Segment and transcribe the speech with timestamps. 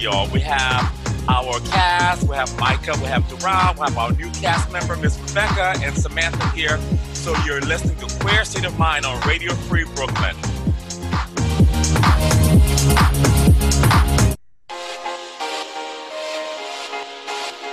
[0.00, 0.28] y'all.
[0.30, 0.92] We have
[1.28, 5.18] our cast, we have Micah, we have Duran, we have our new cast member, Miss
[5.18, 6.78] Rebecca, and Samantha here.
[7.12, 10.34] So you're listening to Queer State of Mind on Radio Free Brooklyn.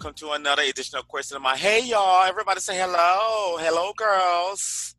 [0.00, 1.56] Welcome to another edition of Question of My.
[1.56, 2.22] Hey, y'all.
[2.22, 3.56] Everybody say hello.
[3.58, 4.94] Hello, girls.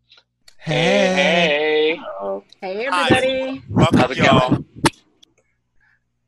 [0.58, 1.98] Hey.
[2.60, 3.64] Hey, everybody.
[3.70, 4.50] Welcome, How's y'all.
[4.50, 4.66] going?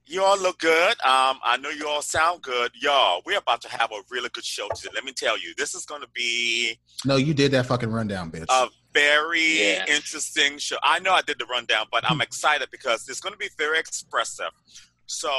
[0.05, 0.91] You all look good.
[1.01, 2.71] Um, I know you all sound good.
[2.81, 4.91] Y'all, we're about to have a really good show today.
[4.95, 8.31] Let me tell you, this is going to be No, you did that fucking rundown,
[8.31, 8.45] bitch.
[8.49, 9.85] a very Yeah.
[9.89, 10.77] interesting show.
[10.81, 13.79] I know I did the rundown, but I'm excited because it's going to be very
[13.79, 14.51] expressive.
[15.07, 15.29] So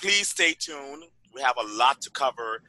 [0.00, 1.02] please stay tuned.
[1.34, 2.62] We have a lot to cover,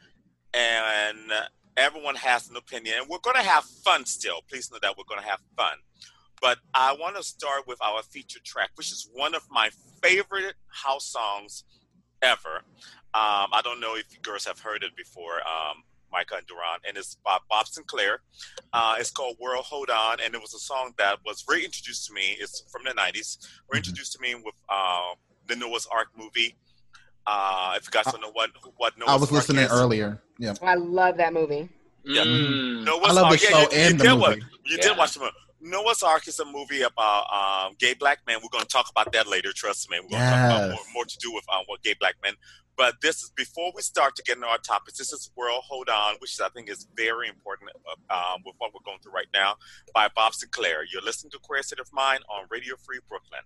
[0.54, 1.32] and
[1.78, 2.96] everyone has an opinion.
[3.00, 4.42] And we're going to have fun still.
[4.50, 5.78] Please know that we're going to have fun.
[6.42, 9.70] But I want to start with our featured track, which is one of my
[10.02, 11.64] favorite house songs
[12.22, 12.64] ever.
[13.14, 16.80] Um, I don't know if you girls have heard it before, um, Micah and Duran,
[16.88, 18.18] and it's by Bob Sinclar.
[18.74, 22.14] Uh, it's called World Hold On, and it was a song that was reintroduced to
[22.14, 22.38] me.
[22.40, 23.38] It's from the 90s.
[23.70, 25.14] Were introduced to me with uh,
[25.48, 26.58] the Noah's Arc movie.
[27.28, 30.22] Uh, if you guys don't know what what Noah's I was Arc listening is, earlier.
[30.40, 30.54] Yeah.
[30.62, 31.70] I love that movie.
[32.04, 32.24] Yeah.
[32.24, 32.84] Mm.
[32.86, 33.40] Noah's I love Arc.
[33.40, 34.22] the yeah, show you, and you the did movie.
[34.22, 34.82] What, you Yeah.
[34.82, 35.32] did watch the movie.
[35.64, 38.38] Noah's Arc is a movie about um, gay black men.
[38.42, 39.54] We're going to talk about that later.
[39.54, 40.00] Trust me.
[40.02, 42.34] We're going to talk about more, more to do with um, what gay black men.
[42.76, 44.98] But this is before we start to get into our topics.
[44.98, 47.70] This is World Hold On, which I think is very important
[48.10, 49.56] uh, um, with what we're going through right now,
[49.94, 50.86] by Bob Sinclar.
[50.92, 53.42] You're listening to Queer State of Mind on Radio Free Brooklyn.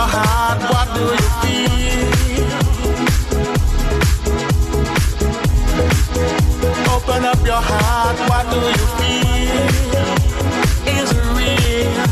[0.00, 2.48] Your heart, what do you feel?
[6.94, 9.66] Open up your heart, what do you feel?
[10.96, 12.06] Is real?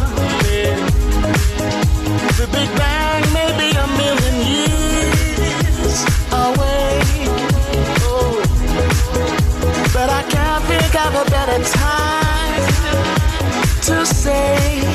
[2.38, 5.96] The Big Bang may be a million years
[6.46, 6.92] away.
[9.94, 12.64] But I can't think of a better time
[13.88, 14.87] to say,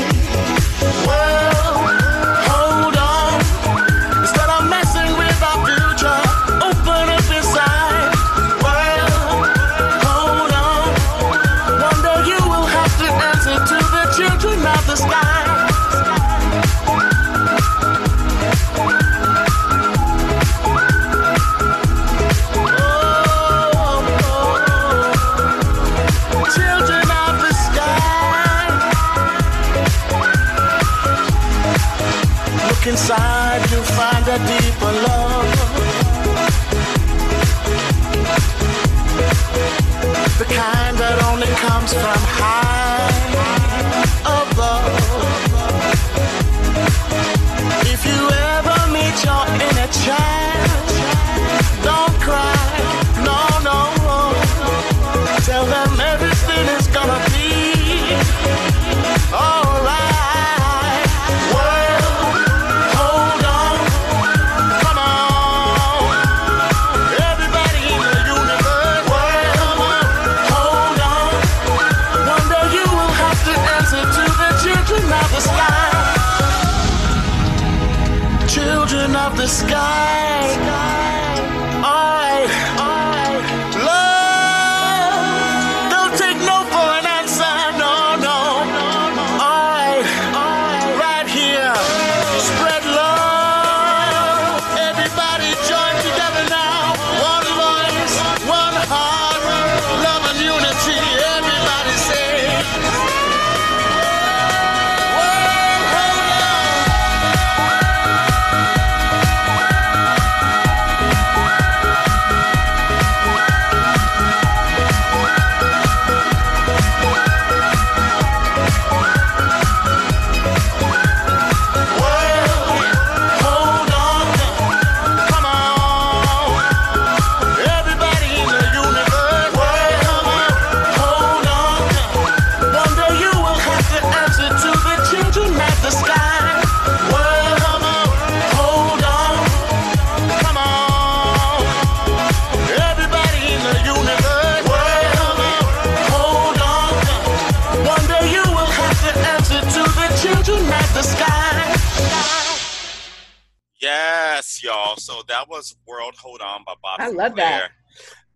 [156.23, 157.67] Hold On by Bob I love Sinclar.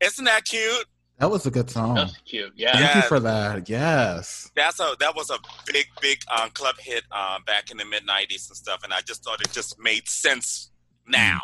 [0.01, 0.85] Isn't that cute?
[1.19, 1.95] That was a good song.
[1.95, 2.53] That's cute.
[2.55, 2.73] Yeah.
[2.77, 3.67] Thank you for that.
[3.67, 4.51] Yes.
[4.55, 8.03] That's a that was a big big um, club hit um, back in the mid
[8.05, 10.69] '90s and stuff, and I just thought it just made sense
[11.07, 11.39] now.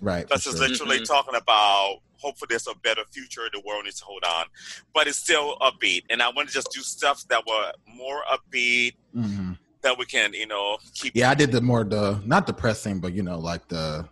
[0.00, 0.26] Right.
[0.26, 0.68] Plus, for it's sure.
[0.68, 1.06] literally Mhm.
[1.06, 3.42] talking about hopefully there's a better future.
[3.52, 4.46] The world needs to hold on,
[4.94, 6.02] but it's still upbeat.
[6.10, 9.56] And I want to just do stuff that were more upbeat Mhm.
[9.82, 11.14] that we can, you know, keep.
[11.14, 14.08] Yeah, I did the more the not depressing, but you know, like the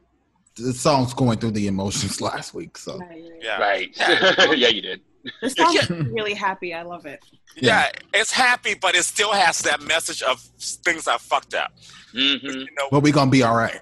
[0.60, 2.76] the songs going through the emotions last week.
[2.78, 3.38] So Right, right.
[3.40, 3.58] Yeah.
[3.60, 3.96] Right.
[4.58, 5.00] yeah, you did.
[5.42, 5.82] The song Yeah.
[5.82, 6.72] is really happy.
[6.74, 7.20] I love it.
[7.56, 10.40] yeah, it's happy, but it still has that message of
[10.84, 11.72] things are fucked up.
[12.12, 13.80] hmm You know, but we gonna be all right.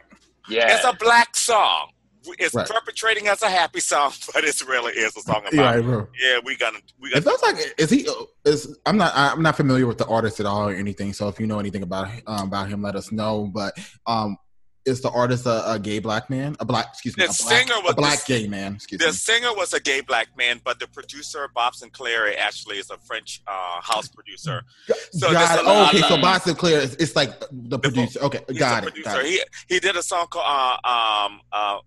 [0.49, 0.75] Yeah.
[0.75, 1.91] it's a black song.
[2.39, 2.69] It's Right.
[2.69, 5.53] perpetrating as a happy song, but it really is a song about.
[5.55, 6.09] Yeah, right, bro.
[6.21, 8.07] Yeah, we gonna we It got feels like is he
[8.45, 11.13] is I'm not I'm not familiar with the artist at all or anything.
[11.13, 13.49] So if you know anything about um, about him, let us know.
[13.53, 14.37] But um,
[14.88, 16.56] is the artist a, a gay black man?
[16.58, 18.75] A black excuse me, The a black, singer was- a black gay man.
[18.75, 19.12] Excuse The me.
[19.12, 23.43] singer was a gay black man, but the producer Bob Sinclar actually is a French
[23.46, 24.62] uh, house producer.
[25.12, 25.67] So got there's it.
[25.67, 28.20] a lot okay, of- so Bob Sinclar is it's like the producer.
[28.20, 28.87] Okay, got it.
[28.88, 29.11] producer.
[29.11, 29.26] Got it.
[29.26, 29.40] He
[29.75, 30.46] he did a song called
[30.85, 30.88] uh,
[31.26, 31.79] um uh,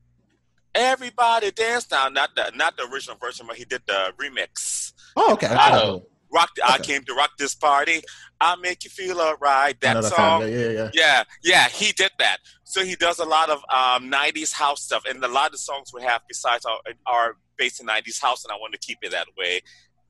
[0.74, 4.94] "Everybody Dance Now," not the not the original version, but he did the remix.
[5.16, 5.48] Oh, okay.
[5.52, 6.06] Oh.
[6.34, 6.84] Rock, I Okay.
[6.94, 8.02] came to rock this party.
[8.40, 9.76] I make you feel alright.
[9.82, 10.42] I That that song.
[10.42, 10.90] Yeah, yeah, yeah.
[10.94, 12.38] Yeah, yeah, he did that.
[12.64, 15.58] So he does a lot of um, '90s house stuff, and a lot of the
[15.58, 19.00] songs we have besides are, are based in '90s house, and I want to keep
[19.02, 19.62] it that way.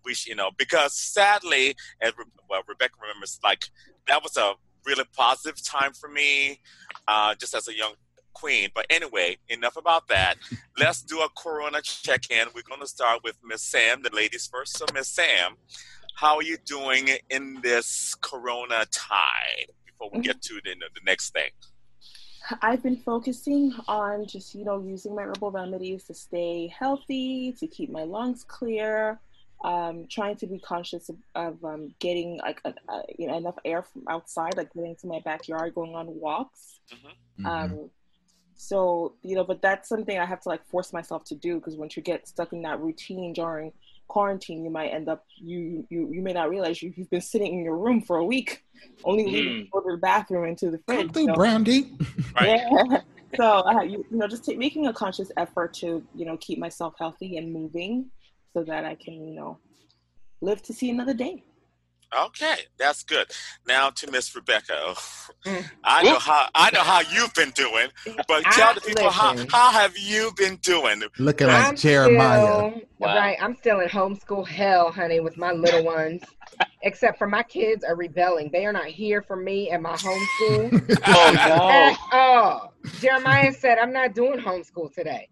[0.05, 3.65] We, sh- you know, because sadly, as Re- well, Rebecca remembers, like
[4.07, 4.53] that was a
[4.85, 6.59] really positive time for me,
[7.07, 7.93] uh, just as a young
[8.33, 8.69] queen.
[8.73, 10.35] But anyway, enough about that.
[10.79, 12.47] Let's do a Corona check-in.
[12.55, 14.77] We're going to start with Miss Sam, the ladies first.
[14.77, 15.55] So, Miss Sam,
[16.15, 19.71] how are you doing in this Corona tide?
[19.85, 21.51] Before we get to the, the next thing.
[22.61, 27.67] I've been focusing on just, you know, using my herbal remedies to stay healthy, to
[27.67, 29.19] keep my lungs clear,
[29.63, 33.57] um, trying to be conscious of, of um, getting like a, a, you know enough
[33.63, 36.79] air from outside, like getting to my backyard, going on walks.
[37.39, 37.45] Mhm.
[37.45, 37.89] Um,
[38.55, 41.75] so you know, but that's something I have to like force myself to do because
[41.75, 43.71] once you get stuck in that routine during
[44.15, 47.51] quarantine, you might end up you you you may not realize you, you've been sitting
[47.53, 48.49] in your room for a week,
[49.05, 51.13] only leaving to go to the bathroom and to the Come fridge.
[51.13, 51.79] through, so- Brandy.
[52.35, 52.59] Right.
[52.61, 52.99] yeah.
[53.35, 55.87] So uh, you, you know, just ta- making a conscious effort to
[56.19, 57.93] you know keep myself healthy and moving,
[58.53, 59.57] so that I can you know
[60.41, 61.43] live to see another day.
[62.17, 63.27] Okay, that's good.
[63.67, 64.95] Now to Miss Rebecca.
[65.45, 65.65] Mm.
[65.83, 67.87] I know how I know how you've been doing,
[68.27, 69.47] but I- tell the people how, listen.
[69.49, 71.01] how have you been doing?
[71.17, 72.71] Looking like I'm Jeremiah.
[72.71, 73.15] Still, Wow.
[73.15, 76.21] Right, I'm still in homeschool hell, honey, with my little ones.
[76.83, 78.51] Except for my kids are rebelling.
[78.51, 81.49] They are not here for me at my homeschool Oh at
[82.11, 82.17] no.
[82.19, 82.73] all.
[82.99, 85.29] Jeremiah said, "I'm not doing homeschool today."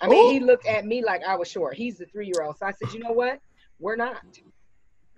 [0.00, 1.74] I mean, he looked at me like I was short.
[1.74, 3.40] He's the three-year-old, so I said, "You know what?
[3.78, 4.22] We're not."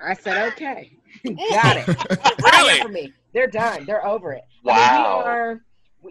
[0.04, 0.92] I said, "Okay,
[1.24, 1.86] got it."
[2.42, 2.80] Really?
[2.80, 3.12] for me.
[3.34, 3.84] They're done.
[3.86, 4.42] They're over it.
[4.66, 4.96] I Wow.
[4.98, 5.60] mean, we are,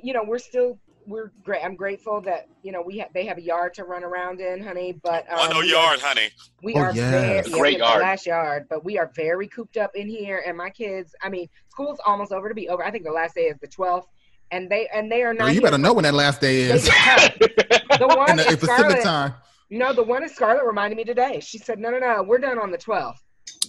[0.03, 1.63] you know, we're still, we're great.
[1.63, 4.63] I'm grateful that you know we have they have a yard to run around in,
[4.63, 4.93] honey.
[5.03, 6.29] But um, On no we are- yard, honey.
[6.63, 7.11] we Oh, are yes.
[7.11, 8.01] very yeah, Great we yard.
[8.01, 10.43] last yard, but we are very cooped up in here.
[10.47, 12.83] And my kids, I mean, school's almost over to be over.
[12.83, 14.05] I think the last day is the 12th,
[14.51, 15.45] and they and they are not.
[15.45, 16.85] Well, you better for- know when that last day is.
[17.45, 19.33] the one In the in Pacific Scarlet, time.
[19.69, 21.39] no, the one in Scarlet reminded me today.
[21.39, 23.17] She said, "No, no, no, we're done on the 12th."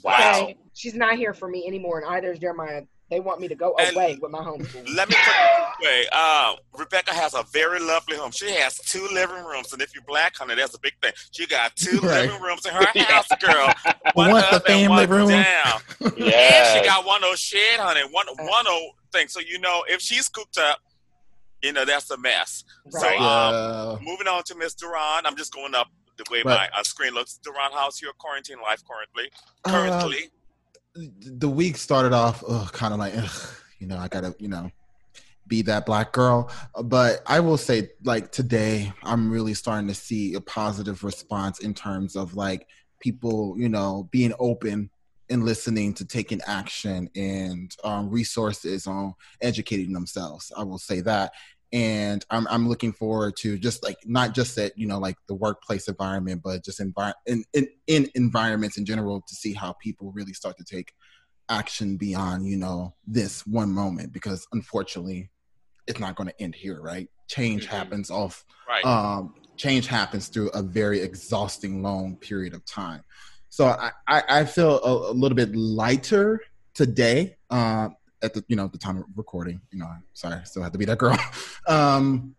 [0.02, 0.42] Wow.
[0.44, 2.82] Okay, she's not here for me anymore, and either is Jeremiah.
[3.10, 4.88] They want me to go And- away with my homeschool.
[4.96, 6.06] Let me put it this way.
[6.12, 8.30] Uh, Rebecca has a very lovely home.
[8.30, 11.12] She has two living rooms, and if you're black, honey, that's a big thing.
[11.30, 12.22] She got two Right.
[12.22, 13.66] living rooms in her house, girl.
[14.14, 15.28] What's the up and family one room?
[15.28, 15.80] Down.
[16.00, 18.00] And she got one old shed, honey.
[18.10, 19.28] One one old thing.
[19.28, 20.78] So you know, if she's cooped up,
[21.62, 22.64] you know that's a mess.
[22.92, 23.18] Right.
[23.18, 24.10] So um, Yeah.
[24.10, 25.26] moving on to Miss Duran.
[25.26, 25.88] I'm just going up
[26.24, 26.68] the way Right.
[26.72, 27.38] my uh, screen looks.
[27.42, 29.30] Duran, how's your quarantine life currently?
[29.64, 30.30] Uh, Currently,
[30.94, 33.48] the week started off kind of like, ugh,
[33.78, 34.70] you know, I gotta, you know,
[35.46, 36.50] be that black girl.
[36.84, 41.74] But I will say, like today, I'm really starting to see a positive response in
[41.74, 42.66] terms of like
[43.00, 44.90] people, you know, being open
[45.30, 50.52] and listening to taking action and um, resources on educating themselves.
[50.56, 51.32] I will say that.
[51.72, 55.34] And I'm I'm looking forward to just like not just that you know like the
[55.34, 60.12] workplace environment, but just envi- in, in in environments in general to see how people
[60.12, 60.92] really start to take
[61.48, 65.30] action beyond you know this one moment because unfortunately
[65.86, 67.70] it's not going to end here right change Mhm.
[67.70, 68.84] happens off right?
[68.84, 73.02] um change happens through a very exhausting long period of time
[73.48, 76.40] so i i, I feel a, a little bit lighter
[76.74, 77.88] today uh
[78.22, 80.72] at the you know the time of recording you know i'm sorry i still have
[80.72, 81.16] to be that girl
[81.68, 82.34] um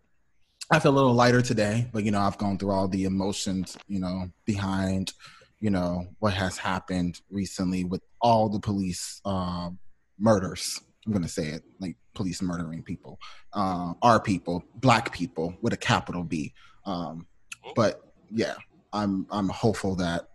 [0.72, 3.78] I feel a little lighter today, but you know, I've gone through all the emotions,
[3.88, 5.14] you know, behind,
[5.60, 9.70] you know, what has happened recently with all the police uh,
[10.18, 10.82] murders.
[11.06, 13.20] I'm gonna say it like police murdering people,
[13.52, 16.54] uh, our people, black people with a capital B.
[16.86, 17.28] Um,
[17.76, 18.56] but yeah,
[18.94, 20.30] I'm I'm hopeful that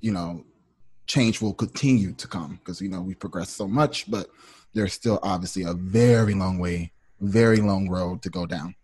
[0.00, 0.44] you know
[1.08, 4.28] change will continue to come because you know we've progressed so much, but
[4.74, 8.74] there's still obviously a very long way, very long road to go down.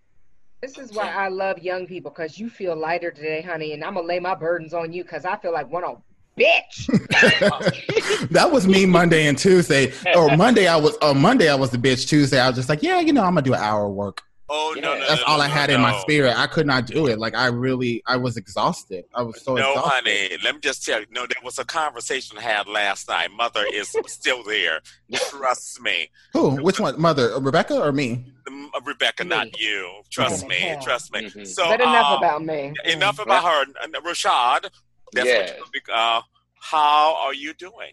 [0.63, 3.95] This is why I love young people because you feel lighter today, honey, and I'm
[3.95, 6.01] gonna lay my burdens on you because I feel like one old
[6.39, 6.87] bitch.
[8.31, 9.93] that was me Monday and Tuesday.
[10.17, 12.09] Or Monday I was uh, Monday I was the bitch.
[12.09, 14.23] Tuesday I was just like, yeah, you know, I'm gonna do an hour of work.
[14.51, 16.37] Oh no, no, That's no, all no, I no, had in my spirit.
[16.37, 17.19] I could not do it.
[17.19, 19.05] Like I really, I was exhausted.
[19.15, 20.05] I was so No, exhausted.
[20.07, 20.39] honey.
[20.45, 21.07] Let me just tell you.
[21.11, 23.31] No, there was a conversation I had last night.
[23.33, 24.81] Mother is still there.
[25.15, 26.63] Trust me, Who?
[26.63, 27.01] Which one?
[27.01, 28.27] Mother, uh, Rebecca, or me?
[28.47, 30.03] M- Rebecca, not you.
[30.11, 30.57] Trust Oh, me.
[30.57, 30.83] hell.
[30.83, 31.21] Trust me.
[31.23, 31.47] Mhm.
[31.47, 32.75] So but enough uh, about me.
[32.85, 33.65] enough about her.
[33.83, 34.69] And Rashad,
[35.15, 35.59] that's Yes.
[35.59, 36.21] what uh,
[36.61, 37.93] how are you doing?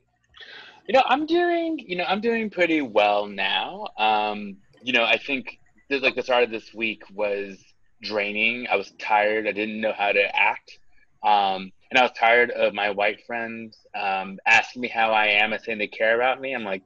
[0.87, 3.87] You know, I'm doing, you know, I'm doing pretty well now.
[3.97, 5.60] Um, you know, I think
[5.91, 7.63] this, like the start of this week was
[8.01, 8.67] draining.
[8.71, 9.47] I was tired.
[9.47, 10.79] I didn't know how to act.
[11.23, 15.53] Um, and I was tired of my white friends um, asking me how I am
[15.53, 16.55] and saying they care about me.
[16.55, 16.83] I'm like,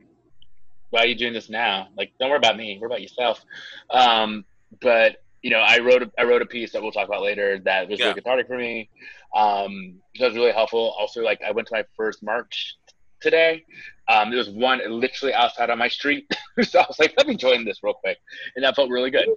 [0.90, 1.88] why are you doing this now?
[1.96, 2.78] Like, don't worry about me.
[2.82, 3.44] Worry about yourself.
[3.92, 4.46] Um,
[4.82, 7.60] but you know, I wrote a, I wrote a piece that we'll talk about later
[7.66, 8.08] that was Yeah.
[8.08, 8.90] really cathartic for me.
[9.36, 10.96] Um, so it was really helpful.
[10.98, 12.76] Also, like I went to my first march
[13.22, 13.64] today.
[14.08, 16.28] Um, there was one literally outside on my street,
[16.62, 18.18] so I was like, let me join this real quick,
[18.56, 19.28] and that felt really good.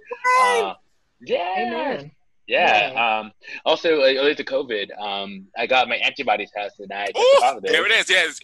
[0.43, 0.73] Uh,
[1.21, 2.11] yeah, Amen.
[2.47, 3.19] yeah.
[3.21, 3.31] Um,
[3.65, 7.37] also, like, related to COVID, um, I got my antibody test and I tested Ooh,
[7.41, 7.71] positive.
[7.71, 8.09] there it is.
[8.09, 8.39] Yes,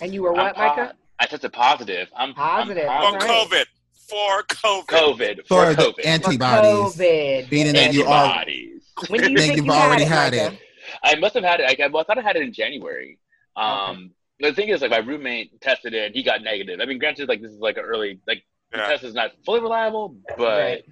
[0.00, 0.94] And you were I'm what, po- Micah?
[1.20, 2.08] I tested positive.
[2.16, 3.50] I'm Positive, I'm for That's positive.
[3.50, 3.50] right.
[3.50, 3.64] COVID.
[4.08, 4.86] For COVID.
[4.86, 5.94] COVID For for the COVID.
[5.94, 6.96] For antibodies.
[6.96, 7.50] COVID.
[7.50, 8.82] Being that you are, Antibodies.
[9.08, 10.50] When do you think think you've you already had had it, it.
[10.52, 10.58] Micah?
[11.04, 11.80] I must have had it.
[11.80, 13.18] I, well, I thought I had it in January.
[13.56, 14.10] Um,
[14.40, 16.80] The thing is, like, my roommate tested it and he got negative.
[16.80, 19.60] I mean, granted, like, this is like an early, like, the test is not fully
[19.60, 20.84] reliable, but, Right.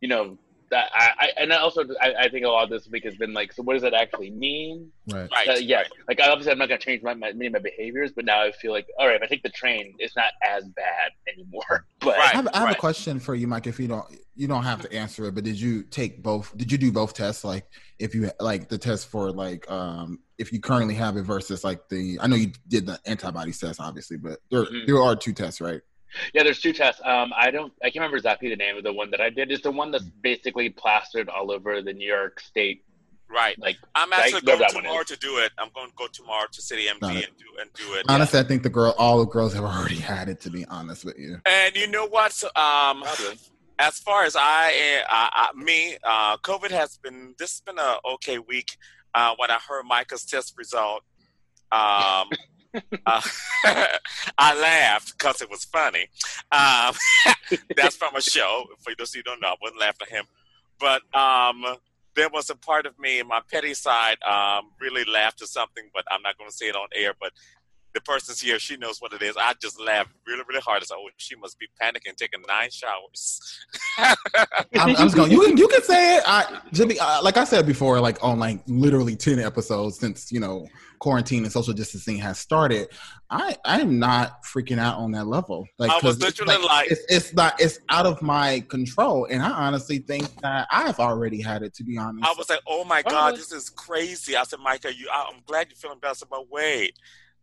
[0.00, 0.36] you know,
[0.70, 3.32] that I, I and also I, I think a lot of this week has been
[3.32, 4.90] like, so what does that actually mean?
[5.10, 5.28] right.
[5.32, 5.48] Right.
[5.48, 8.24] Uh, yeah, like obviously I'm not gonna change my, my many of my behaviors, but
[8.26, 11.12] now I feel like, all right, if I take the train, it's not as bad
[11.32, 11.86] anymore.
[12.00, 12.32] But Right.
[12.34, 12.76] I have, I have right.
[12.76, 13.66] a question for you, Mike.
[13.66, 15.34] If you don't, you don't have to answer it.
[15.34, 16.56] But did you take both?
[16.56, 17.44] Did you do both tests?
[17.44, 17.66] Like,
[17.98, 21.88] if you like the test for like, um, if you currently have it versus like
[21.88, 24.86] the, I know you did the antibodies test, obviously, but there Mhm.
[24.86, 25.80] there are two tests, right?
[26.32, 27.02] Yeah, there's two tests.
[27.04, 29.50] Um, I don't, I can't remember exactly the name of the one that I did.
[29.52, 32.84] It's the one that's basically plastered all over the New York State.
[33.30, 33.58] Right.
[33.58, 35.52] Like, I'm actually going that tomorrow to do it.
[35.58, 38.06] I'm going to go tomorrow to City MD and do and do it.
[38.08, 40.40] Honestly, I think the girl, all the girls have already had it.
[40.42, 42.32] To be honest with you, And you know what?
[42.32, 43.38] So, um, Probably.
[43.78, 47.34] as far as I, I, I me, uh, COVID has been.
[47.38, 48.78] This has been a okay week.
[49.14, 51.02] Uh, when I heard Micah's test result,
[51.72, 52.28] um,
[53.06, 53.20] uh,
[54.38, 56.08] I laughed because it was funny.
[56.52, 56.94] Um,
[57.76, 58.64] that's from a show.
[58.80, 60.24] For those who don't know, I wouldn't laugh at him.
[60.78, 61.64] But um,
[62.14, 65.84] there was a part of me, my petty side, um, really laughed at something.
[65.94, 67.14] But I'm not going to say it on air.
[67.18, 67.32] But
[67.94, 69.36] the person's here; she knows what it is.
[69.36, 70.82] I just laughed really, really hard.
[70.82, 73.40] I said, "Oh, she must be panicking, taking nine showers."
[73.98, 74.16] I'm,
[74.74, 75.30] I'm just going.
[75.30, 76.22] You can you can say it.
[76.26, 80.40] I Jimmy, uh, like I said before, like on like literally ten episodes since you
[80.40, 80.66] know
[80.98, 82.88] quarantine and social distancing has started.
[83.30, 85.66] I I am not freaking out on that level.
[85.78, 89.26] Like I was 'cause it's, literally like- it's, it's not it's out of my control,
[89.30, 91.74] and I honestly think that I've already had it.
[91.74, 93.36] To be honest, I was like, "Oh my God, yeah.
[93.38, 96.28] this is crazy!" I said, "Micah, you, I- I'm glad you're feeling better." I said,
[96.30, 96.94] "But wait,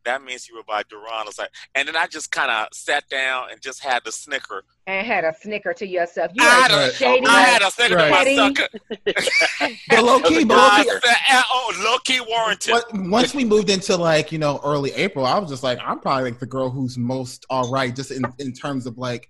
[0.06, 2.68] that means you were by Duran." I was like, and then I just kind of
[2.74, 4.64] sat down and just had the snicker.
[4.88, 6.32] And had a snicker to yourself.
[6.36, 7.26] You I had a- shady.
[7.28, 8.10] I had a snicker Right.
[8.10, 8.36] to Petty.
[8.38, 9.78] myself.
[9.90, 13.70] but low key, but low key, said, "Oh, low key warranted." What- once we moved
[13.70, 16.70] into like you know early April, I was just like, I'm probably like the girl
[16.70, 19.30] who's most all right, just in in terms of like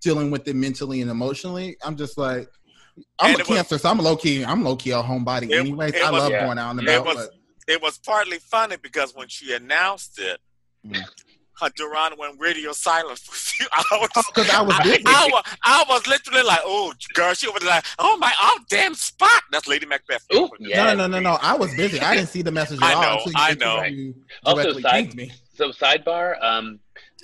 [0.00, 1.76] dealing with it mentally and emotionally.
[1.84, 2.48] I'm just like,
[3.18, 4.44] I'm And a it was- cancer, so I'm low key.
[4.44, 5.50] I'm low key a homebody.
[5.50, 6.46] It- Anyways, it I was- love Yeah.
[6.46, 7.04] going out and It about.
[7.06, 7.34] was- but
[7.68, 10.40] It was partly funny because when she announced it,
[10.86, 10.96] Mm.
[11.60, 14.08] her Duran went radio silent for a few hours.
[14.14, 15.02] because I was busy.
[15.04, 18.94] I, was, I was literally like, "Oh, girl," she was like, "Oh my, oh damn
[18.94, 20.24] spot." That's Lady Macbeth.
[20.32, 20.84] Ooh, no, yeah.
[20.94, 21.38] no, no, no, no.
[21.42, 21.98] I was busy.
[22.00, 23.02] I didn't see the message at I all.
[23.02, 23.82] know, until you- I know.
[23.84, 25.32] you Also, directly side- me.
[25.54, 26.78] So sidebar, um,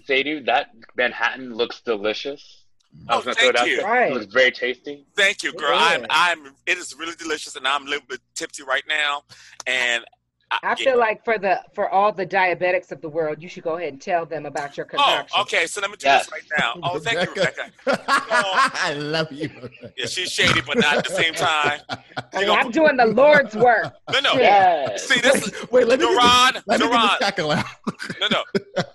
[0.04, 2.64] Sadhu, that Manhattan looks delicious.
[3.08, 3.76] I Oh, was gonna throw it thank out you.
[3.76, 3.86] there.
[3.86, 4.10] Right.
[4.10, 5.06] It looks very tasty.
[5.16, 5.78] Thank you, girl.
[5.78, 5.84] Yeah.
[5.86, 6.54] I'm, I'm.
[6.66, 9.22] It is really delicious, and I'm a little bit tipsy right now.
[9.68, 10.04] And
[10.62, 13.76] I feel like for the for all the diabetics of the world, you should go
[13.76, 15.66] ahead and tell them about your Oh, okay.
[15.66, 16.26] So let me do Yes.
[16.26, 16.74] this right now.
[16.82, 17.70] Oh, thank you, Rebecca.
[18.06, 19.50] I love you.
[19.96, 21.80] Yeah, she's shady, but not at the same time.
[22.34, 23.92] Honey, I'm doing the Lord's work.
[24.12, 24.32] No, no.
[24.34, 25.08] Yes.
[25.08, 26.52] See, this is Wait, let me Duran.
[26.54, 27.00] get the, let me Duran.
[27.08, 27.64] get the cackle out.
[28.20, 28.44] No, no.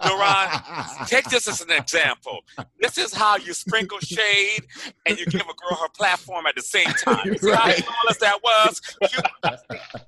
[0.08, 2.40] Duran, take this as an example.
[2.80, 4.66] This is how you sprinkle shade
[5.06, 7.38] and you give a girl her platform at the same time.
[7.38, 8.82] See how flawless that was?
[9.02, 9.58] You-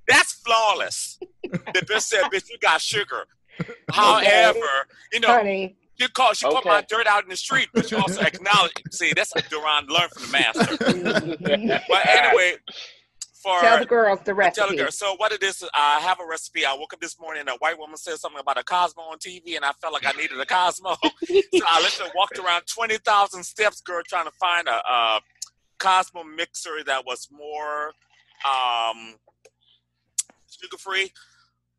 [0.07, 1.19] that's flawless.
[1.43, 3.25] The bitch said, bitch, you got sugar.
[3.91, 4.59] However,
[5.11, 7.97] you know, Honey, you call she put my dirt out in the street, but you
[7.97, 8.73] also acknowledge.
[8.91, 11.79] See, that's what Duran learned from the master.
[11.87, 12.55] But anyway,
[13.41, 14.61] for tell the girls the recipe.
[14.61, 14.97] Tell the girls.
[14.97, 16.65] So what it is, I have a recipe.
[16.65, 19.17] I woke up this morning and a white woman said something about a Cosmo on
[19.17, 20.95] TV, and I felt like I needed a Cosmo.
[21.01, 25.21] so I literally walked around twenty thousand steps, girl, trying to find a, a
[25.79, 27.91] Cosmo mixer that was more
[28.45, 29.15] um,
[30.49, 31.11] sugar free.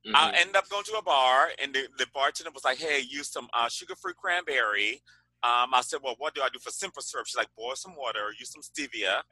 [0.06, 0.14] Mhm.
[0.14, 3.28] I ended up going to a bar, and the, the bartender was like, "Hey, use
[3.30, 5.02] some uh, sugar-free cranberry."
[5.44, 7.94] Um, I said, "Well, what do I do for simple syrup?" She's like, "Boil some
[7.96, 9.22] water, use some stevia,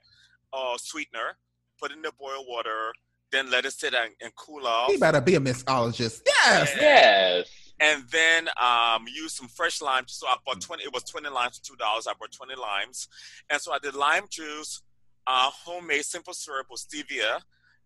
[0.53, 1.39] or sweetener,
[1.81, 2.93] put in the boiled water,
[3.33, 6.21] then let it sit and, and cool off, He better be a mixologist.
[6.27, 6.73] Yes.
[6.81, 7.49] Yes.
[7.81, 10.05] and then um, use some fresh lime.
[10.07, 10.85] So I bought twenty.
[10.85, 12.07] It was twenty limes for two dollars.
[12.07, 13.09] I bought twenty limes,
[13.50, 14.83] and so I did lime juice,
[15.26, 17.41] uh, homemade simple syrup with stevia,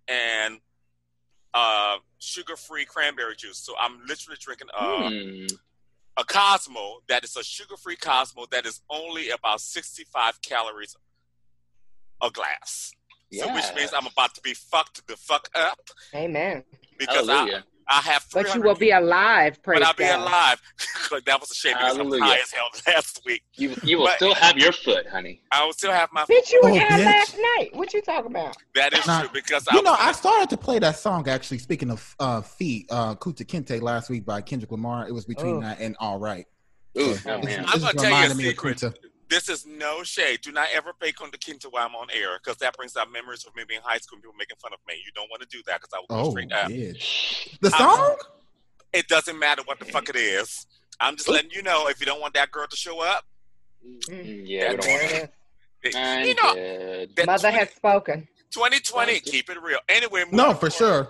[0.07, 0.59] and
[1.55, 3.59] uh, sugar-free cranberry juice.
[3.59, 5.47] So I'm literally drinking uh, Hmm.
[6.17, 10.97] a Cosmo that is a sugar-free Cosmo that is only about 65 calories
[12.23, 12.91] a glass.
[13.31, 13.45] Yeah.
[13.47, 15.79] So which means I'm about to be fucked the fuck up
[16.15, 16.65] Amen.
[16.99, 17.65] because I, Hallelujah.
[17.89, 20.21] I have But you will be alive, praise but I'll be God.
[20.21, 20.63] alive.
[21.27, 23.43] that was a shame because I'm high as hell last week.
[23.57, 25.43] You, you will But- still have your foot, honey.
[25.53, 26.25] I will still have my.
[26.25, 26.37] Foot.
[26.37, 27.05] Bitch, you Oh, was high bitch.
[27.07, 27.71] last night.
[27.75, 28.57] What you talking about?
[28.75, 31.59] That is Nah, true because You I, know, I started to play that song actually.
[31.59, 35.07] Speaking of uh, feet, uh, Kunta Kinte last week by Kendrick Lamar.
[35.07, 35.61] It was between Oh.
[35.61, 36.47] that and All Right.
[36.99, 37.65] Ooh, So oh, man.
[37.65, 38.83] it's I'm gonna tell you a reminded me of secret.
[39.35, 39.47] Kunta.
[39.47, 40.41] this is no shade.
[40.43, 43.45] Do not ever pay Kunta Kinte while I'm on air because that brings up memories
[43.47, 44.95] of me being in high school and people making fun of me.
[45.05, 46.71] You don't want to do that because I will go Oh, straight up.
[46.71, 46.93] yeah.
[47.61, 48.17] The I'm- song?
[48.93, 50.67] It doesn't matter what the fuck it is.
[51.01, 53.25] I'm just letting you know if you don't want that girl to show up.
[53.85, 55.29] Mm, Yeah, we don't want it is.
[56.27, 56.55] You know,
[57.17, 58.27] that Mother 20 has spoken.
[58.53, 59.79] 2020, keep it real.
[59.89, 61.09] Anyway, No, for forward, sure.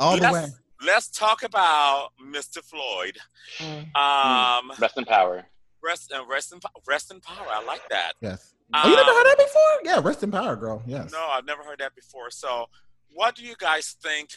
[0.00, 0.46] All the let's, way.
[0.86, 2.62] Let's talk about Mr.
[2.64, 3.18] Floyd.
[3.58, 3.94] Mm.
[3.96, 5.44] Um, Rest in power.
[5.84, 7.46] Rest, uh, rest in, rest in power.
[7.50, 8.12] I like that.
[8.20, 8.52] Yes.
[8.72, 9.72] Oh, you never Um, heard that before?
[9.84, 10.82] Yeah, rest in power, girl.
[10.86, 11.12] Yes.
[11.12, 12.30] No, I've never heard that before.
[12.30, 12.66] So,
[13.12, 14.30] what do you guys think?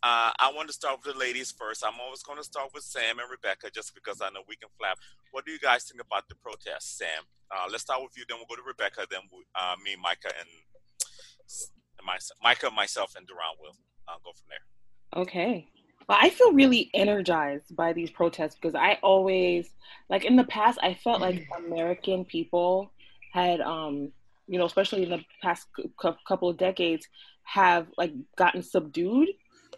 [0.00, 1.84] Uh, I want to start with the ladies first.
[1.84, 4.68] I'm always going to start with Sam and Rebecca just because I know we can
[4.78, 4.96] flap.
[5.32, 7.24] What do you guys think about the protest, Sam?
[7.50, 10.30] Uh, let's start with you, then we'll go to Rebecca, then we, uh, me, Micah,
[10.38, 10.48] and,
[11.98, 12.38] and myself.
[12.42, 13.74] Micah, myself, and Duran will
[14.06, 15.22] uh, go from there.
[15.22, 15.66] Okay.
[16.16, 19.70] I feel really energized by these protests because I always,
[20.08, 22.90] like in the past, I felt like American people
[23.32, 24.10] had, um,
[24.46, 25.66] you know, especially in the past
[26.00, 27.06] cou- couple of decades,
[27.42, 29.28] have like gotten subdued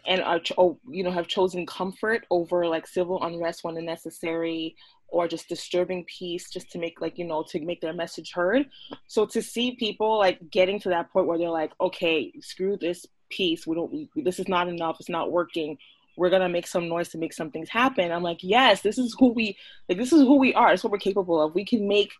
[0.07, 4.75] and are, ch- oh, you know, have chosen comfort over like civil unrest when necessary
[5.11, 8.65] or just disturbing peace just to make like you know to make their message heard.
[9.07, 13.05] So to see people like getting to that point where they're like okay screw this
[13.29, 13.67] peace.
[13.67, 14.97] We don't we, this is not enough.
[14.99, 15.77] It's not working
[16.21, 19.15] we're gonna make some noise to make some things happen i'm like yes this is
[19.19, 19.57] who we
[19.89, 22.11] like this is who we are it's what we're capable of we can make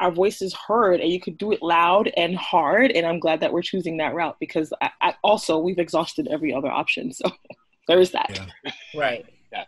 [0.00, 3.52] our voices heard and you could do it loud and hard and i'm glad that
[3.52, 7.30] we're choosing that route because I, I also we've exhausted every other option so
[7.88, 8.30] there is that
[8.64, 8.72] Yeah.
[8.94, 9.24] Right.
[9.52, 9.64] Yeah.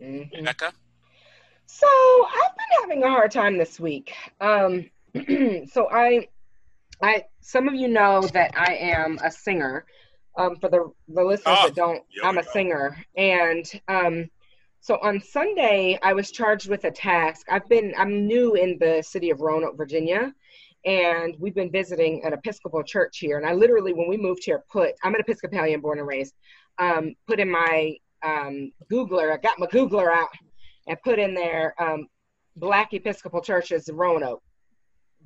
[0.00, 0.36] Mm-hmm.
[0.36, 0.72] Rebecca?
[1.66, 4.14] So I've been having a hard time this week.
[4.40, 4.88] Um,
[5.70, 6.28] so I,
[7.02, 9.84] I, some of you know that I am a singer.
[10.38, 12.50] Um, for the the listeners Oh, that don't, I'm a go.
[12.52, 14.28] singer, and um,
[14.80, 17.46] so on Sunday I was charged with a task.
[17.50, 20.34] I've been I'm new in the city of Roanoke, Virginia,
[20.84, 23.38] and we've been visiting an Episcopal church here.
[23.38, 26.34] And I literally, when we moved here, put I'm an Episcopalian, born and raised.
[26.78, 30.28] Um, put in my um, Googler, I got my Googler out
[30.86, 32.06] and put in there um,
[32.56, 34.42] Black Episcopal Churches in Roanoke.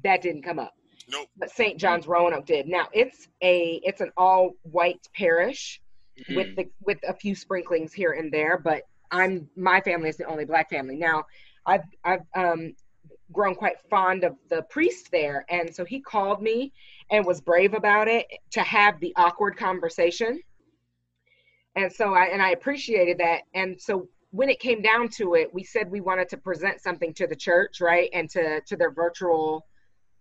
[0.04, 0.72] That didn't come up,
[1.10, 1.28] Nope.
[1.36, 1.78] but St.
[1.78, 2.66] John's Roanoke did.
[2.68, 5.80] Now it's a it's an all white parish
[6.26, 6.34] Hmm.
[6.34, 10.26] with the with a few sprinklings here and there, but I'm my family is the
[10.26, 10.96] only black family.
[10.96, 11.24] Now
[11.64, 12.74] I've I've um,
[13.32, 16.72] grown quite fond of the priest there, and so he called me
[17.10, 20.40] and was brave about it to have the awkward conversation.
[21.76, 23.42] And so I and I appreciated that.
[23.54, 27.14] And so when it came down to it, we said we wanted to present something
[27.14, 29.66] to the church, right, and to to their virtual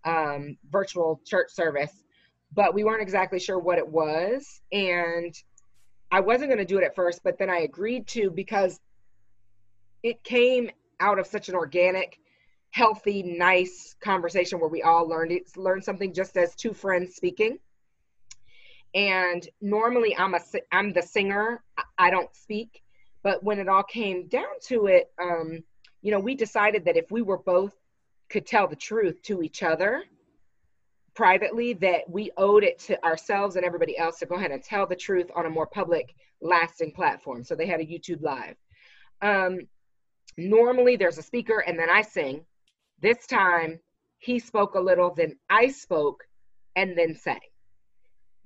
[0.04, 1.92] um, virtual church service,
[2.52, 4.60] but we weren't exactly sure what it was.
[4.72, 5.34] And
[6.10, 8.80] I wasn't going to do it at first, but then I agreed to because
[10.02, 12.18] it came out of such an organic,
[12.70, 17.58] healthy, nice conversation where we all learned it, learned something just as two friends speaking.
[18.94, 20.40] And normally I'm a
[20.72, 21.62] I'm the singer.
[21.96, 22.82] I don't speak,
[23.22, 25.62] but when it all came down to it, um,
[26.02, 27.74] you know, we decided that if we were both
[28.30, 30.04] could tell the truth to each other
[31.14, 34.86] privately, that we owed it to ourselves and everybody else to go ahead and tell
[34.86, 37.42] the truth on a more public, lasting platform.
[37.42, 38.56] So they had a YouTube live.
[39.20, 39.58] Um,
[40.38, 42.44] normally there's a speaker and then I sing.
[43.02, 43.80] This time
[44.18, 46.22] he spoke a little, then I spoke,
[46.76, 47.40] and then sang.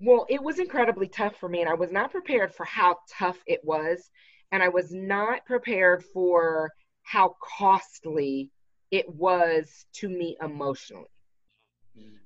[0.01, 3.39] Well, it was incredibly tough for me, and I was not prepared for how tough
[3.47, 4.11] it was.
[4.53, 6.71] And I was not prepared for
[7.03, 8.51] how costly
[8.91, 11.09] it was to me emotionally.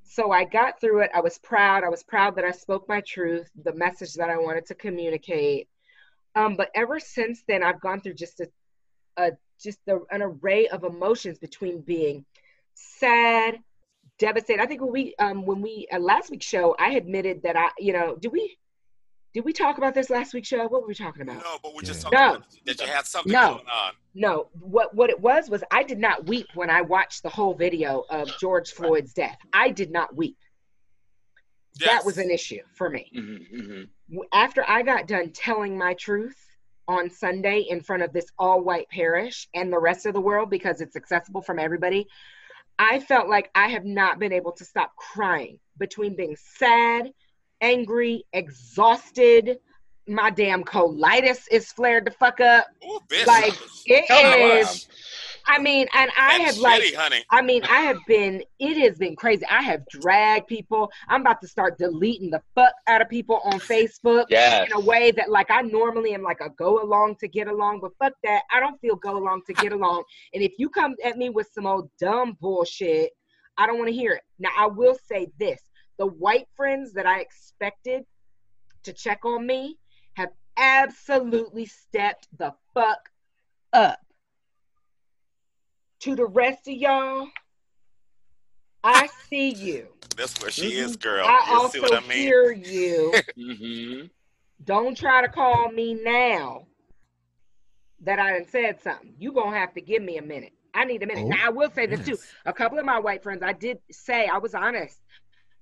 [0.03, 1.11] So I got through it.
[1.15, 1.85] I was proud.
[1.85, 5.69] I was proud that I spoke my truth, the message that I wanted to communicate.
[6.35, 8.49] Um, but ever since then, I've gone through just a,
[9.17, 12.25] a just a, an array of emotions between being
[12.75, 13.59] sad,
[14.19, 14.63] devastated.
[14.63, 17.71] I think when we um when we uh, last week's show, I admitted that I
[17.79, 18.57] you know do we
[19.35, 20.67] did we talk about this last week's show?
[20.69, 21.37] What were we talking about?
[21.43, 22.11] No, but we're just Yeah.
[22.11, 22.35] talking No.
[22.37, 23.55] about that you had something No.
[23.57, 23.93] going on.
[24.15, 27.55] No, what what it was was I did not weep when I watched the whole
[27.55, 29.39] video of George Floyd's death.
[29.53, 30.39] I did not weep.
[31.81, 33.11] That was an issue for me.
[33.15, 34.25] Mhm, mhm.
[34.33, 36.37] After I got done telling my truth
[36.89, 40.51] on Sunday in front of this all white parish and the rest of the world
[40.51, 42.09] because it's accessible from everybody,
[42.81, 47.13] I felt like I have not been able to stop crying between being sad,
[47.61, 49.59] angry, exhausted.
[50.07, 52.67] My damn colitis is flared the fuck up.
[52.85, 53.27] Ooh, bitch.
[53.27, 53.55] Like
[53.87, 54.65] it Oh,
[55.49, 57.25] I mean, and I That's have like honey.
[57.31, 59.47] I mean, I have been, it has been crazy.
[59.51, 60.91] I have dragged people.
[61.09, 64.67] I'm about to start deleting the fuck out of people on Facebook Yes.
[64.67, 67.81] in a way that, like, I normally am like a go along to get along,
[67.81, 68.43] but fuck that.
[68.53, 70.05] I don't feel go along to get along.
[70.35, 73.11] And if you come at me with some old dumb bullshit,
[73.57, 74.23] I don't want to hear it.
[74.39, 75.61] Now, I will say this
[75.99, 78.05] the white friends that I expected
[78.85, 79.77] to check on me
[80.15, 83.11] have absolutely stepped the fuck
[83.73, 83.99] up.
[86.01, 87.29] To the rest of y'all,
[88.85, 89.89] I see you.
[90.17, 91.27] That's where she is, girl.
[91.27, 92.19] I you also see what I mean?
[92.19, 93.15] hear you.
[93.37, 94.11] Mhm.
[94.65, 96.67] Don't try to call me now
[98.01, 99.15] that I done said something.
[99.19, 100.53] You gonna have to give me a minute.
[100.75, 101.25] I need a minute.
[101.27, 102.19] Oh, now I will say this too.
[102.45, 105.01] A couple of my white friends, I did say I was honest.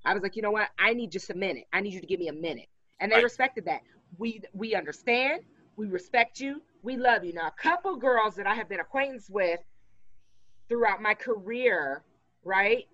[0.07, 0.71] I was like, you know what?
[0.79, 1.67] I need just a minute.
[1.73, 2.69] I need you to give me a minute,
[3.01, 3.25] and they Right.
[3.25, 3.83] respected that.
[4.19, 5.43] We we understand.
[5.77, 6.63] We respect you.
[6.83, 7.35] We love you.
[7.35, 9.61] Now, a couple girls that I have been acquaintance with
[10.69, 12.05] throughout my career,
[12.45, 12.87] right,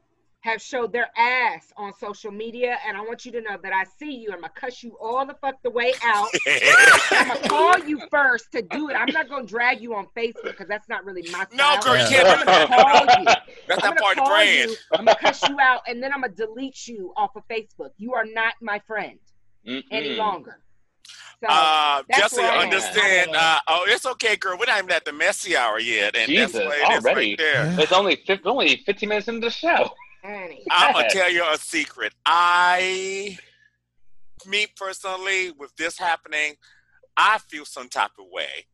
[0.43, 3.85] have showed their ass on social media, and I want you to know that I
[3.99, 4.31] see you.
[4.33, 6.29] I'm gonna cuss you all the fuck the way out.
[7.13, 8.95] I'm gonna call you first to do it.
[8.95, 12.07] I'm not gonna drag you on Facebook because that's not really my No, girl, you
[12.07, 13.29] can't I'm gonna call you.
[13.69, 14.71] That's I'm not part of the brand.
[14.71, 14.77] you.
[14.99, 17.91] I'm gonna cuss you out, and then I'm gonna delete you off of Facebook.
[17.97, 19.19] You are not my friend
[19.93, 20.17] any Mhm.
[20.17, 20.59] longer.
[21.41, 22.73] So Uh, just so you where I'm at.
[22.75, 24.57] understand, uh, oh, it's okay, girl.
[24.59, 27.31] We're not even at the messy hour yet, and Jesus, that's what it is already?
[27.31, 27.75] right there.
[27.79, 29.91] It's only fif- only 15 minutes into the show.
[30.25, 30.65] Honey.
[30.71, 32.13] I'm gonna tell you a secret.
[32.25, 33.39] I,
[34.47, 36.55] me personally, with this happening,
[37.17, 38.67] I feel some type of way,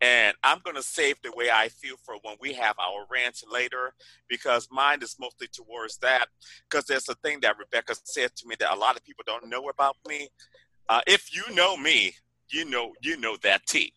[0.00, 3.94] and I'm gonna save the way I feel for when we have our rant later,
[4.28, 6.28] because mine is mostly towards that.
[6.68, 9.48] Because there's a thing that Rebecca said to me that a lot of people don't
[9.48, 10.28] know about me.
[10.88, 12.14] Uh, if you know me,
[12.48, 13.92] you know you know that tea.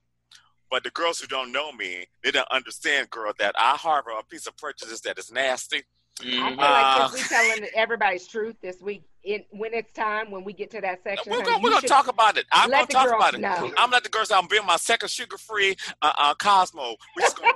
[0.70, 4.24] But the girls who don't know me, they don't understand, girl, that I harbor a
[4.24, 5.84] piece of prejudice that is nasty.
[6.22, 10.44] I feel like since we telling everybody's truth this week, it, when it's time, when
[10.44, 12.46] we get to that section, We're gonna, we're gonna talk about it.
[12.52, 13.40] I'm let gonna the talk girls about it.
[13.42, 13.74] know.
[13.78, 14.32] I'm let the girls.
[14.32, 16.96] I'm being my second sugar-free uh, uh, Cosmo.
[17.16, 17.54] We're just gonna,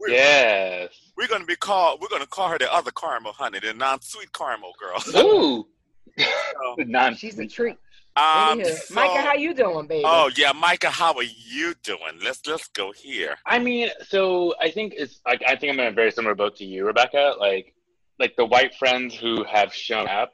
[0.00, 0.88] we're, Yes.
[1.16, 2.00] we're gonna be called.
[2.00, 5.22] We're gonna call her the other caramel, honey, the non-sweet caramel girl.
[5.24, 5.66] Ooh.
[6.18, 7.76] So, Non- She's a treat.
[8.16, 10.04] Um, so- Micah, how you doing, baby?
[10.06, 12.18] Oh yeah, Micah, how are you doing?
[12.22, 13.36] Let's let's go here.
[13.46, 16.56] I mean, so I think it's like I think I'm in a very similar boat
[16.56, 17.34] to you, Rebecca.
[17.38, 17.74] Like,
[18.18, 20.32] like the white friends who have shown up,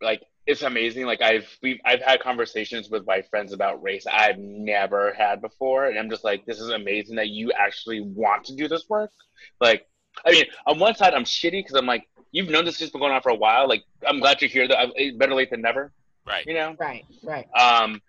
[0.00, 1.06] like it's amazing.
[1.06, 5.86] Like I've we've I've had conversations with white friends about race I've never had before,
[5.86, 9.10] and I'm just like, this is amazing that you actually want to do this work.
[9.60, 9.86] Like,
[10.24, 13.00] I mean, on one side, I'm shitty because I'm like, you've known this has been
[13.00, 13.68] going on for a while.
[13.68, 14.66] Like, I'm glad you're here.
[14.66, 15.92] Though, I- better late than never.
[16.26, 16.46] Right.
[16.46, 16.76] You know.
[16.78, 17.48] Right, right.
[17.54, 18.00] Um,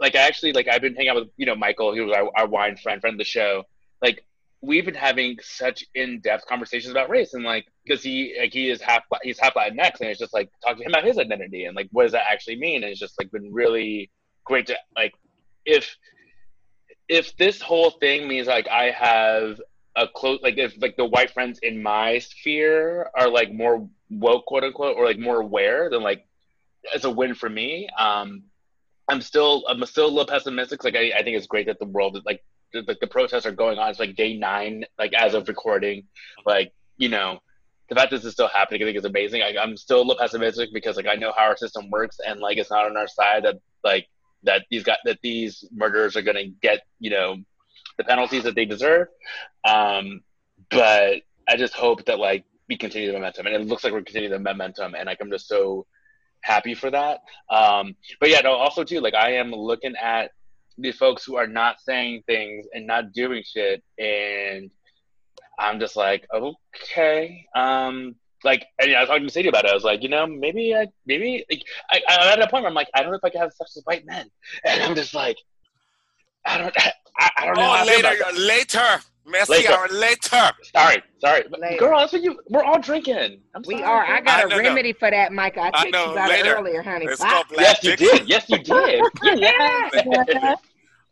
[0.00, 2.30] like I actually like I've been hanging out with you know Michael, who was our,
[2.34, 3.64] our wine friend, friend of the show.
[4.02, 4.24] Like
[4.62, 8.70] we've been having such in depth conversations about race, and like because he like he
[8.70, 11.66] is half he's half Latinx, and it's just like talking to him about his identity
[11.66, 12.82] and like what does that actually mean.
[12.82, 14.10] And it's just like been really
[14.44, 15.12] great to like
[15.66, 15.96] if
[17.08, 19.60] if this whole thing means like I have
[19.96, 24.46] a close like if like the white friends in my sphere are like more woke
[24.46, 26.26] quote unquote or like more aware than like
[26.94, 28.42] it's a win for me um
[29.08, 30.82] i'm still i'm still a little pessimistic.
[30.84, 33.80] Like i, I think it's great that the world like the, the, protests are going
[33.80, 33.90] on.
[33.90, 36.04] It's like day nine like as of recording.
[36.46, 37.40] Like you know
[37.88, 39.42] the fact that this is still happening i think is amazing.
[39.42, 42.38] I, i'm still a little pessimistic because like i know how our system works and
[42.38, 44.06] like it's not on our side that like
[44.44, 47.36] that these got that these murderers are to get you know
[48.00, 49.08] the penalties that they deserve.
[49.64, 50.22] Um,
[50.70, 54.02] but I just hope that like we continue the momentum, and it looks like we're
[54.02, 55.86] continuing the momentum, and like I'm just so
[56.42, 57.20] happy for that.
[57.50, 60.32] Um, but yeah, no, also too, like I am looking at
[60.78, 64.70] the folks who are not saying things and not doing shit, and
[65.58, 69.70] I'm just like, okay, um, like, and I was talking to Sadie about it.
[69.70, 72.70] I was like, you know, maybe, I, maybe, like, I, I'm at a point where
[72.70, 74.30] I'm like, I don't know if I can have sex with white men,
[74.64, 75.36] and I'm just like,
[76.46, 76.74] I don't,
[77.18, 77.62] I, I don't know.
[77.62, 79.02] Oh, how I feel later, later.
[79.26, 79.74] Merci, Later.
[79.76, 80.18] or later.
[80.72, 81.76] Sorry, sorry, Later.
[81.78, 81.98] girl.
[82.00, 82.40] That's what you.
[82.48, 83.40] We're all drinking.
[83.54, 84.04] I'm We sorry, are.
[84.06, 84.62] I got I a know, no.
[84.62, 85.60] remedy for that, Micah.
[85.60, 86.54] I I know, you about it later.
[86.56, 87.06] earlier, honey.
[87.06, 87.28] It's Bye.
[87.30, 88.28] called Yes, you did.
[88.28, 89.00] Yes, you did.
[89.22, 90.54] Yeah.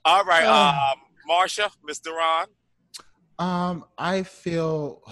[0.04, 0.92] All right, Oh.
[0.92, 0.98] um,
[1.30, 2.12] Marsha, Mr.
[2.12, 2.46] Ron.
[3.38, 5.02] Um, I feel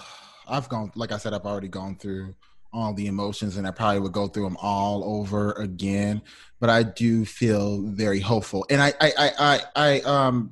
[0.47, 2.35] I've gone, like I said, I've already gone through
[2.73, 6.21] all the emotions, and I probably would go through them all over again.
[6.59, 10.51] But I do feel very hopeful, and I, I, I, I, I um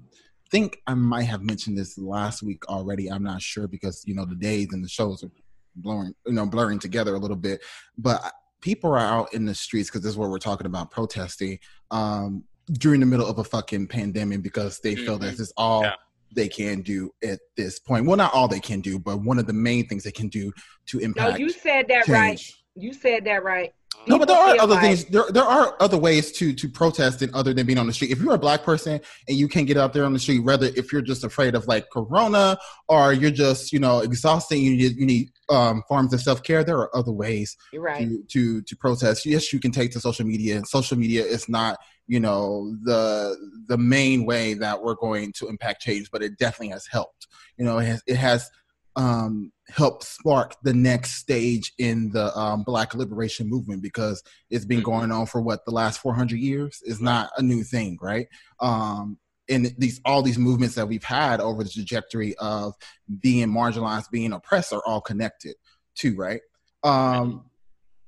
[0.50, 3.10] think I might have mentioned this last week already.
[3.12, 5.32] I'm not sure because you know the days and the shows are
[5.76, 7.62] blurring, you know, blurring together a little bit.
[7.98, 8.32] But
[8.62, 11.60] people are out in the streets because this is what we're talking about protesting
[11.92, 15.84] um, during the middle of a fucking pandemic because they feel that this is all
[15.84, 15.94] Yeah.
[16.34, 18.06] they can do at this point.
[18.06, 20.52] Well, not all they can do, but one of the main things they can do
[20.88, 21.18] to impact.
[21.18, 22.42] No, impact you said that right.
[22.76, 23.74] You said that right.
[24.08, 25.06] No, but there are other things.
[25.06, 28.12] There, there are other ways to to protest than other than being on the street.
[28.12, 30.68] If you're a black person and you can't get out there on the street, rather
[30.68, 34.96] if you're just afraid of like corona or you're just you know exhausted, you need
[34.96, 36.64] you need um, forms of self care.
[36.64, 38.08] There are other ways You're right.
[38.08, 39.26] to to to protest.
[39.26, 41.78] Yes, you can take to social media, and social media is not
[42.08, 43.36] you know the
[43.68, 47.28] the main way that we're going to impact change, but it definitely has helped.
[47.58, 48.50] You know, it has it has
[48.96, 54.82] um, helped spark the next stage in the um, Black liberation movement because it's been
[54.82, 58.28] going on for what the last 400 years is not a new thing, right?
[58.60, 59.18] Um,
[59.50, 62.74] and these all these movements that we've had over the trajectory of
[63.20, 65.56] being marginalized, being oppressed, are all connected
[65.96, 66.42] too, right?
[66.84, 67.46] Um,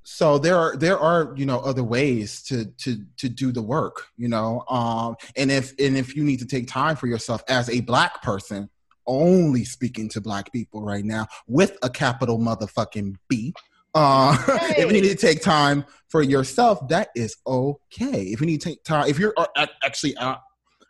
[0.10, 4.08] so there are there are you know other ways to to to do the work,
[4.16, 7.70] you know, um, and if and if you need to take time for yourself as
[7.70, 8.70] a black person,
[9.08, 13.54] only speaking to black people right now with a capital motherfucking B.
[13.96, 14.38] Uh,
[14.78, 18.24] if you need to take time for yourself, that is okay.
[18.24, 20.40] If you need to take time, if you're uh, actually out,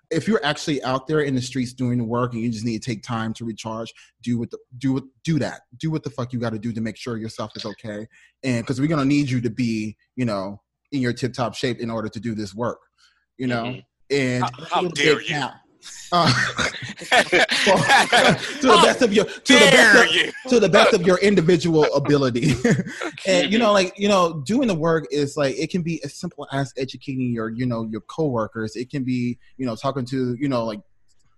[0.10, 2.82] if you're actually out there in the streets doing the work and you just need
[2.82, 5.62] to take time to recharge, do what the, do what do that.
[5.78, 8.08] Do what the fuck you got to do to make sure yourself is okay.
[8.44, 11.80] And because we're gonna need you to be, you know, in your tip top shape
[11.80, 12.80] in order to do this work.
[13.38, 13.86] You know, Mhm.
[14.10, 15.32] and How- how dare you.
[15.32, 15.54] now.
[16.12, 16.32] Uh,
[16.98, 21.84] to the best of your to the best of, to the best of your individual
[21.94, 22.54] ability.
[23.28, 26.14] and you know, like you know, doing the work is like it can be as
[26.14, 28.76] simple as educating your you know your coworkers.
[28.76, 30.80] It can be you know talking to you know like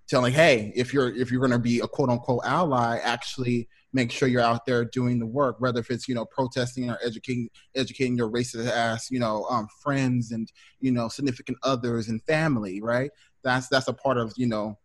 [0.09, 4.11] telling hey if you're if you're going to be a quote unquote ally actually make
[4.11, 7.47] sure you're out there doing the work whether if it's you know protesting or educating
[7.75, 12.81] educating your racist ass you know um, friends and you know significant others and family
[12.81, 13.11] right
[13.43, 14.77] that's that's a part of you know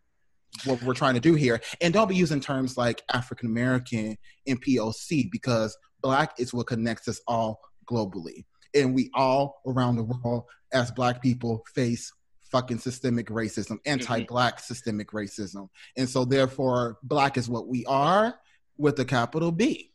[0.63, 1.59] what we're trying to do here.
[1.81, 7.07] And don't be using terms like african american and poc because black is what connects
[7.07, 8.45] us all globally.
[8.73, 12.11] And we all around the world as black people face
[12.51, 13.91] fucking systemic racism mm-hmm.
[13.91, 15.69] anti-black systemic racism.
[15.97, 18.35] And so therefore black is what we are
[18.77, 19.91] with a capital b.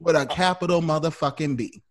[0.00, 1.82] With a uh, capital motherfucking b.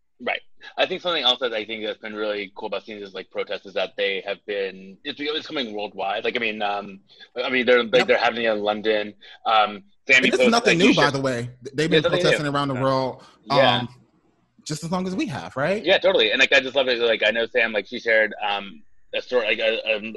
[0.81, 3.29] I think something else that I think that's been really cool about seeing this like
[3.29, 6.23] protests is that they have been it's, it's coming worldwide.
[6.23, 6.99] Like I mean, um,
[7.35, 8.07] I mean they're like Yep.
[8.07, 9.13] they're happening in London.
[9.45, 12.47] Um, Sammy and this is nothing like, new by should- the way they've been protesting
[12.47, 12.81] around the Yeah.
[12.81, 13.77] world Yeah.
[13.77, 13.89] um
[14.65, 16.31] just as long as we have right Yeah, totally.
[16.31, 16.97] And like I just love it.
[16.99, 18.81] Like I know Sam, like she shared um
[19.13, 19.61] a story, like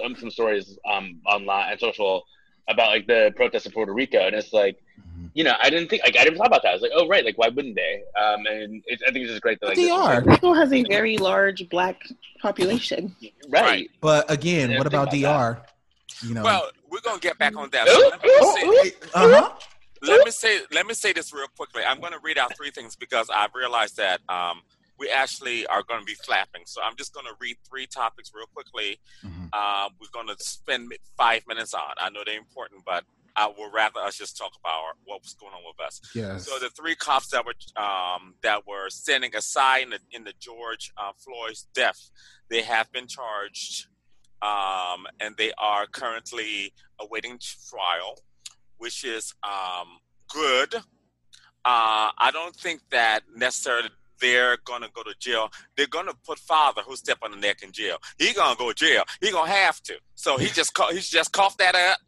[0.05, 2.25] um, some stories um online and social
[2.69, 4.79] about like the protests in Puerto Rico, and it's like.
[5.01, 5.27] Mm-hmm.
[5.35, 6.71] You know, I didn't think like I didn't thought about that.
[6.71, 8.03] I was like, oh right, like why wouldn't they?
[8.21, 10.15] Um, and it's, I think it's just great that like they this is, are.
[10.21, 12.01] like, Rico has a very large black
[12.41, 13.15] population.
[13.49, 13.63] right.
[13.63, 13.91] Right.
[14.01, 15.63] but again what about about dr
[16.23, 17.89] you know Well, we're gonna get back on that.
[17.89, 19.51] So let, me say, uh-huh
[20.07, 21.83] let me say let me say this real quickly.
[21.87, 24.63] I'm gonna read out three things because I've realized that um,
[24.99, 26.63] we actually are gonna be flapping.
[26.67, 28.99] So I'm just gonna read three topics real quickly.
[29.25, 29.49] Mhm.
[29.53, 31.95] uh, we're going to spend five minutes on.
[31.99, 33.05] I know they're important, but
[33.37, 36.01] I would rather us just talk about what was going on with us.
[36.15, 36.47] Yes.
[36.47, 40.33] So the three cops that were um, that were standing aside in the, in the
[40.39, 42.11] George uh, Floyd's death,
[42.49, 43.87] they have been charged,
[44.43, 48.19] um, and they are currently awaiting trial,
[48.79, 49.99] which is um,
[50.33, 50.75] good.
[51.67, 53.89] Uh, I don't think that necessarily
[54.21, 55.51] they're gonna go to jail.
[55.77, 57.99] They're gonna put father who step on the neck in jail.
[58.19, 59.03] He gonna go to jail.
[59.21, 59.95] He gonna have to.
[60.15, 61.99] So he just he's just coughed that up,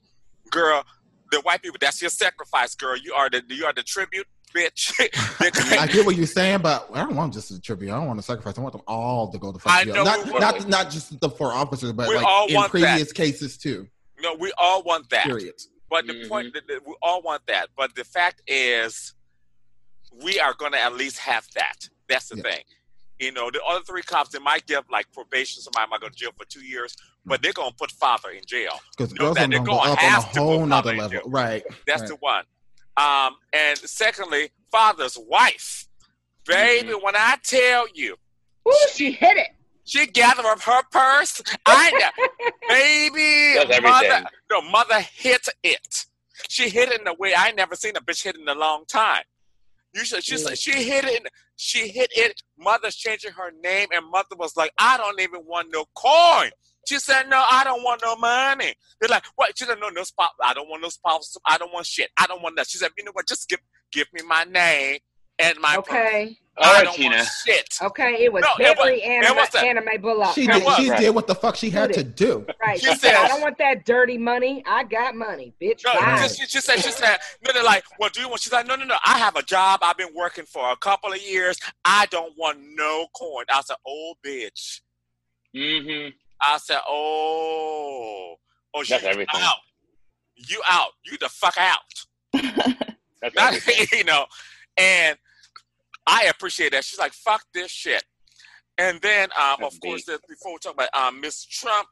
[0.51, 0.85] girl.
[1.31, 2.97] The white people, that's your sacrifice, girl.
[2.97, 4.93] You are the you are the tribute, bitch.
[5.79, 7.91] I get what you're saying, but I don't want just a tribute.
[7.93, 8.59] I don't want to sacrifice.
[8.59, 10.05] I want them all to go to I fucking know.
[10.05, 12.81] Not, we- not not just the four officers, but We like all in want that.
[12.81, 13.89] previous cases too.
[14.23, 15.25] no, we all want that.
[15.25, 15.55] Period.
[15.89, 16.29] But the mm-hmm.
[16.29, 17.69] point that that we all want that.
[17.77, 19.15] But the fact is,
[20.23, 21.89] we are going to at least have that.
[22.09, 22.63] That's the thing.
[23.19, 25.63] You know, the other three cops, they might give like probation.
[25.63, 28.43] Somebody might go to jail for two years, but they're going to put father in
[28.47, 28.79] jail.
[28.97, 30.61] Because Know girls that are they're gonna go gonna up on a have to whole
[30.61, 31.21] put nother level.
[31.27, 31.63] Right.
[31.87, 32.09] That's right.
[32.09, 32.45] the one.
[32.97, 35.87] Um, and secondly, father's wife.
[36.47, 37.05] Baby, Mm-hmm.
[37.05, 38.17] when I tell you,
[38.69, 39.49] Ooh, she hit it.
[39.85, 41.43] she gathered up her purse.
[41.67, 42.27] I know,
[42.69, 44.25] baby, Does mother, everything.
[44.51, 46.07] no, mother hit it.
[46.49, 48.85] She hit it in a way I never seen a bitch hit in a long
[48.87, 49.23] time.
[49.95, 51.23] You should, she, said she hit it.
[51.23, 52.41] in- She hit it.
[52.59, 56.51] Mother's changing her name, and mother was like, "I don't even want no coin."
[56.87, 60.03] She said, "No, I don't want no money." They're like, "What?" She said, "No, no
[60.05, 60.31] spouse.
[60.43, 61.37] I don't want no spouse.
[61.47, 62.11] I don't want shit.
[62.17, 63.27] I don't want that." She said, "You know what?
[63.29, 63.61] Just give
[63.93, 64.99] give me my name
[65.39, 65.89] and my purse.
[65.91, 66.39] Okay.
[66.59, 67.17] All I don't Tina.
[67.17, 70.35] want shit." Okay, it was No, it every was- it anime, was a- anime bullock.
[70.35, 70.63] She did.
[70.77, 71.01] She Right.
[71.01, 72.47] did what the fuck she had to do.
[72.63, 72.79] Right.
[72.81, 74.63] She She said, said- I don't want that dirty money.
[74.67, 75.83] I got money, bitch.
[75.85, 76.29] No, Bye.
[76.29, 78.41] she, she said, she said, no, they're like, well, do you want?
[78.41, 78.97] She's like, no, no, no.
[79.05, 79.81] I have a job.
[79.83, 81.59] I've been working for a couple of years.
[81.85, 83.45] I don't want no coin.
[83.51, 84.81] I said, oh, bitch.
[85.55, 86.17] Mm-hmm.
[86.41, 88.35] I said, oh,
[88.75, 89.41] oh, That's you everything.
[89.41, 89.57] out.
[90.37, 90.91] You out.
[91.05, 91.79] You the fuck out.
[93.23, 93.55] That's Not,
[93.93, 94.27] you know,
[94.77, 95.17] and
[96.07, 96.85] I appreciate that.
[96.85, 98.05] She's like, fuck this shit.
[98.79, 100.21] And then, um, That's of course, deep.
[100.21, 101.89] that before we talk about um, Miss Trump,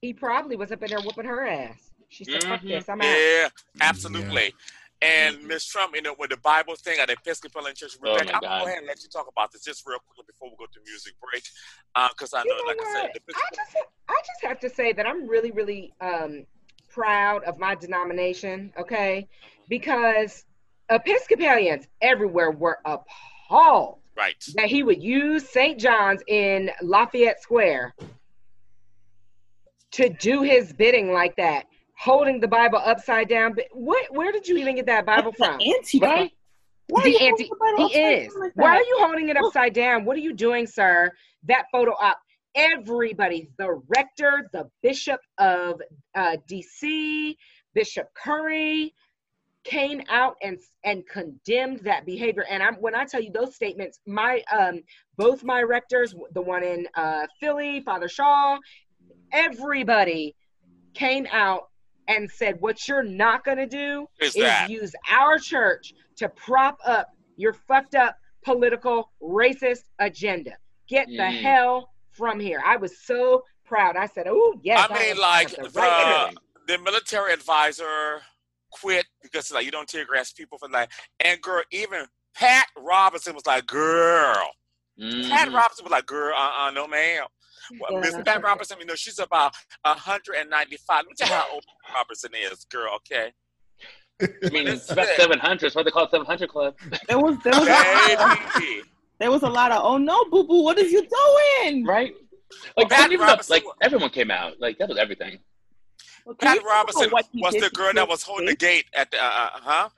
[0.00, 1.90] he probably was up in there whooping her ass.
[2.08, 2.68] She said, fuck Mhm.
[2.68, 2.88] this.
[2.88, 3.06] I'm out.
[3.06, 3.48] yeah,
[3.80, 4.54] absolutely.
[5.00, 5.42] And Mhm.
[5.44, 8.34] Miss Trump, you know, with the Bible thing at the Episcopalian Church, Oh, Rebecca, my
[8.34, 10.56] I'm gonna go ahead and let you talk about this just real quickly before we
[10.56, 11.44] go to music break,
[12.10, 13.12] because I know, You know like I said, what?
[13.26, 13.76] the I just,
[14.08, 16.46] I just have to say that I'm really, really um,
[16.88, 18.72] proud of my denomination.
[18.76, 19.28] Okay,
[19.68, 20.44] because
[20.90, 25.78] Episcopalians everywhere were appalled right, that he would use St.
[25.78, 27.94] John's in Lafayette Square
[29.92, 31.66] to do his bidding like that,
[31.98, 33.54] holding the Bible upside down.
[33.54, 34.06] But what?
[34.14, 35.58] Where did you even get that Bible from?
[35.60, 36.00] Antifa.
[36.00, 36.32] Right?
[36.88, 37.44] Why the anti.
[37.44, 38.34] The he is.
[38.38, 41.12] Like Why are you holding it upside down what are you doing sir
[41.44, 42.18] that photo op
[42.54, 45.80] everybody the rector the bishop of
[46.14, 47.36] uh, dc
[47.74, 48.94] bishop curry
[49.64, 54.00] came out and and condemned that behavior and i'm when i tell you those statements
[54.06, 54.80] my um
[55.16, 58.58] both my rectors the one in uh philly father shaw
[59.32, 60.34] everybody
[60.94, 61.68] came out
[62.08, 66.78] and said what you're not going to do is is use our church to prop
[66.84, 70.56] up your fucked up political racist agenda.
[70.88, 71.40] Get the Mm.
[71.42, 72.60] hell from here.
[72.64, 73.96] I was so proud.
[73.96, 76.34] I said, "Oh yes." I mean, like the the, right
[76.66, 78.22] the military advisor
[78.70, 80.90] quit because like you don't tear grass people for like,
[81.20, 84.50] and girl, even Pat Robinson was like, girl.
[84.98, 85.54] Pat Mhm.
[85.54, 87.26] Robinson was like, girl, uh, uh no, ma'am.
[87.80, 88.44] Well, Yeah, Miss that's Pat right.
[88.44, 89.54] Robertson, you know, she's about
[89.84, 90.96] 195.
[90.96, 93.32] Let me tell you how old Pat Robertson is, girl, okay?
[94.20, 95.60] I mean, it's about 700.
[95.60, 96.74] That's what they call it 700 Club.
[97.08, 98.82] There was there was a, Baby.
[99.20, 101.06] there was a lot of oh no boo boo what is you
[101.62, 101.84] doing?
[101.84, 102.12] Right?
[102.76, 104.54] Like, Pat even the- Robertson like everyone came out.
[104.60, 105.38] Like, that was everything.
[106.24, 109.50] Well, Pat Robertson was the girl that was holding the gate at the, uh, uh,
[109.54, 109.88] huh?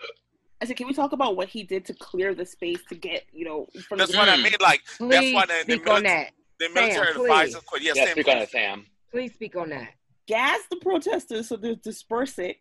[0.63, 3.25] I said, can we talk about what he did to clear the space to get
[3.33, 4.43] you know from That's the what I Mm.
[4.45, 4.53] mean.
[4.61, 6.31] Like, that's why the, the, speak on military, that.
[6.61, 7.23] The Sam, military please.
[7.25, 7.83] advisor quit.
[7.83, 8.43] Yes, Yeah, Sam, speak on please.
[8.45, 8.87] it, Sam.
[9.11, 9.89] Please speak on that.
[10.29, 12.59] gas the protesters so they disperse it.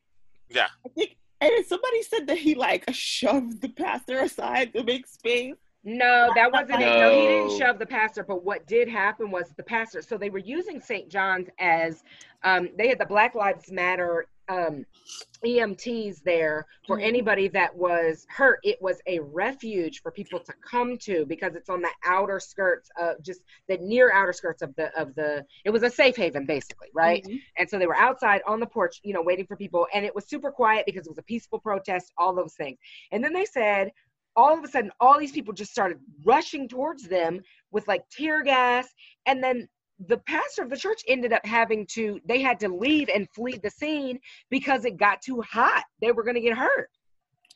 [0.49, 0.67] Yeah.
[0.85, 5.55] I think and somebody said that he like shoved the pastor aside to make space.
[5.85, 6.99] No, that wasn't it.
[6.99, 8.23] No, he didn't shove the pastor.
[8.23, 10.01] But what did happen was the pastor.
[10.01, 11.07] So they were using St.
[11.09, 12.03] John's as
[12.43, 14.85] um, they had the Black Lives Matter um,
[15.45, 17.03] EMTs there for Mhm.
[17.03, 18.59] anybody that was hurt.
[18.63, 22.89] It was a refuge for people to come to because it's on the outer skirts
[22.97, 25.45] of just the near outer skirts of the of the.
[25.63, 27.23] It was a safe haven basically, right?
[27.23, 27.41] Mhm.
[27.57, 29.87] And so they were outside on the porch, you know, waiting for people.
[29.93, 32.77] And it was super quiet because it was a peaceful protest, all those things.
[33.11, 33.91] And then they said,
[34.35, 37.41] all of a sudden, all these people just started rushing towards them
[37.71, 38.87] with like tear gas.
[39.25, 39.67] And then
[40.07, 43.59] the pastor of the church ended up having to they had to leave and flee
[43.61, 44.19] the scene
[44.49, 46.89] because it got too hot they were going to get hurt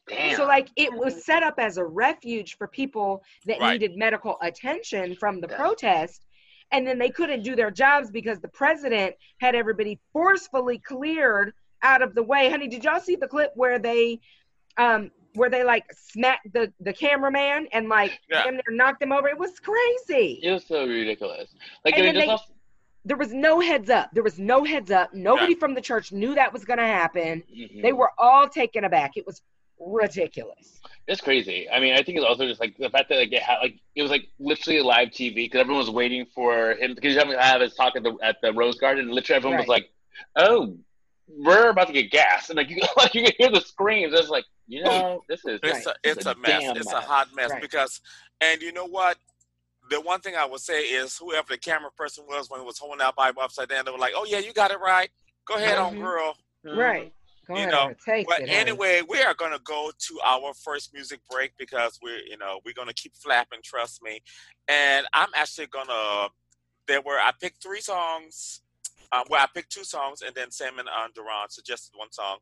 [0.09, 0.35] Damn.
[0.35, 3.79] so like it was set up as a refuge for people that Right.
[3.79, 5.55] needed medical attention from the Yeah.
[5.57, 6.25] protest
[6.71, 12.01] and then they couldn't do their jobs because the president had everybody forcefully cleared out
[12.01, 14.19] of the way honey did y'all see the clip where they
[14.77, 18.43] um where they like smacked the the cameraman and like Yeah.
[18.43, 21.49] damn near knocked him over it was crazy it was so ridiculous.
[21.85, 22.53] Like, And I mean, then there's they- also,
[23.05, 24.11] there was no heads up.
[24.13, 25.13] There was no heads up.
[25.13, 27.43] Nobody from the church knew that was going to happen.
[27.53, 27.81] Mhm.
[27.81, 29.17] They were all taken aback.
[29.17, 29.41] It was
[29.77, 30.79] ridiculous.
[31.07, 31.69] It's crazy.
[31.69, 33.75] I mean, I think it's also just like the fact that like it had like
[33.95, 37.29] it was like literally live TV because everyone was waiting for him because you have
[37.29, 39.05] to have his talk at the at the Rose Garden.
[39.05, 39.89] And literally, everyone was like,
[40.37, 40.77] "Oh,
[41.27, 44.13] we're about to get gas," and like you like you can hear the screams.
[44.13, 45.95] It's like you know, this is It's Right.
[45.95, 46.61] a it's a mess.
[46.63, 47.61] damn It's a hot mess Right.
[47.61, 47.99] because,
[48.41, 49.17] and you know what?
[49.89, 52.77] The one thing I would say is whoever the camera person was when it was
[52.79, 55.09] holding that Bible upside down, they were like, "Oh yeah, you got it right.
[55.45, 55.99] Go ahead on, Mhm.
[55.99, 57.13] girl." Right.
[57.47, 58.49] Go You know, and But it.
[58.49, 58.51] honey.
[58.51, 62.73] anyway, we are gonna go to our first music break because we're you know we're
[62.73, 63.59] gonna keep flapping.
[63.61, 64.21] Trust me.
[64.69, 66.29] And I'm actually gonna.
[66.87, 68.61] There were I picked three songs.
[69.13, 72.37] Um, well, I picked two songs, and then Sam and uh, Duran suggested one song,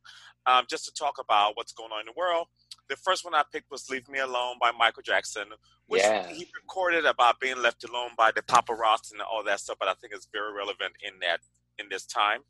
[0.46, 2.48] um, just to talk about what's going on in the world.
[2.90, 5.46] The first one I picked was "Leave Me Alone" by Michael Jackson,
[5.88, 6.28] which Yeah.
[6.28, 9.78] he recorded about being left alone by the paparazzi and all that stuff.
[9.80, 11.42] But I think it's very relevant in that
[11.78, 12.42] in this time.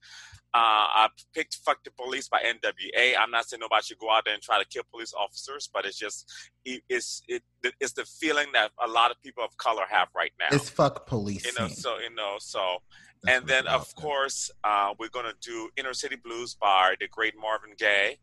[0.54, 3.16] Uh, I picked "Fuck the Police" by N.W.A.
[3.16, 5.86] I'm not saying nobody should go out there and try to kill police officers, but
[5.86, 6.30] it's just
[6.66, 7.42] it, it's it,
[7.80, 10.48] it's the feeling that a lot of people of color have right now.
[10.52, 11.46] It's fuck police.
[11.46, 12.82] you know, so you know, so
[13.28, 17.74] and then of course uh, we're gonna do "Inner City Blues" by the great Marvin
[17.78, 18.18] Gaye,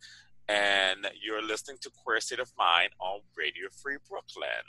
[0.48, 4.66] and you're listening to "Queer State of Mind" on Radio Free Brooklyn.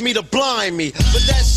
[0.00, 0.90] Me to blind me.
[0.90, 1.47] But that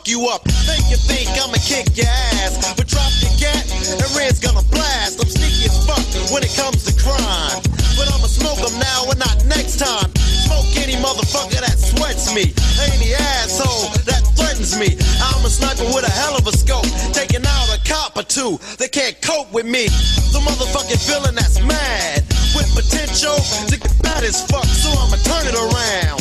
[0.00, 0.42] fuck you up.
[0.64, 5.20] Think you think I'ma kick your ass, but drop your cat and Red's gonna blast.
[5.20, 7.60] I'm sneaky as fuck when it comes to crime.
[7.96, 10.10] But I'ma smoke 'em now and not next time.
[10.46, 12.54] Smoke any motherfucker that sweats me.
[12.80, 14.96] Any asshole that threatens me.
[15.20, 16.88] I'm a sniper with a hell of a scope.
[17.12, 19.88] Taking out a cop or two that can't cope with me.
[20.32, 22.24] The motherfucking villain that's mad.
[22.56, 23.36] With potential
[23.68, 24.64] to get bad as fuck.
[24.64, 26.19] So I'ma turn it around.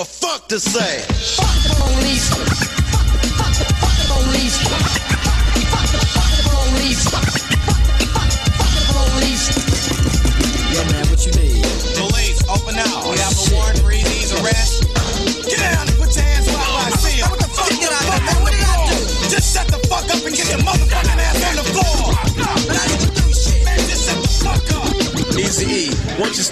[0.00, 1.00] A fuck to say.
[1.36, 2.79] Fuck the police.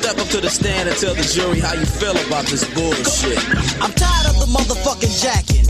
[0.09, 3.37] Step up to the stand and tell the jury how you feel about this bullshit?
[3.77, 5.69] I'm tired of the motherfucking jacking.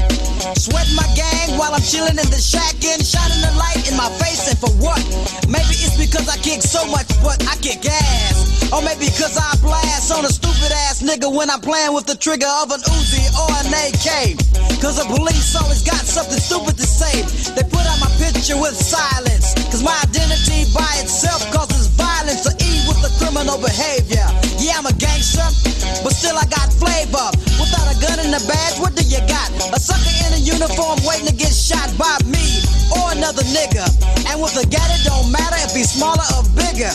[0.55, 4.07] Sweating my gang while I'm chilling in the shack and shining the light in my
[4.23, 5.03] face and for what?
[5.51, 8.71] Maybe it's because I kick so much, but I kick ass.
[8.71, 12.15] Or maybe because I blast on a stupid ass nigga when I'm playing with the
[12.15, 14.39] trigger of an Uzi or an AK.
[14.79, 17.27] Cause the police always got something stupid to say.
[17.59, 19.59] They put out my picture with silence.
[19.75, 21.68] Cause my identity by itself causes
[23.39, 24.27] criminal behavior.
[24.59, 25.47] Yeah, I'm a gangster,
[26.03, 27.31] but still I got flavor.
[27.55, 29.47] Without a gun and a badge, what do you got?
[29.71, 32.43] A sucker in a uniform waiting to get shot by me
[32.99, 33.87] or another nigga.
[34.27, 36.91] And with a gat, it don't matter if he's smaller or bigger.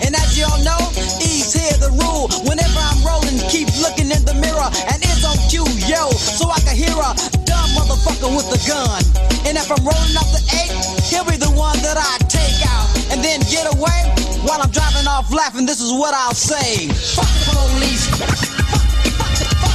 [0.00, 0.80] And as y'all know,
[1.20, 2.32] E's here the rule.
[2.48, 6.64] Whenever I'm rolling, keep looking in the mirror and it's on cue, yo, so I
[6.64, 7.12] can hear a
[7.44, 9.04] dumb motherfucker with a gun.
[9.44, 10.72] And if I'm rolling up the eight,
[11.12, 12.51] he'll be the one that I take
[13.12, 14.00] and then get away
[14.48, 15.66] while I'm driving off laughing.
[15.66, 18.08] This is what I'll say: Fuck the police.
[18.08, 18.40] Fuck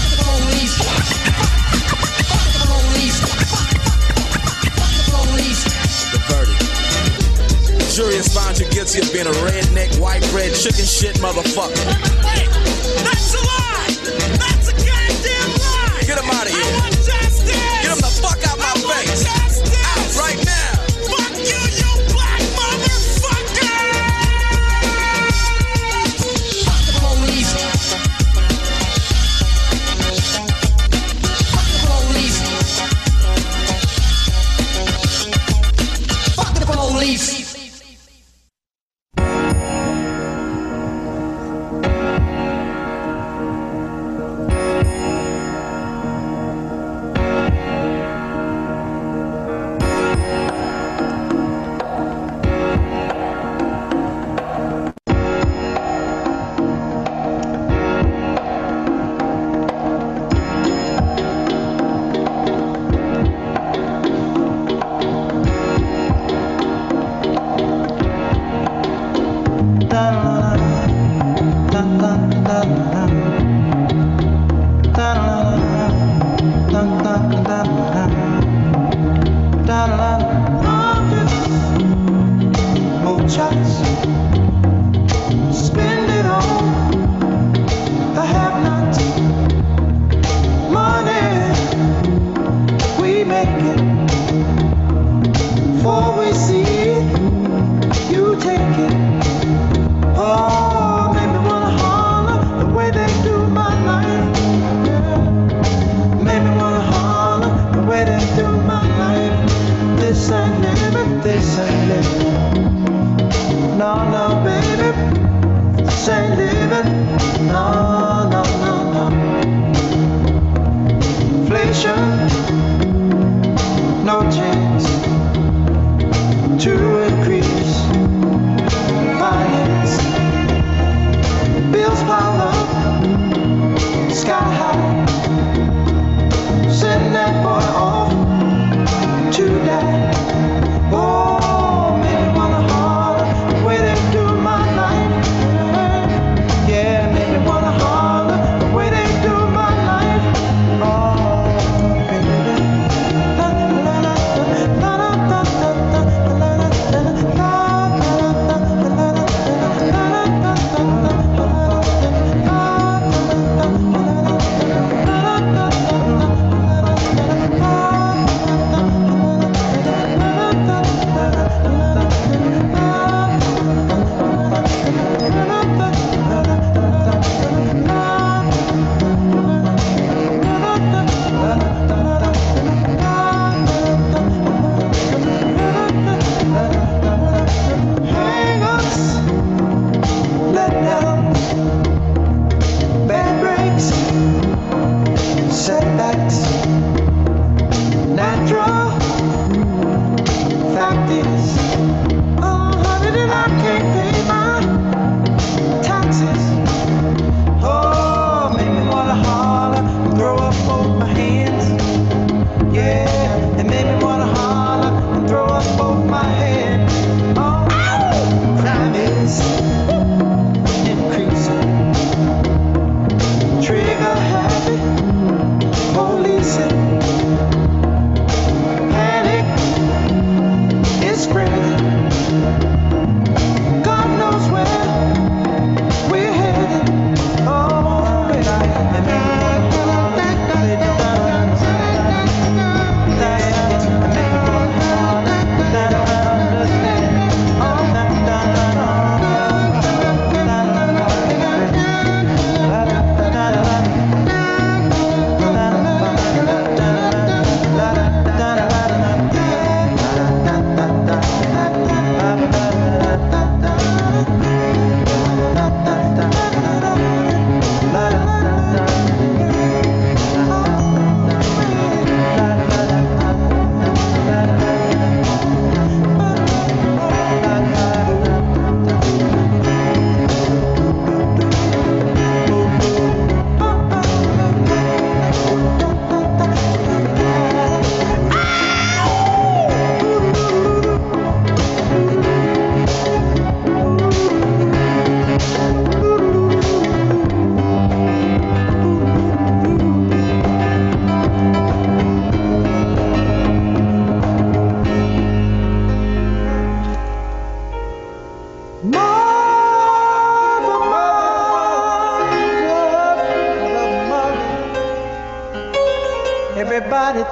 [0.09, 0.73] the police.
[0.81, 3.17] Fuck the police.
[3.53, 5.61] Fuck the police.
[6.11, 6.65] The verdict.
[7.77, 11.85] The jury has found you guilty of being a redneck, white bread, chicken shit motherfucker.
[13.05, 13.93] That's a lie!
[14.41, 16.01] That's a goddamn lie!
[16.05, 16.86] Get him out of here.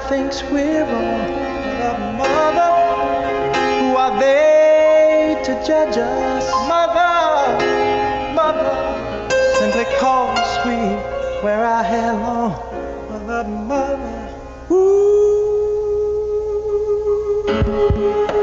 [0.09, 1.27] Thinks we're wrong.
[1.79, 2.71] But mother,
[3.79, 6.45] who are they to judge us?
[6.67, 7.65] Mother,
[8.35, 10.75] mother, simply cause we
[11.43, 12.51] wear our hair long.
[13.09, 14.15] Mother, mother,
[17.47, 18.34] You're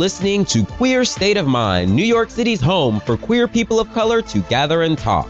[0.00, 4.22] listening to Queer State of Mind, New York City's home for queer people of color
[4.22, 5.28] to gather and talk.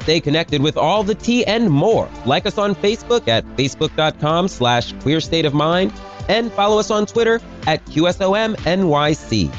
[0.00, 2.08] Stay connected with all the tea and more.
[2.24, 5.92] Like us on Facebook at facebook.com slash queer state of mind
[6.26, 9.54] and follow us on Twitter at QSOMNYC.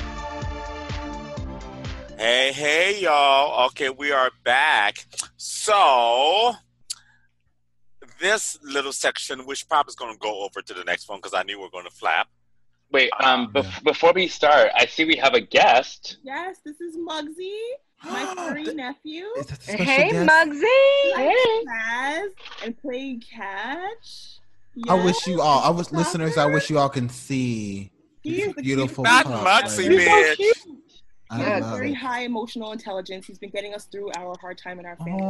[2.18, 3.68] Hey, hey, y'all.
[3.68, 5.06] Okay, we are back.
[5.38, 6.54] So,
[8.20, 11.36] this little section, which probably is going to go over to the next one because
[11.36, 12.30] I knew we are going to flap.
[12.92, 16.18] Wait, um, bef- before we start, I see we have a guest.
[16.24, 17.56] Yes, this is Muggsy,
[18.04, 19.26] my furry nephew.
[19.66, 21.16] Hey, Muggsy.
[21.16, 21.64] Hey.
[21.68, 22.30] Chaz,
[22.64, 24.40] and playing catch.
[24.88, 27.92] I wish you all, I wish listeners, I wish you all can see
[28.24, 29.04] He is beautiful.
[29.04, 30.14] Not pup Muggsy, right now.
[30.46, 30.54] bitch.
[30.68, 30.79] I
[31.36, 31.96] He has love very it.
[31.96, 33.28] high emotional intelligence.
[33.28, 35.22] He's been getting us through our hard time in our family.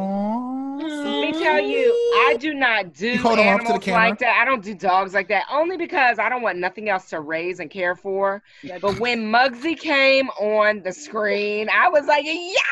[0.82, 1.91] Let me tell you,
[2.30, 4.39] I do not do You hold 'em up to the animals like that.
[4.41, 7.60] I don't do dogs like that, only because I don't want nothing else to raise
[7.60, 8.41] and care for.
[8.82, 12.64] But when Muggsy came on the screen, I was like, yes,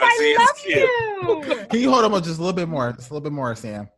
[0.00, 1.66] I love you.
[1.68, 2.92] Can you hold him up just a little bit more?
[2.92, 3.88] Just a little bit more, Sam.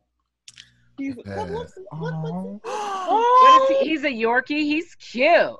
[0.97, 1.49] He's, Yes.
[1.89, 3.89] What is he?
[3.89, 4.61] He's a Yorkie.
[4.61, 5.55] He's cute.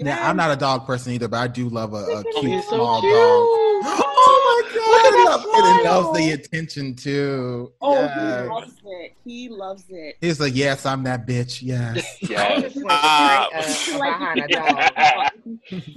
[0.00, 2.70] Now, I'm not a dog person either, but I do love a, a cute so
[2.76, 3.12] small cute.
[3.14, 3.66] dog.
[4.22, 5.14] Oh my god!
[5.14, 5.80] I love it.
[5.80, 7.72] It loves the attention too.
[7.80, 8.12] Oh, Yes.
[8.42, 9.12] he loves it.
[9.24, 10.16] He loves it.
[10.20, 11.62] He's like, yes, I'm that bitch.
[11.62, 12.18] Yes.
[12.20, 12.76] Yes.
[12.86, 15.30] Uh, Uh,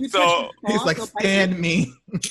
[0.10, 1.94] so He's like, stand me.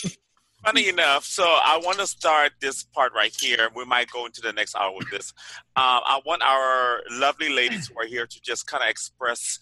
[0.65, 3.69] Funny enough, so I want to start this part right here.
[3.75, 5.33] We might go into the next hour with this.
[5.75, 9.59] Um, I want our lovely ladies who are here to just kind of express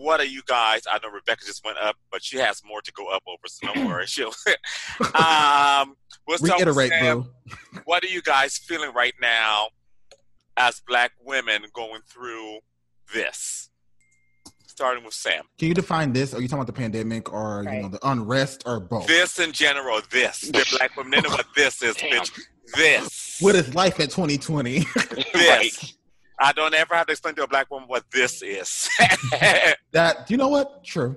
[0.00, 0.82] what are you guys?
[0.90, 3.66] I know Rebecca just went up, but she has more to go up over, so
[3.66, 4.06] don't worry.
[4.06, 4.28] She'll.
[5.14, 5.94] um,
[6.26, 7.22] we'll start with Reiterate, Sam.
[7.22, 7.80] boo.
[7.84, 9.68] What are you guys feeling right now
[10.56, 12.58] as Black women going through
[13.12, 13.68] this?
[14.66, 15.44] starting with Sam.
[15.58, 16.32] Can you define this?
[16.32, 19.06] Are you talking about the pandemic or you know the unrest or both?
[19.06, 20.40] This in general, this.
[20.52, 22.40] The black women, they know what this is, bitch.
[22.74, 23.36] This.
[23.40, 24.86] What is life at 2020?
[25.34, 25.94] This.
[26.40, 28.88] I don't ever have to explain to a black woman what this is.
[29.92, 30.82] that you know what?
[30.82, 31.16] True.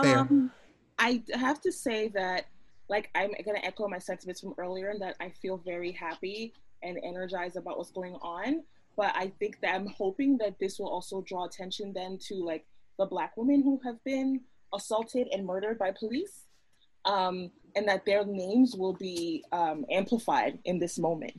[0.00, 0.20] Fair.
[0.20, 0.50] Um,
[0.98, 2.46] I have to say that,
[2.88, 6.98] like, I'm gonna echo my sentiments from earlier, in that I feel very happy and
[7.04, 8.62] energized about what's going on.
[8.96, 12.64] But I think that I'm hoping that this will also draw attention then to like
[12.98, 14.40] the black women who have been
[14.72, 16.44] assaulted and murdered by police,
[17.04, 21.38] um, and that their names will be um, amplified in this moment.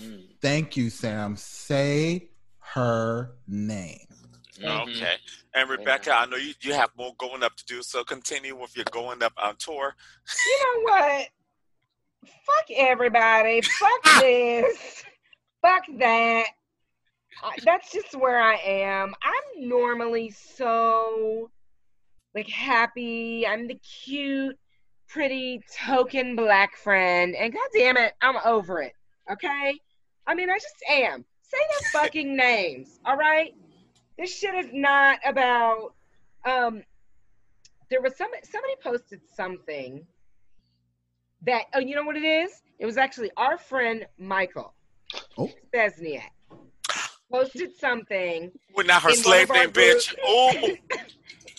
[0.00, 0.24] Mm.
[0.40, 1.36] Thank you, Sam.
[1.36, 4.06] Say her name.
[4.60, 4.90] Mm-hmm.
[4.90, 5.14] Okay.
[5.54, 8.76] And Rebecca, I know you, you have more going up to do, so continue with
[8.76, 9.94] your going up on tour.
[10.46, 11.28] You know what?
[12.24, 13.60] Fuck everybody.
[13.60, 15.04] Fuck this.
[15.60, 16.46] Fuck that.
[17.64, 19.14] That's just where I am.
[19.22, 21.50] I'm normally so
[22.34, 23.46] like happy.
[23.46, 24.56] I'm the cute,
[25.08, 28.92] pretty token black friend, and god damn it, I'm over it.
[29.30, 29.78] Okay?
[30.26, 31.24] I mean, I just am.
[31.42, 33.54] Say their fucking names, all right?
[34.18, 35.94] This shit is not about
[36.44, 36.82] um
[37.90, 40.04] there was some somebody posted something
[41.42, 42.62] that oh you know what it is?
[42.78, 44.74] It was actually our friend Michael
[45.38, 45.50] oh.
[45.74, 46.30] Besniak
[47.30, 48.52] posted something.
[48.74, 50.14] Well, not her slave name, bitch.
[50.24, 50.52] Oh,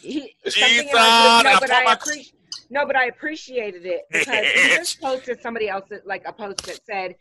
[0.02, 2.34] Jesus, I no, I my- appreciate
[2.74, 6.80] no, but I appreciated it because he just posted somebody else like a post that
[6.86, 7.16] said,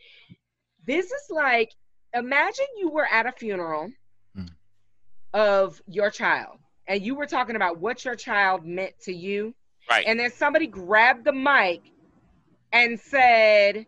[0.86, 1.72] "This is like
[2.14, 3.90] imagine you were at a funeral
[4.36, 4.48] mm.
[5.34, 9.54] of your child and you were talking about what your child meant to you,
[9.90, 10.04] right?
[10.06, 11.82] And then somebody grabbed the mic
[12.72, 13.86] and said,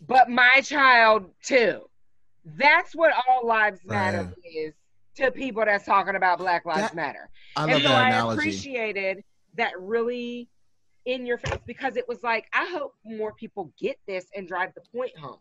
[0.00, 1.82] "But my child too."
[2.46, 4.34] That's what all lives matter Right.
[4.54, 4.74] is
[5.16, 7.28] to people that's talking about Black Lives That- Matter.
[7.56, 8.38] I and love so that I analogy.
[8.38, 9.24] appreciated
[9.56, 10.48] that really
[11.06, 14.72] in your face because it was like I hope more people get this and drive
[14.74, 15.38] the point home.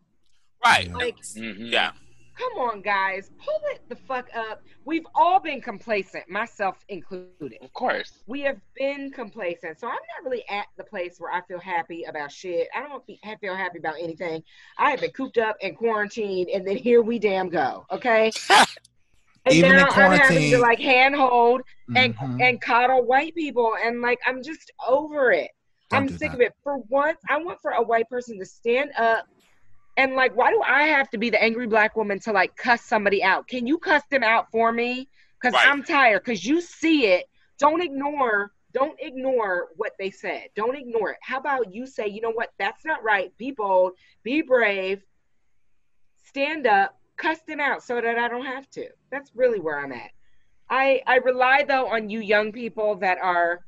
[0.64, 0.92] Right.
[0.94, 1.66] Like, mm-hmm.
[1.66, 1.92] Yeah.
[2.38, 4.64] come on, guys, pull it the fuck up.
[4.86, 7.58] We've all been complacent, myself included.
[7.62, 8.24] Of course.
[8.28, 9.80] We have been complacent.
[9.80, 12.70] So I'm not really at the place where I feel happy about shit.
[12.76, 14.44] I don't feel happy about anything.
[14.78, 17.86] I have been cooped up and quarantined, and then here we damn go.
[17.92, 18.32] Okay.
[19.46, 21.62] And Even in now I'm having to like handhold
[21.96, 22.42] and Mhm.
[22.42, 25.52] and coddle white people, and like I'm just over it.
[25.90, 26.36] Don't I'm sick that.
[26.36, 26.54] of it.
[26.64, 29.28] For once, I want for a white person to stand up
[29.98, 32.82] and like, why do I have to be the angry black woman to like cuss
[32.84, 33.48] somebody out?
[33.48, 35.10] Can you cuss them out for me?
[35.40, 35.68] Because Right.
[35.68, 36.24] I'm tired.
[36.24, 37.26] Because you see it.
[37.60, 38.54] Don't ignore.
[38.72, 40.48] Don't ignore what they said.
[40.56, 41.18] Don't ignore it.
[41.22, 42.52] How about you say, you know what?
[42.58, 43.36] That's not right.
[43.38, 43.94] Be bold.
[44.24, 45.04] Be brave.
[46.24, 46.98] Stand up.
[47.18, 48.88] Cuss them out so that I don't have to.
[49.12, 50.12] That's really where I'm at.
[50.70, 53.60] I I rely though on you young people that are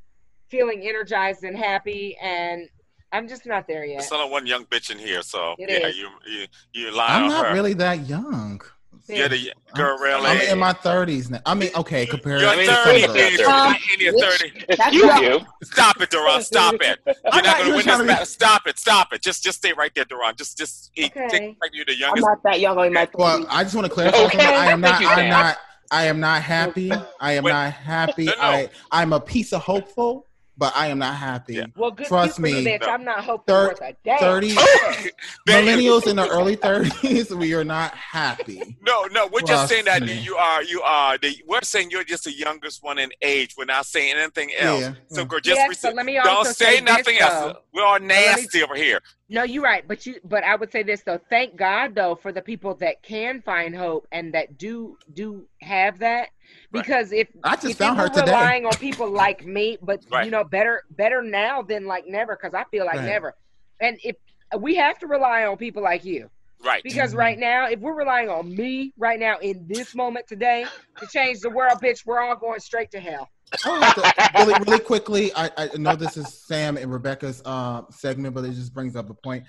[0.49, 2.67] feeling energized and happy, and
[3.11, 3.99] I'm just not there yet.
[3.99, 5.97] There's only one young bitch in here, so It yeah, is.
[5.97, 7.53] you you you lie I'm on not her.
[7.53, 8.61] really that young.
[9.07, 10.25] You're the girl, really.
[10.27, 11.39] I'm in my 30s now.
[11.45, 13.37] I mean, okay, compared You're to 30, some bitch.
[13.37, 14.51] You're not in your 30.
[14.51, 15.41] Um, that's you.
[15.63, 16.41] Stop it, Duran.
[16.41, 16.99] Stop it.
[17.05, 18.79] You're I'm not not going to win this to be- Stop it.
[18.79, 19.21] Stop it.
[19.21, 20.35] Just just stay right there, Duran.
[20.35, 21.27] Just just eat, Okay.
[21.29, 22.77] take like you're the I'm not that young.
[22.79, 24.37] I'm my Well, I just want to clarify Okay.
[24.39, 24.47] something.
[24.47, 24.91] I am not.
[24.91, 25.57] Thank you, I'm not.
[25.91, 26.91] I am not happy.
[27.21, 27.51] I am Wait.
[27.51, 28.25] not happy.
[28.25, 28.41] No, no.
[28.41, 30.25] I I'm a piece of hopeful,
[30.57, 31.63] but I am not happy.
[31.75, 32.65] Well, good Trust good for you, me.
[32.65, 32.87] bitch.
[32.87, 34.19] I'm not hoping Thir- worth a damn.
[34.19, 34.55] 30
[35.47, 38.77] millennials in the early 30s, we are not happy.
[38.81, 40.17] No, no, we're just saying that me.
[40.19, 41.17] you are, you are.
[41.17, 43.55] The, we're saying you're just the youngest one in age.
[43.57, 44.81] We're not saying anything else.
[44.81, 44.93] Yeah.
[45.09, 47.53] So, girl, just Yes, rece- let me don't say say nothing this, else.
[47.53, 47.59] though.
[47.73, 48.99] We're all let me- nasty over here.
[49.27, 51.19] No, you're right, but you but I would say this though.
[51.31, 55.97] Thank God though for the people that can find hope and that do do have
[55.99, 56.29] that.
[56.71, 58.25] Because if I just if found you her today.
[58.25, 60.25] relying on people like me, but Right.
[60.25, 63.05] you know better better now than like never because I feel like Right.
[63.05, 63.33] never.
[63.81, 64.15] And if
[64.59, 66.29] we have to rely on people like you
[66.63, 66.83] Right.
[66.83, 67.19] because Mm-hmm.
[67.19, 70.65] right now, if we're relying on me right now in this moment today
[70.99, 73.29] to change the world, bitch, we're all going straight to hell.
[73.63, 78.43] To- really, really quickly, I, I know this is Sam and Rebecca's uh, segment, but
[78.45, 79.45] it just brings up a point.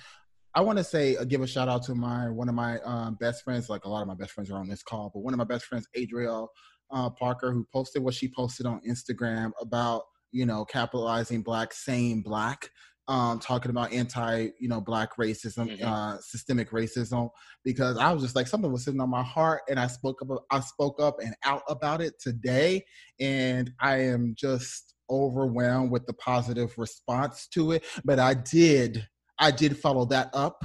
[0.54, 3.14] I want to say, uh, give a shout out to my one of my um,
[3.20, 3.68] best friends.
[3.68, 5.44] Like a lot of my best friends are on this call, but one of my
[5.44, 6.50] best friends, Adriel
[6.90, 12.22] uh, Parker, who posted what she posted on Instagram about you know capitalizing black, saying
[12.22, 12.70] black,
[13.08, 17.30] um, talking about anti you know black racism, uh, systemic racism.
[17.64, 20.44] Because I was just like something was sitting on my heart, and I spoke up.
[20.50, 22.84] I spoke up and out about it today,
[23.20, 27.84] and I am just overwhelmed with the positive response to it.
[28.04, 29.06] But I did,
[29.38, 30.64] I did follow that up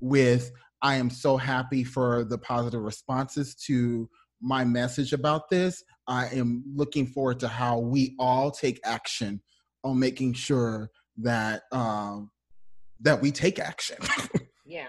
[0.00, 0.52] with
[0.82, 4.10] I am so happy for the positive responses to
[4.42, 9.40] my message about this, I am looking forward to how we all take action
[9.84, 12.30] on making sure that um,
[13.00, 13.96] that we take action.
[14.72, 14.86] Yeah.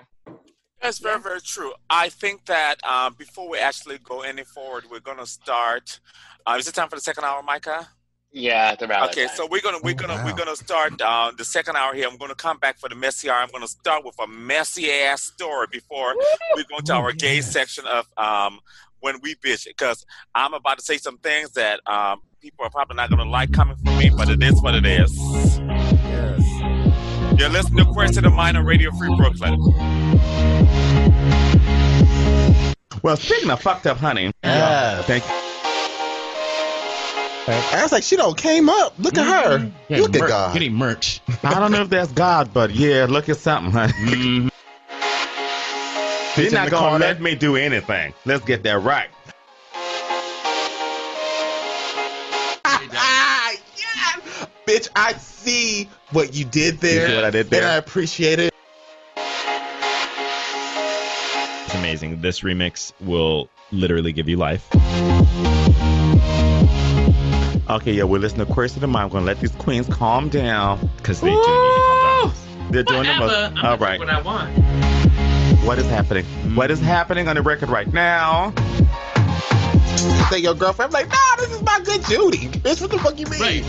[0.81, 1.73] That's very, very true.
[1.89, 5.99] I think that um, before we actually go any forward, we're going to start.
[6.45, 7.89] Uh, is it time for the second hour, Micah?
[8.31, 11.75] Yeah, it's about Okay, so we're gonna we're gonna we're gonna start uh, the second
[11.75, 12.07] hour here.
[12.09, 13.37] I'm gonna come back for the messy hour.
[13.37, 16.15] I'm gonna start with a messy ass story before
[16.55, 18.59] we go into our gay section of um,
[19.03, 22.95] when we bitch because I'm about to say some things that um, people are probably
[22.95, 25.11] not gonna like coming from me, but it is what it is.
[27.37, 29.59] You're listening to Queer State of Mind on Radio Free Brooklyn.
[33.01, 35.01] Well, speaking of fucked up honey, Yeah.
[35.01, 35.23] thank
[37.45, 38.93] I was like, she don't came up.
[38.99, 39.25] Look at
[39.59, 39.69] her.
[39.89, 40.53] Yeah, Look at mer- God.
[40.53, 41.19] getting merch.
[41.43, 44.49] I don't know if that's God, but yeah, look at something, honey.
[44.49, 44.52] Bitch
[46.35, 47.05] He's in not the gonna corner.
[47.05, 48.13] let me do anything.
[48.25, 49.09] Let's get that right.
[52.95, 54.47] yes!
[54.67, 57.07] Bitch, I see what you did there.
[57.09, 57.61] see what I did there?
[57.63, 58.53] And I appreciate it.
[61.65, 62.21] It's amazing.
[62.21, 64.67] This remix will literally give you life.
[67.69, 69.05] Okay, yeah, we're listening to Queer State of Mind.
[69.05, 72.71] I'm gonna let these queens calm down because they do need to calm down.
[72.71, 73.33] They're doing the most.
[73.33, 73.99] I'm All gonna right.
[73.99, 74.55] do what I want.
[75.63, 76.25] What is happening?
[76.55, 76.87] What is mm-hmm.
[76.89, 78.53] happening on the record right now?
[80.29, 80.93] Say your girlfriend.
[80.93, 82.49] I'm like, nah, this is my good Judy.
[82.49, 83.63] Bitch, what the fuck you mean?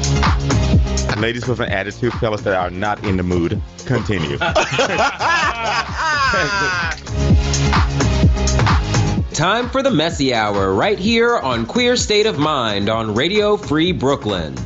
[1.21, 3.63] Ladies with an attitude, fellas that are not in the mood.
[3.87, 4.39] Continue.
[9.33, 13.93] Time for the messy hour right here on Queer State of Mind on Radio Free
[13.93, 14.57] Brooklyn.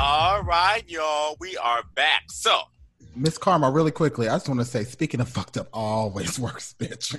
[0.00, 2.22] All right, y'all, we are back.
[2.30, 2.58] So,
[3.18, 6.74] Miss Karma, really quickly, I just want to say, speaking of fucked up, always works,
[6.78, 7.18] bitch.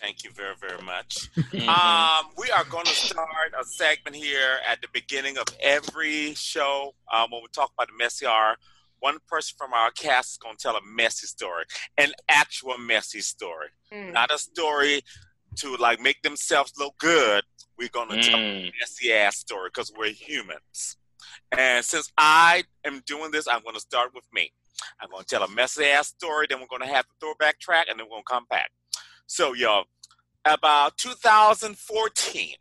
[0.00, 1.28] Thank you very, very much.
[1.70, 3.28] Um, we are going to start
[3.60, 6.94] a segment here at the beginning of every show.
[7.12, 8.56] Um, when we talk about the messy hour,
[8.98, 11.64] one person from our cast is going to tell a messy story,
[11.96, 15.02] an actual messy story, not a story
[15.56, 17.44] to like make themselves look good.
[17.78, 20.96] We're going to tell a messy ass story because we're humans.
[21.52, 24.52] And since I am doing this, I'm going to start with me.
[25.00, 27.58] I'm going to tell a messy ass story, then we're going to have the throwback
[27.58, 28.70] track, and then we're going to come back.
[29.26, 29.84] So, y'all,
[30.44, 32.54] about 2014,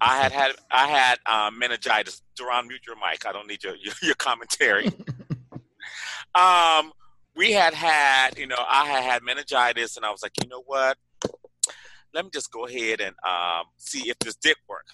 [0.00, 2.22] I had had I had um, meningitis.
[2.36, 3.26] Duran, mute your mic.
[3.26, 4.86] I don't need your your, your commentary.
[6.34, 6.92] um,
[7.36, 10.62] we had had, you know, I had had meningitis, and I was like, you know
[10.66, 10.98] what?
[12.12, 14.86] Let me just go ahead and um, see if this dick work.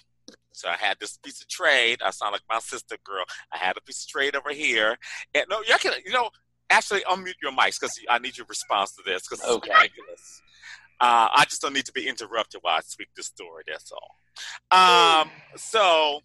[0.53, 2.01] So I had this piece of trade.
[2.03, 3.23] I sound like my sister girl.
[3.53, 4.97] I had a piece of trade over here,
[5.33, 6.29] and no, y'all can, you know,
[6.71, 9.71] actually unmute your mics because I need your response to this because it's Okay.
[9.71, 10.41] ridiculous.
[10.99, 13.63] Uh, I just don't need to be interrupted while I speak this story.
[13.67, 14.17] That's all.
[14.71, 16.21] Um, so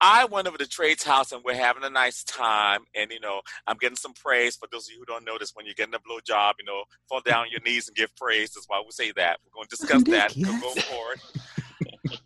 [0.00, 2.80] I went over to Trade's house and we're having a nice time.
[2.94, 4.56] And, you know, I'm getting some praise.
[4.56, 6.82] For those of you who don't know this, when you're getting a blowjob, you know,
[7.08, 8.50] fall down on your knees and give praise.
[8.52, 9.38] That's why we say that.
[9.44, 10.34] We're going to discuss that.
[10.44, 11.18] Go, go forward.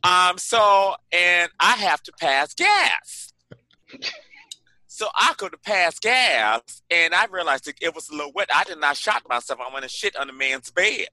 [0.02, 3.32] Um, so, and I have to pass gas.
[4.98, 8.50] So I go to pass gas, and I realized it was a little wet.
[8.52, 9.60] I did not shock myself.
[9.60, 11.06] I went and shit on the man's bed.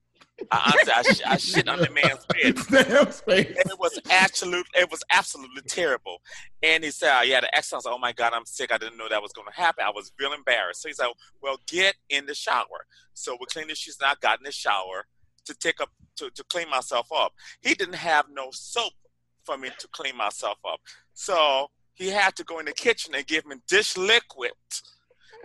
[0.50, 2.58] I, honestly, I, sh- I shit on the man's bed.
[3.38, 4.66] and it was absolute.
[4.74, 6.18] It was absolutely terrible.
[6.64, 8.74] And he said, oh, "Yeah, the ex." I was like, "Oh my god, I'm sick.
[8.74, 9.86] I didn't know that was going to happen.
[9.86, 11.10] I was real embarrassed." So he said,
[11.44, 14.52] "Well, get in the shower." So we cleaned the sheets, and I got in the
[14.52, 15.06] shower
[15.46, 17.34] to take up to, to clean myself up.
[17.62, 18.94] He didn't have no soap
[19.44, 20.80] for me to clean myself up,
[21.14, 24.52] so he had to go in the kitchen and give me dish liquid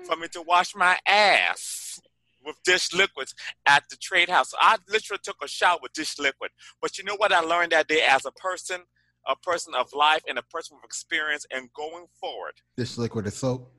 [0.05, 2.01] for me to wash my ass
[2.45, 3.35] with dish liquids
[3.67, 4.53] at the trade house.
[4.59, 6.51] I literally took a shower with dish liquid.
[6.81, 8.81] But you know what I learned that day as a person,
[9.27, 12.55] a person of life and a person with experience and going forward.
[12.77, 13.73] Dish liquid is soap.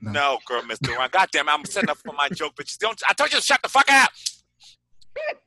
[0.00, 1.08] No, girl, Miss Duran.
[1.10, 3.38] God damn it, I'm setting up for my joke, but you don't I told you
[3.38, 4.10] to shut the fuck up.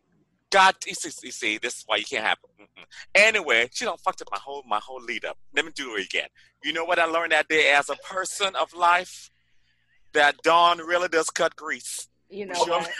[0.49, 2.37] God, you see, you see, this is why you can't have.
[2.59, 2.85] Mm-mm.
[3.13, 5.37] Anyway, she don't fucked up my whole my whole lead up.
[5.55, 6.27] Let me do it again.
[6.63, 9.29] You know what I learned that day as a person of life?
[10.13, 12.07] That Dawn really does cut grease.
[12.29, 12.79] You know Sure.
[12.81, 12.89] what?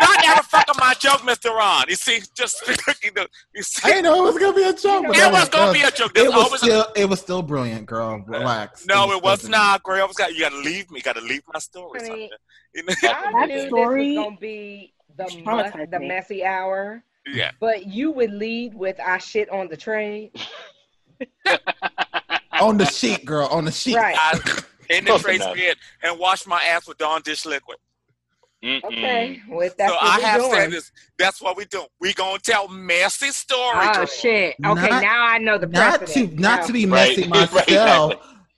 [0.00, 1.50] Not ever fuck up my joke, Mr.
[1.54, 1.84] Ron.
[1.88, 2.62] You see, just
[3.04, 5.04] you, know, you see, I didn't know it was gonna be a joke.
[5.06, 6.14] but It that was gonna be a joke.
[6.14, 8.22] There's It was always a- still, it was still brilliant, girl.
[8.26, 8.86] Relax.
[8.86, 10.02] No, it was still not, girl.
[10.02, 10.40] I was got you.
[10.40, 11.00] Got to leave me.
[11.02, 12.06] Got to leave my stories.
[12.08, 12.30] Honey,
[12.74, 12.94] You know?
[13.02, 17.50] I knew story this was gonna be the mu- the messy hour, Yeah.
[17.60, 20.30] but you would lead with "I shit on the trade."
[22.60, 23.46] on the sheet, girl.
[23.48, 23.96] On the sheet.
[23.96, 24.16] Right.
[24.18, 27.78] I, in the trace bed and wash my ass with Dawn dish liquid.
[28.62, 30.52] Okay, with that's so what I we have doing.
[30.52, 30.92] standards.
[31.18, 31.84] That's what we do.
[31.98, 33.88] We gonna tell messy stories.
[33.94, 34.54] Oh shit!
[34.64, 36.36] Okay, Not- now I know the not precedent.
[36.36, 38.14] to not Now- to be messy myself,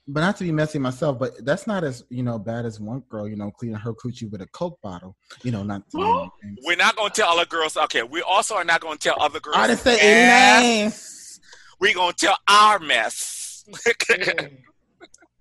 [0.07, 1.17] but not to be messy myself.
[1.19, 4.29] But that's not as you know bad as one girl, you know, cleaning her coochie
[4.29, 5.15] with a coke bottle.
[5.43, 5.89] You know, not.
[5.91, 6.57] To name.
[6.63, 7.77] We're not gonna tell other girls.
[7.77, 9.57] Okay, we also are not gonna tell other girls.
[9.57, 10.61] I didn't say any mess.
[10.61, 11.39] names.
[11.79, 13.65] We gonna tell our mess.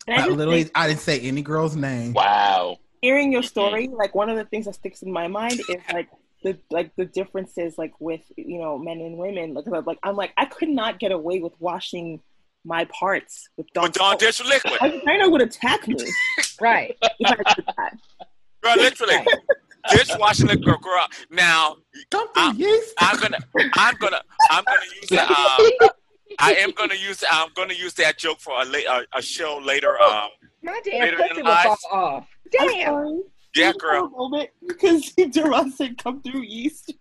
[0.09, 2.13] I literally, I didn't say any girl's name.
[2.13, 2.79] Wow.
[3.01, 3.49] Hearing your mm-hmm.
[3.49, 6.09] story, like one of the things that sticks in my mind is like
[6.43, 9.55] the like the differences like with you know men and women.
[9.55, 12.21] Like like I'm like I could not get away with washing
[12.65, 14.79] my parts with Dawn, With Dawn dish liquid.
[14.81, 15.97] I China would attack me.
[16.61, 16.97] right.
[17.01, 17.95] If I did that.
[18.63, 19.27] Bro, literally,
[19.91, 20.79] dishwashing the girl.
[20.79, 21.07] girl.
[21.31, 21.77] Now,
[22.37, 22.57] I'm,
[23.01, 23.39] I'm gonna,
[23.75, 25.29] I'm gonna, I'm gonna use that.
[25.31, 25.89] Um,
[26.39, 27.25] I am gonna use.
[27.31, 30.01] I'm gonna use that joke for a, la- a, a show later.
[30.01, 30.29] Um,
[30.63, 31.79] My damn later pussy in will fall life.
[31.91, 32.27] off.
[32.53, 33.23] Damn.
[33.57, 34.09] Yeah, girl.
[34.09, 36.95] hold a moment because Duran said come through yeast.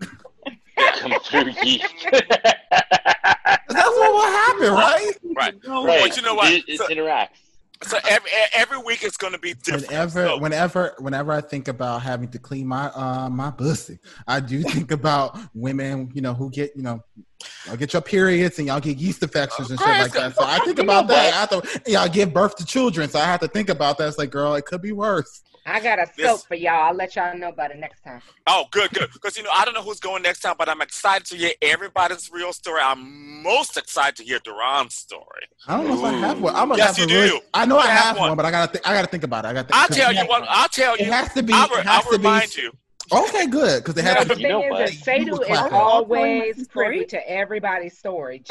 [1.00, 1.86] Come through yeast.
[2.12, 5.12] That's what will happen, right?
[5.36, 5.56] Right.
[5.68, 6.02] Right.
[6.04, 6.52] But you know what?
[6.52, 7.30] It, it So, interacts.
[7.84, 9.88] so every every week it's gonna be different.
[9.88, 14.40] Whenever, So- whenever, whenever I think about having to clean my uh my pussy, I
[14.40, 17.04] do think about women, you know, who get, you know,
[17.66, 20.36] y'all get your periods and y'all get yeast infections and shit like that.
[20.36, 21.34] So I think about that.
[21.34, 21.50] I have
[21.84, 24.08] to, y'all give birth to children, so I have to think about that.
[24.08, 25.42] It's like, girl, it could be worse.
[25.66, 26.88] I got a This- soap for y'all.
[26.88, 28.22] I'll let y'all know about it next time.
[28.48, 29.10] Oh, good, good.
[29.14, 31.52] Because you know, I don't know who's going next time, but I'm excited to hear
[31.62, 32.82] everybody's real story.
[32.84, 35.44] I'm most excited to hear Duran's story.
[35.68, 36.56] I don't know if I have one.
[36.56, 37.42] I'm gonna Yes, have you really- do.
[37.54, 38.30] I know You I have have one.
[38.30, 39.50] one, but I gotta, th- I gotta think about it.
[39.50, 39.66] I got.
[39.72, 40.44] I'll tell you what.
[40.50, 41.06] I'll tell you.
[41.06, 41.54] It has to be.
[41.54, 42.72] I'll, it re- has I'll to be- remind you.
[43.14, 44.42] Okay, good, because it has No, to the be.
[44.44, 45.04] thing know is, that?
[45.04, 48.42] Sadu is always privy to everybody's story.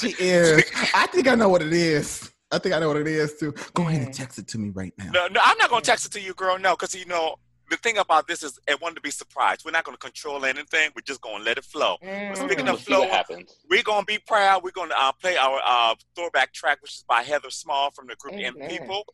[0.00, 0.64] She is.
[0.94, 2.30] I think I know what it is.
[2.52, 3.52] I think I know what it is too.
[3.74, 5.10] Go ahead and text it to me right now.
[5.12, 6.58] No, no, I'm not gonna text it to you, girl.
[6.58, 7.36] No, because you know
[7.68, 9.64] the thing about this is I want to be surprised.
[9.64, 10.90] We're not gonna control anything.
[10.94, 11.96] We're just gonna let it flow.
[12.00, 13.52] But speaking We'll of see what flow, happens.
[13.68, 14.62] we're gonna be proud.
[14.62, 18.14] We're gonna uh, play our uh, throwback track, which is by Heather Small from the
[18.14, 19.04] group M People.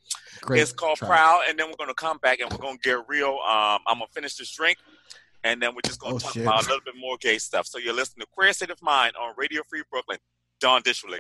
[0.43, 1.09] Great it's called track.
[1.11, 3.39] Proud, and then we're gonna come back and we're gonna get real.
[3.49, 4.77] Um, I'm gonna finish this drink,
[5.43, 6.43] and then we're just gonna Oh, talk shit.
[6.43, 7.67] about a little bit more gay stuff.
[7.67, 10.19] So you're listening to Queer State of Mind on Radio Free Brooklyn.
[10.61, 11.17] Don Dishwilly.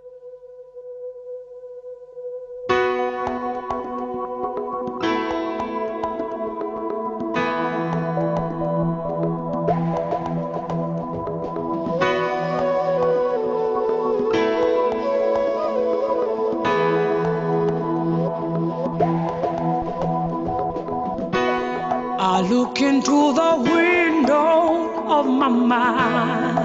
[22.62, 26.58] Look into the window of my mind.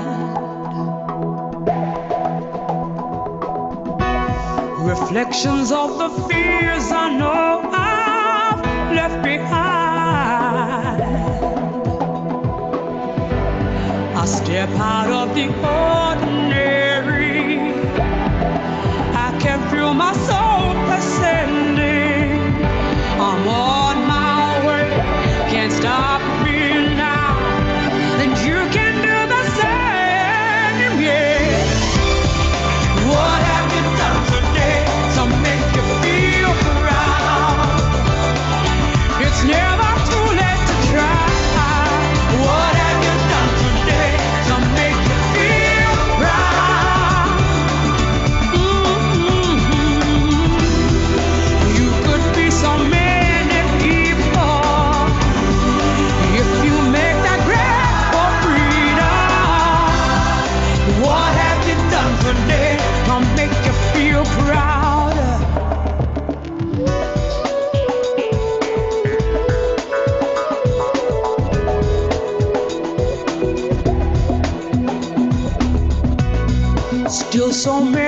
[4.93, 8.61] Reflections of the fears I know I've
[8.99, 11.01] left behind.
[14.21, 15.47] I step out of the
[15.81, 17.39] ordinary.
[19.25, 20.67] I can feel my soul
[20.97, 22.39] ascending.
[23.19, 23.76] I'm on
[77.57, 78.06] so many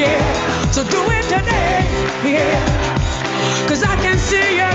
[0.00, 1.84] Yeah, so do it today.
[2.24, 2.88] Yeah,
[3.68, 4.69] cause I can see you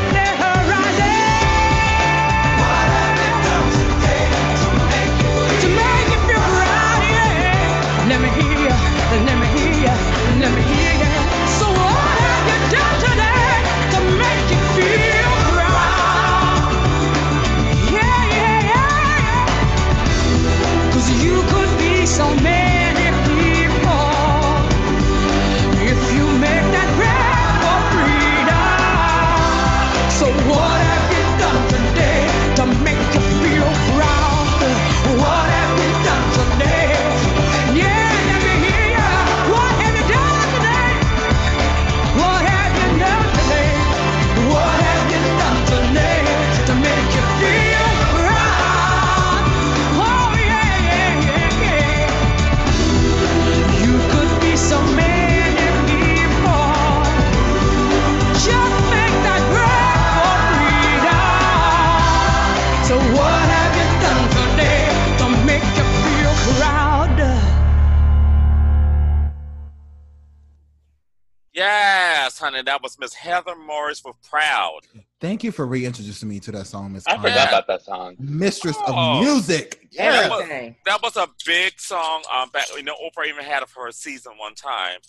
[72.85, 74.81] was Miss Heather Morris with Proud.
[75.19, 77.07] Thank you for reintroducing me to that song, Miss.
[77.07, 77.29] I Connie.
[77.29, 78.15] forgot about that song.
[78.19, 79.17] Mistress Oh.
[79.17, 79.87] of Music.
[79.89, 80.47] Yeah, that was,
[80.85, 82.21] that was a big song.
[82.31, 84.99] Um, back you know, Oprah even had it for her season one time.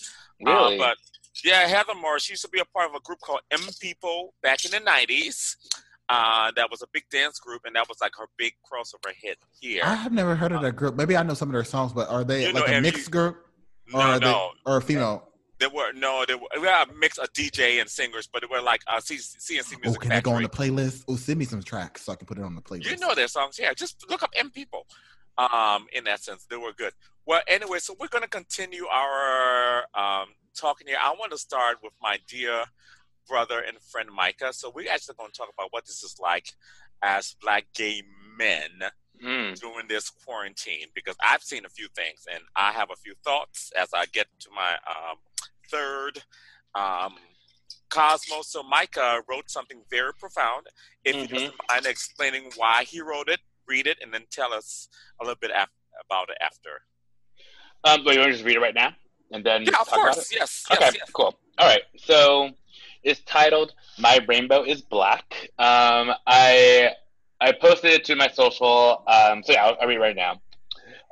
[0.46, 0.78] Uh, Really?
[0.78, 0.96] but
[1.44, 2.22] yeah, Heather Morris.
[2.22, 4.80] She used to be a part of a group called M People back in the
[4.80, 5.58] nineties.
[6.08, 9.36] Uh, that was a big dance group, and that was like her big crossover hit
[9.60, 9.82] here.
[9.84, 10.94] I have never heard of that group.
[10.96, 13.08] Maybe I know some of their songs, but are they You like know, a mixed
[13.08, 13.36] you- group?
[13.92, 14.50] Or No, are they, no.
[14.64, 15.28] or a female?
[15.58, 18.46] There were no, there were, we had a mix of DJ and singers, but they
[18.46, 21.04] were like uh, C- CNC Oh, Music can I go on the playlist?
[21.08, 22.90] Oh, send me some tracks so I can put it on the playlist.
[22.90, 23.72] You know their songs, yeah.
[23.72, 24.86] Just look up M People.
[25.38, 26.92] Um, in that sense, they were good.
[27.26, 30.96] Well, anyway, so we're gonna continue our um talking here.
[31.02, 32.64] I want to start with my dear
[33.28, 34.52] brother and friend Micah.
[34.52, 36.52] So we're actually going to talk about what this is like
[37.02, 38.02] as black gay
[38.38, 38.90] men
[39.24, 39.58] Mm.
[39.58, 43.72] during this quarantine because I've seen a few things and I have a few thoughts
[43.80, 45.16] as I get to my um,
[45.70, 46.22] third
[46.74, 47.14] um,
[47.88, 48.48] Cosmos.
[48.48, 50.66] So Micah wrote something very profound.
[51.04, 54.88] If you doesn't mind explaining why he wrote it, read it, and then tell us
[55.20, 55.70] a little bit af-
[56.04, 56.82] about it after.
[57.84, 58.92] Um, but you want to just read it right now,
[59.32, 60.30] and then Yeah, of talk about course.
[60.32, 60.36] it?
[60.38, 61.10] Yes, yes, Okay, yes.
[61.12, 61.34] cool.
[61.58, 62.50] All right, so
[63.02, 66.90] it's titled "My Rainbow Is Black." Um, I
[67.40, 69.04] I posted it to my social.
[69.06, 70.40] Um, so yeah, I'll, I'll read right now.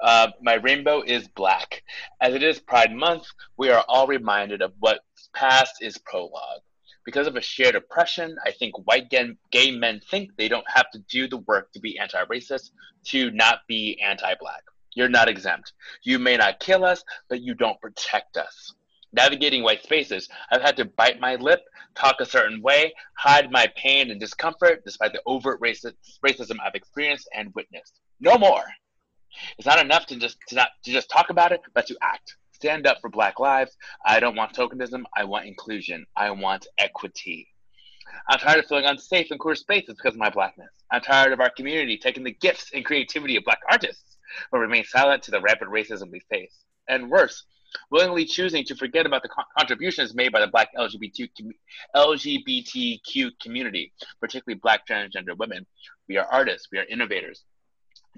[0.02, 1.82] Uh, my rainbow is black.
[2.20, 3.26] As it is Pride Month,
[3.56, 6.60] we are all reminded of what's past is prologue.
[7.04, 10.90] Because of a shared oppression, I think white gay, gay men think they don't have
[10.92, 12.70] to do the work to be anti racist,
[13.08, 14.62] to not be anti black.
[14.94, 15.72] You're not exempt.
[16.02, 18.74] You may not kill us, but you don't protect us.
[19.14, 21.60] Navigating white spaces, I've had to bite my lip,
[21.94, 26.74] talk a certain way, hide my pain and discomfort despite the overt racist, racism I've
[26.74, 28.00] experienced and witnessed.
[28.20, 28.64] No more.
[29.56, 32.36] It's not enough to just to not to just talk about it, but to act.
[32.52, 33.76] Stand up for Black lives.
[34.04, 35.04] I don't want tokenism.
[35.16, 36.06] I want inclusion.
[36.16, 37.48] I want equity.
[38.28, 40.70] I'm tired of feeling unsafe in queer spaces because of my blackness.
[40.90, 44.18] I'm tired of our community taking the gifts and creativity of Black artists,
[44.50, 46.64] but remain silent to the rampant racism we face.
[46.88, 47.44] And worse,
[47.90, 51.28] willingly choosing to forget about the con- contributions made by the Black LGBT
[51.94, 55.66] LGBTQ community, particularly Black transgender women.
[56.08, 56.68] We are artists.
[56.70, 57.44] We are innovators.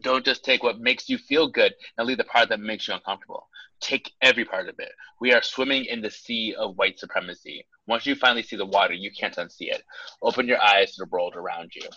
[0.02, 2.94] Don't just take what makes you feel good and leave the part that makes you
[2.94, 3.48] uncomfortable.
[3.80, 4.92] Take every part of it.
[5.20, 7.66] We are swimming in the sea of white supremacy.
[7.86, 9.82] Once you finally see the water, you can't unsee it.
[10.22, 11.88] Open your eyes to the world around you.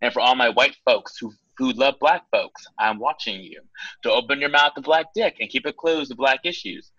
[0.00, 3.60] And for all my white folks who, who love black folks, I'm watching you.
[4.02, 6.92] To open your mouth to black dick and keep it closed to black issues.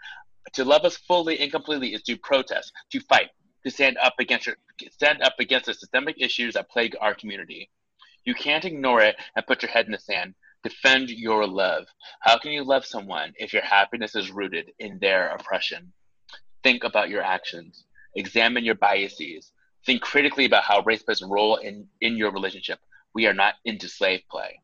[0.54, 3.30] To love us fully and completely is to protest, to fight,
[3.66, 4.56] to stand up against your,
[4.92, 7.70] stand up against the systemic issues that plague our community.
[8.26, 10.36] You can't ignore it and put your head in the sand.
[10.64, 11.86] Defend your love.
[12.22, 15.94] How can you love someone if your happiness is rooted in their oppression?
[16.64, 17.86] Think about your actions.
[18.16, 19.52] Examine your biases.
[19.86, 22.80] Think critically about how race plays a role in, in your relationship.
[23.14, 24.60] We are not into slave play.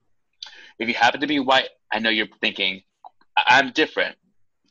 [0.80, 2.82] If you happen to be white, I know you're thinking,
[3.38, 4.18] "I- I'm different.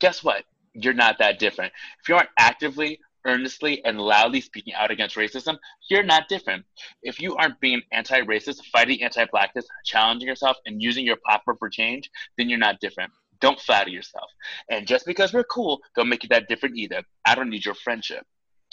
[0.01, 0.45] Guess what?
[0.75, 1.73] You're not that different.
[2.01, 5.59] If you aren't actively, earnestly, and loudly speaking out against racism,
[5.89, 6.65] you're not different.
[7.03, 11.57] If you aren't being anti racist, fighting anti blackness, challenging yourself, and using your platform
[11.59, 13.13] for change, then you're not different.
[13.41, 14.31] Don't flatter yourself.
[14.71, 17.03] And just because we're cool, don't make you that different either.
[17.25, 18.27] I don't need your friendship.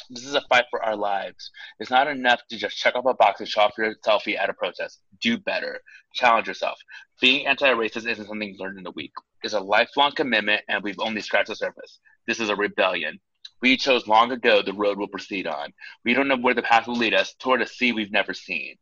[0.10, 1.52] This is a fight for our lives.
[1.80, 4.50] It's not enough to just check off a box and show off your selfie at
[4.50, 5.00] a protest.
[5.22, 5.82] Do better.
[6.14, 6.80] Challenge yourself.
[7.20, 9.12] Being anti racist isn't something learned in a week.
[9.44, 12.00] It's a lifelong commitment, and we've only scratched the surface.
[12.28, 13.20] This is a rebellion.
[13.62, 15.74] We chose long ago the road we'll proceed on.
[16.06, 18.76] We don't know where the path will lead us toward a sea we've never seen.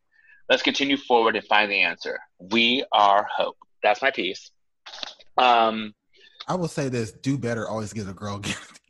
[0.49, 2.19] Let's continue forward and find the answer.
[2.39, 3.57] We are hope.
[3.81, 4.51] That's my piece.
[5.37, 5.93] Um,
[6.47, 7.67] I will say this: do better.
[7.67, 8.39] Always get a girl.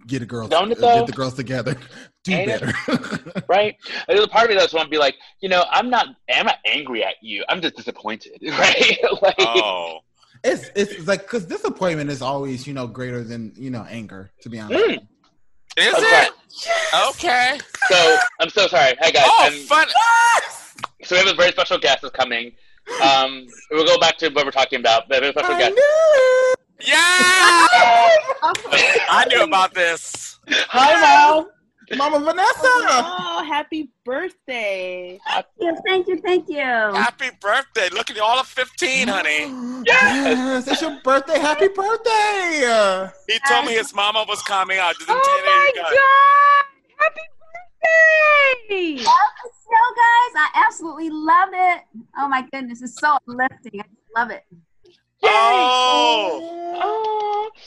[0.07, 0.47] Get, get a girl.
[0.47, 0.95] Don't it, uh, though?
[0.99, 1.75] get the girls together.
[2.23, 2.61] Do Ain't it?
[2.61, 3.43] better.
[3.49, 3.75] right?
[4.07, 6.07] And there's a part of me that's want to be like, you know, I'm not,
[6.31, 7.43] I'm not angry at you.
[7.49, 8.97] I'm just disappointed, right?
[9.21, 9.99] like, Oh.
[10.43, 14.29] It's it's like because disappointment is always you know greater than you know anger.
[14.41, 14.79] To be honest.
[14.79, 15.07] Mm.
[15.77, 16.27] Is Okay.
[16.27, 17.09] it?
[17.09, 17.59] Okay.
[17.89, 18.95] So I'm so sorry.
[19.01, 19.23] Hey guys.
[19.25, 19.87] Oh, I'm- fun.
[21.03, 22.51] So we have a very special guest that's coming.
[23.03, 25.09] Um, we'll go back to what we're talking about.
[25.09, 25.79] But we have a special guest.
[26.81, 26.95] Yeah!
[29.09, 30.39] I knew about this.
[30.47, 31.49] Hi, Mom.
[31.97, 32.61] Mama Vanessa.
[32.63, 35.19] Oh, happy birthday.
[35.59, 36.57] Yes, thank you, thank you.
[36.57, 37.89] Happy birthday.
[37.89, 39.83] Look at you, all of 15, honey.
[39.85, 41.37] Yes, it's your birthday.
[41.37, 43.07] Happy birthday.
[43.27, 44.79] He told me his mama was coming.
[44.79, 46.65] I didn't Oh my you God!
[46.97, 47.21] Happy
[48.67, 49.03] birthday!
[49.05, 49.35] Love
[49.65, 50.33] show, guys.
[50.35, 51.81] I absolutely love it.
[52.17, 53.81] Oh my goodness, it's so uplifting.
[53.81, 54.43] I love it.
[55.27, 56.51] Oh.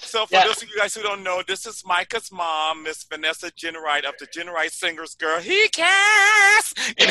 [0.01, 3.51] So for those of you guys who don't know, this is Micah's mom, Miss Vanessa
[3.51, 5.39] Jenwright of the Jenwright Singers Girl.
[5.41, 6.75] He cares.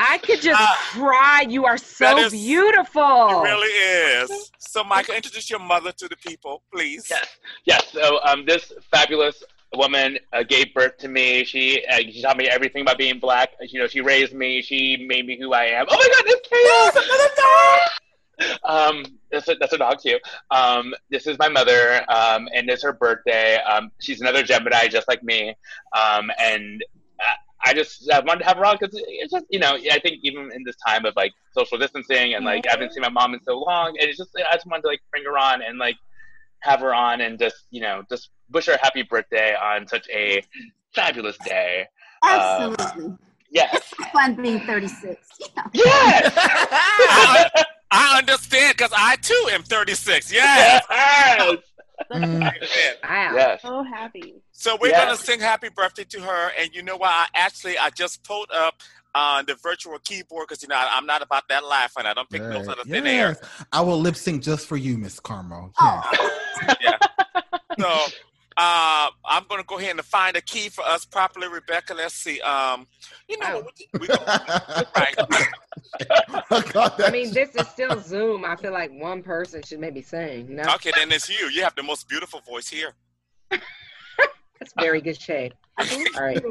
[0.00, 1.44] I could just cry.
[1.48, 3.02] You are so is- beautiful.
[3.02, 4.50] It really is.
[4.58, 7.06] So, Micah, introduce your mother to the people, please.
[7.10, 7.38] Yes.
[7.64, 7.88] Yes.
[7.92, 9.42] So um, this fabulous
[9.76, 11.44] woman uh, gave birth to me.
[11.44, 13.50] She uh, she taught me everything about being black.
[13.60, 14.62] You know, she raised me.
[14.62, 15.86] She made me who I am.
[15.88, 17.04] Oh my God, it's chaos!
[17.04, 17.88] Another dog.
[18.64, 20.18] um, that's a, that's a dog too.
[20.50, 23.56] Um, this is my mother, um, and it's her birthday.
[23.56, 25.50] Um, she's another Gemini, just like me.
[25.96, 26.84] Um, and
[27.20, 27.34] I,
[27.66, 30.20] I just I wanted to have her on because it's just you know I think
[30.22, 33.34] even in this time of like social distancing and like I haven't seen my mom
[33.34, 35.78] in so long, and it's just I just wanted to like bring her on and
[35.78, 35.96] like
[36.60, 40.08] have her on and just you know just wish her a happy birthday on such
[40.10, 40.42] a
[40.94, 41.86] fabulous day.
[42.22, 42.30] Um,
[42.78, 43.16] Absolutely.
[43.50, 43.74] yes.
[43.98, 45.16] It's fun being 36.
[45.72, 46.32] Yes.
[46.36, 47.50] I,
[47.90, 50.32] I understand because I too am 36.
[50.32, 50.82] Yes.
[50.90, 51.58] yes.
[52.10, 53.32] Wow.
[53.34, 53.62] Yes.
[53.62, 54.34] So happy.
[54.52, 55.04] So we're Yes.
[55.04, 57.10] gonna sing happy birthday to her, and you know what?
[57.10, 58.82] I actually I just pulled up
[59.14, 62.06] on the virtual keyboard because you know I, I'm not about that laughing.
[62.06, 63.36] I don't pick notes out of thin air.
[63.72, 65.72] I will lip sync just for you, Miss Carmel.
[67.78, 67.96] So
[68.60, 71.94] uh, I'm gonna go ahead and find a key for us properly, Rebecca.
[71.94, 72.40] Let's see.
[72.40, 72.88] Um,
[73.28, 73.72] you know what?
[73.78, 74.14] We, we go,
[74.96, 75.14] right.
[76.50, 78.44] I mean, this is still Zoom.
[78.44, 80.56] I feel like one person should maybe sing.
[80.56, 81.48] No, Okay, then it's you.
[81.48, 82.94] You have the most beautiful voice here.
[83.50, 85.54] that's very good shade.
[85.78, 85.86] All
[86.20, 86.44] right.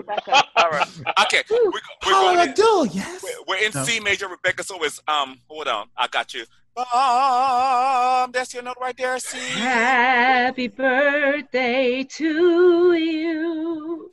[0.55, 0.87] All right.
[1.23, 1.43] Okay.
[1.49, 1.71] We, we're
[2.01, 2.49] Paula going.
[2.49, 3.21] Abdul, yes.
[3.21, 3.83] We're, we're in No.
[3.83, 4.63] C major, Rebecca.
[4.63, 5.39] So it's um.
[5.49, 5.89] Hold on.
[5.97, 6.45] I got you.
[6.77, 6.85] Um,
[8.47, 9.19] that's your note right there.
[9.19, 9.37] C.
[9.59, 14.11] Happy birthday to you.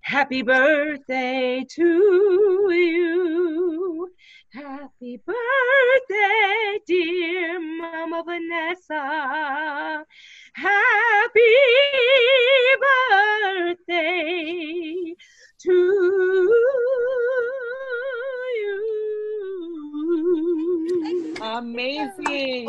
[0.00, 4.10] Happy birthday to you.
[4.54, 10.06] Happy birthday, dear Mama Vanessa.
[10.54, 11.40] Happy
[13.76, 15.14] birthday
[15.58, 15.80] to
[21.60, 22.68] you.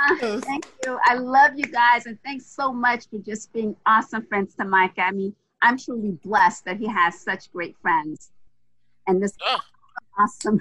[0.00, 0.98] Uh, Thank you.
[1.06, 4.98] I love you guys, and thanks so much for just being awesome friends to Mike.
[4.98, 8.30] I mean, I'm truly blessed that he has such great friends,
[9.06, 9.36] and this
[10.18, 10.60] awesome.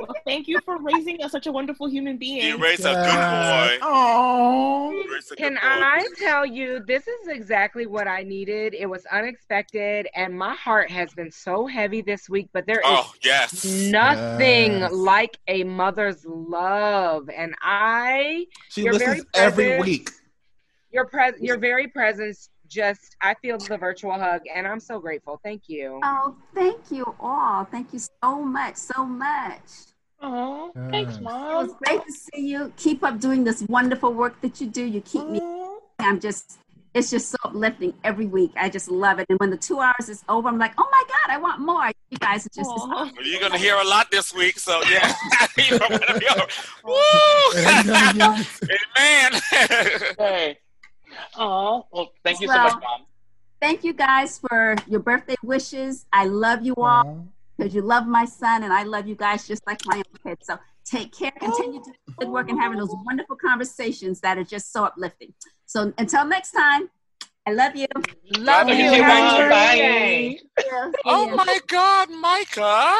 [0.00, 2.44] Well, thank you for raising us such a wonderful human being.
[2.46, 3.78] You raised a good boy.
[3.82, 5.04] Oh.
[5.36, 8.74] Can I tell you, this is exactly what I needed.
[8.74, 12.84] It was unexpected, and my heart has been so heavy this week, but there is
[12.86, 13.64] Oh yes.
[13.64, 14.92] nothing Yes.
[14.92, 17.28] like a mother's love.
[17.30, 20.10] And I, She your very listens every presence- week.
[20.90, 25.40] Your pres, your very presence, just I feel the virtual hug, and I'm so grateful.
[25.42, 26.00] Thank you.
[26.02, 27.64] Oh, thank you all.
[27.64, 29.62] Thank you so much, so much.
[30.20, 31.50] Oh, thanks, mom.
[31.50, 32.72] It was great to see you.
[32.76, 34.84] Keep up doing this wonderful work that you do.
[34.84, 35.40] You keep me.
[35.98, 36.58] I'm just.
[36.94, 38.50] It's just so uplifting every week.
[38.56, 39.26] I just love it.
[39.28, 41.90] And when the two hours is over, I'm like, oh my god, I want more.
[42.10, 42.70] You guys are just.
[42.70, 45.14] Well, You're gonna hear a lot this week, so yeah.
[45.58, 46.38] You know what I mean?
[46.84, 46.98] Woo!
[48.96, 49.40] Amen.
[50.18, 50.58] Hey.
[51.36, 53.06] Oh, well, thank you so much, Mom.
[53.60, 56.06] Thank you guys for your birthday wishes.
[56.12, 57.26] I love you all
[57.56, 60.46] because you love my son, and I love you guys just like my own kids.
[60.46, 64.44] So take care, continue to do good work, and having those wonderful conversations that are
[64.44, 65.34] just so uplifting.
[65.66, 66.88] So until next time,
[67.48, 67.86] I love you.
[68.30, 68.84] Love Love you.
[68.84, 70.38] you too, Happy Bye.
[71.06, 72.94] Oh my God, Micah!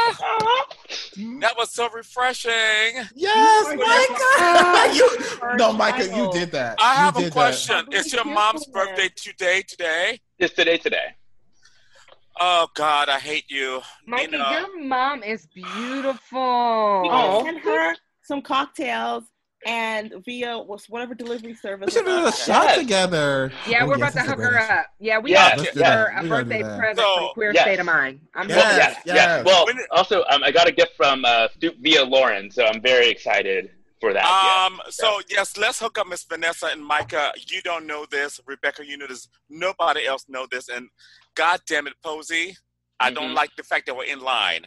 [1.40, 2.52] That was so refreshing.
[3.14, 4.94] Yes, Micah.
[4.94, 6.76] you, no, Micah, you did that.
[6.80, 7.32] I have a did that.
[7.32, 7.86] question.
[7.92, 9.62] Is your mom's birthday today?
[9.68, 10.20] Today?
[10.38, 11.14] It's today, today.
[12.40, 13.82] Oh God, I hate you.
[14.06, 14.50] Micah, Nina.
[14.50, 16.38] your mom is beautiful.
[16.40, 19.24] Oh, send her some cocktails
[19.68, 21.86] and via was whatever delivery service.
[21.88, 23.52] We should do a shot together.
[23.68, 24.86] Yeah, Oh, we're yes, about to hook her up.
[24.98, 27.52] Yeah, we Yeah, got let's to do her a We birthday present So, from Queer
[27.52, 27.62] yes.
[27.64, 28.20] State of Mind.
[28.34, 29.14] I'm Well, Yes, yes, yes.
[29.16, 29.44] yes.
[29.44, 31.48] Well, also, um, I got a gift from uh,
[31.80, 33.70] via Lauren, so I'm very excited
[34.00, 34.24] for that.
[34.24, 34.80] Um.
[34.84, 34.90] yeah.
[34.90, 37.32] So yes, let's hook up Miss Vanessa and Micah.
[37.36, 38.86] You don't know this, Rebecca.
[38.86, 39.28] You know this.
[39.50, 40.68] Nobody else know this.
[40.70, 40.88] And
[41.34, 42.56] God damn it, Posey,
[43.00, 43.34] I don't Mhm.
[43.34, 44.66] like the fact that we're in line.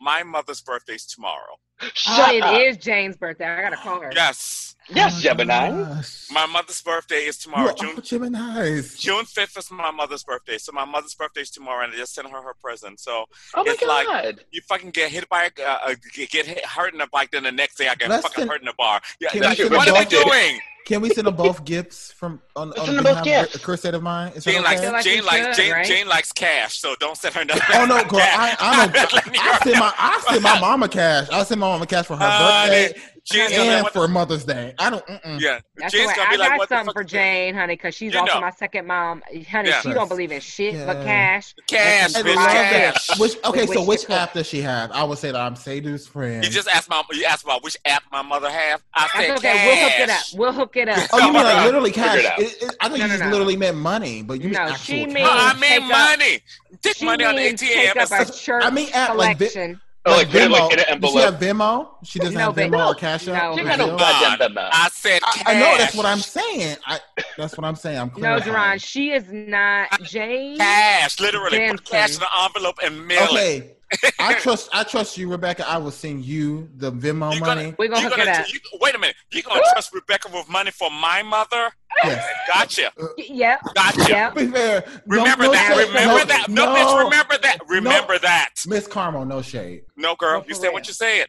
[0.00, 1.56] My mother's birthday's tomorrow.
[1.82, 2.60] Oh, Shut it up.
[2.60, 3.46] is Jane's birthday.
[3.46, 4.10] I gotta call her.
[4.14, 5.70] Yes, Yes, Gemini.
[5.70, 6.26] Gosh.
[6.30, 7.70] my mother's birthday is tomorrow.
[7.70, 8.98] are June all Geminis.
[8.98, 10.58] June fifth is my mother's birthday.
[10.58, 13.00] So my mother's birthday is tomorrow, and I just sent her her present.
[13.00, 16.46] So Oh my it's like you fucking get hit by a uh, uh, get get
[16.46, 18.60] hit, hurt in the bike, then the next day I get Let's fucking send- hurt
[18.60, 19.00] in the bar.
[19.20, 20.60] Yeah, like, what are they birthday- doing?
[20.86, 23.56] Can we send them both gifts from on, on Send them both of gifts.
[23.56, 24.30] a Chris of mine?
[24.36, 24.68] Is that Jane okay?
[24.68, 25.84] likes like Jane we likes should, Jane, right?
[25.86, 27.62] Jane likes cash, so don't send her nothing.
[27.74, 28.20] Oh no, girl!
[28.22, 29.12] I, I don't.
[29.12, 31.28] Let me I send my I send my mama cash.
[31.30, 34.44] I send my mama cash for her Uh, birthday Jane's gonna and like, for Mother's
[34.44, 34.72] Day.
[34.78, 35.04] I don't.
[35.06, 35.40] Mm-mm.
[35.40, 37.02] yeah, That's Jane's gonna be I like, got what the something for?
[37.04, 38.40] Jane, honey, because she's You also know.
[38.42, 39.22] my second mom.
[39.50, 39.80] Honey, Yeah.
[39.80, 41.54] she don't believe in shit but cash.
[41.66, 43.10] Cash, And bitch, cash.
[43.10, 43.18] it.
[43.18, 44.92] Which okay, With so which which app does she have?
[44.92, 46.44] I would say that I'm Sadhu's friend.
[46.44, 48.82] You just asked my you asked about which app my mother have.
[48.94, 49.66] I said That's okay.
[49.66, 50.22] We'll hook it up.
[50.34, 51.08] We'll hook it up.
[51.12, 52.18] Oh, you mean like literally cash?
[52.18, 52.26] it.
[52.38, 53.30] It- it- I think No, you just no.
[53.30, 55.14] literally meant money, but you mean No, actual she cash.
[55.14, 56.40] means- No, I mean money.
[56.82, 57.74] Dick She money on the means ATM.
[57.74, 59.80] take up a church I mean, at, like, collection.
[60.06, 60.72] Oh, like, put it, like, Venmo.
[60.72, 61.40] in an Does she have envelope.
[61.40, 61.88] Venmo?
[62.04, 62.72] She doesn't No, have babe.
[62.72, 63.42] Venmo or Cash App.
[63.50, 63.98] No, She got no Zelle?
[63.98, 64.68] goddamn Venmo.
[64.72, 65.42] I said I, cash.
[65.46, 66.76] I know that's what I'm saying.
[66.86, 67.00] I
[67.36, 67.98] that's what I'm saying.
[67.98, 68.52] I'm No, clarifying.
[68.52, 70.58] Duran, she is not Jane.
[70.58, 71.68] Cash, literally.
[71.70, 73.75] Put cash in the envelope and mail it.
[73.94, 74.10] Okay.
[74.18, 75.68] I trust I trust you, Rebecca.
[75.68, 77.74] I will send you the Venmo You gonna- money.
[77.78, 78.52] We're gonna You hook gonna, it up.
[78.52, 79.16] you, wait a minute.
[79.32, 81.70] You gonna trust Rebecca with money for my mother?
[82.04, 82.26] Yes.
[82.52, 82.92] Gotcha.
[83.00, 83.60] Uh, yep.
[83.74, 84.04] Gotcha.
[84.08, 84.34] Yep.
[84.34, 84.84] Be fair.
[85.06, 85.74] Remember no that.
[85.76, 85.88] shade.
[85.88, 86.48] Remember that.
[86.48, 87.04] No, bitch.
[87.04, 87.58] Remember that.
[87.68, 88.50] Remember that.
[88.66, 89.82] Miss Carmel, no shade.
[89.96, 90.40] No, girl.
[90.40, 90.72] No, You said real.
[90.72, 91.26] what you said.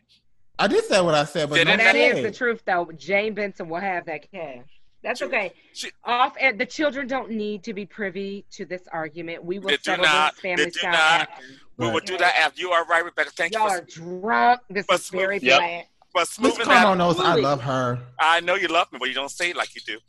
[0.60, 1.78] I did say what I said, but Did no it?
[1.78, 2.26] That is shade.
[2.26, 2.90] the truth, though.
[2.98, 4.66] Jane Benson will have that cash.
[5.04, 5.54] That's okay.
[5.74, 9.44] she- Off and the children don't need to be privy to this argument.
[9.46, 10.34] We will They do settle not.
[10.34, 11.44] this family style after.
[11.78, 12.60] We will do that after.
[12.60, 13.30] You are right, Rebecca.
[13.36, 14.62] Thank Y'all you are drunk.
[14.70, 15.60] This But is very Yep.
[15.60, 15.86] bland.
[16.12, 16.98] for Miss smoothing Carmel that.
[16.98, 18.00] knows I love her.
[18.20, 20.00] I know you love me, but you don't say it like you do.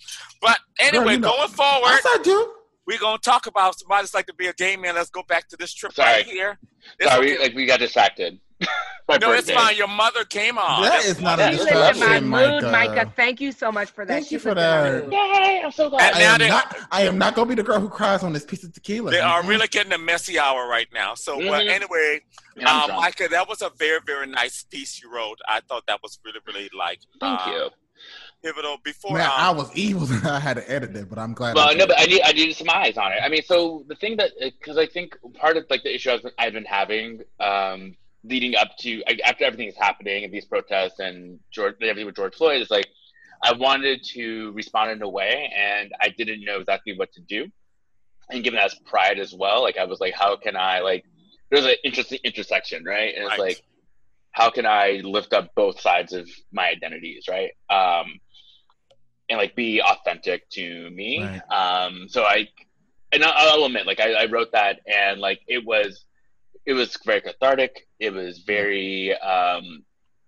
[0.40, 2.54] But anyway, Girl, you know- going forward, Yes, I do.
[2.86, 4.94] we're gonna talk about somebody that's like to be a gay man.
[4.94, 6.08] Let's go back to this trip Sorry.
[6.10, 6.58] right here.
[6.98, 7.42] It's Sorry, okay.
[7.42, 8.40] like we got distracted.
[9.09, 9.74] My no, it's fine.
[9.76, 10.82] Your mother came on.
[10.82, 11.55] That's not fine.
[11.55, 12.70] a She my distraction, mood, Micah.
[12.94, 13.12] Micah.
[13.16, 14.12] Thank you so much for that.
[14.12, 15.10] Thank She you for that.
[15.10, 15.62] Yay!
[15.64, 16.12] I'm so glad.
[16.14, 16.76] And I now am they- not.
[16.90, 19.10] I am not gonna be the girl who cries on this piece of tequila.
[19.10, 21.14] They are really getting a messy hour right now.
[21.14, 21.68] So, well, Mhm.
[21.70, 22.20] anyway,
[22.55, 22.97] Yeah, um.
[22.97, 25.39] Micah, that was a very, very nice piece you wrote.
[25.48, 27.70] I thought that was really, really like Thank um, you.
[28.43, 28.76] pivotal.
[28.85, 31.52] Before Man, um, I was evil that I had to edit it, but I'm glad.
[31.52, 31.78] I Well, did.
[31.78, 33.20] no, but I need I needed some eyes on it.
[33.22, 36.22] I mean, so the thing that because I think part of like the issue I've
[36.22, 37.97] been, I've been having um,
[38.28, 42.34] leading up to after everything is happening and these protests and George everything with George
[42.34, 42.88] Floyd is like
[43.42, 47.46] I wanted to respond in a way and I didn't know exactly what to do.
[48.30, 51.05] And given that's pride as well, like I was like, how can I like?
[51.50, 53.14] There's an interesting intersection, right?
[53.14, 53.40] And it's Right.
[53.40, 53.62] like,
[54.32, 57.52] how can I lift up both sides of my identities, right?
[57.70, 58.20] Um,
[59.30, 61.22] and like be authentic to me.
[61.24, 61.42] Right.
[61.50, 62.48] Um, so I,
[63.12, 66.05] and I'll I'll admit, like I, I wrote that, and like it was,
[66.68, 67.88] it was very cathartic.
[67.98, 69.84] It was very, um,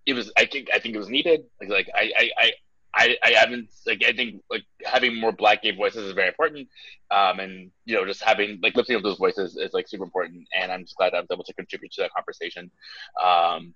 [0.07, 0.33] it was.
[0.39, 1.43] I think I think it was needed.
[1.61, 2.31] Like like I I.
[2.39, 2.53] I
[2.93, 6.67] I, I haven't like I think like having more black gay voices is very important,
[7.13, 10.49] um, and you know just having like lifting up those voices is like super important,
[10.53, 12.69] and I'm just glad that I was able to contribute to that conversation.
[13.25, 13.75] Um,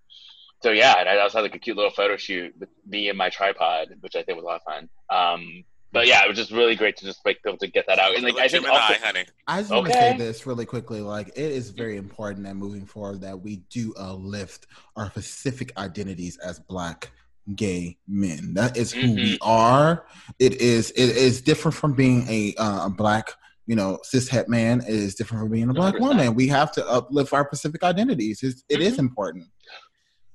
[0.65, 3.17] so yeah, and I also had like a cute little photo shoot with me and
[3.17, 4.89] my tripod, which I think was a lot of fun.
[5.11, 5.65] Um,
[5.95, 7.99] but yeah, it was just really great to just like be able to get that
[8.01, 8.15] out.
[8.17, 9.25] And like I think Gemini, also, honey.
[9.47, 11.01] I just want to say this really quickly.
[11.01, 14.67] Like, it is very important that moving forward that we do uplift
[14.97, 17.11] our specific identities as Black
[17.55, 18.55] gay men.
[18.55, 20.05] That is who we are.
[20.41, 20.91] It is.
[20.91, 23.31] It is different from being a uh, Black.
[23.67, 26.01] You know, cis het man It is different from being a black 100%.
[26.01, 26.35] woman.
[26.35, 28.43] We have to uplift our specific identities.
[28.43, 29.47] It's, it is important.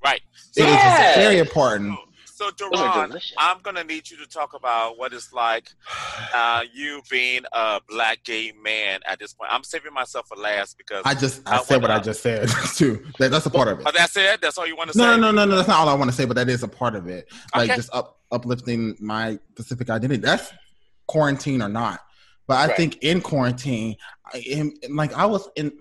[0.03, 0.21] Right.
[0.55, 1.15] It is Yes.
[1.15, 1.95] very important.
[2.39, 3.13] So, Those Duran.
[3.37, 5.67] I'm gonna need you to talk about what it's like,
[6.33, 9.51] uh, you being a black gay man at this point.
[9.51, 12.47] I'm saving myself for last because I just I I said what I just said
[12.75, 13.05] too.
[13.19, 13.87] That, that's a part of it.
[13.89, 14.39] Oh, that's it.
[14.39, 15.19] That's all you want to No, say.
[15.19, 15.55] no, no, no, no.
[15.57, 17.27] That's not all I want to say, but that is a part of it.
[17.53, 17.75] Like Okay.
[17.75, 20.21] just up uplifting my specific identity.
[20.21, 20.53] That's
[21.09, 21.99] quarantine or not.
[22.47, 22.77] But I Right.
[22.77, 23.97] think in quarantine,
[24.33, 25.73] I am like I was in,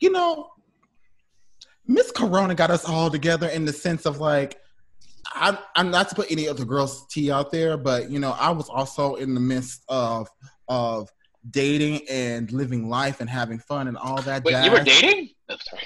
[0.00, 0.52] you know,
[1.86, 4.56] Miss Corona got us all together in the sense of like,
[5.34, 8.32] I'm, I'm not to put any of the girls' tea out there, but you know,
[8.38, 10.28] I was also in the midst of
[10.68, 11.10] of
[11.50, 14.44] dating and living life and having fun and all that.
[14.44, 14.66] Wait, jazz.
[14.66, 15.30] you were dating?
[15.48, 15.82] Oh, sorry.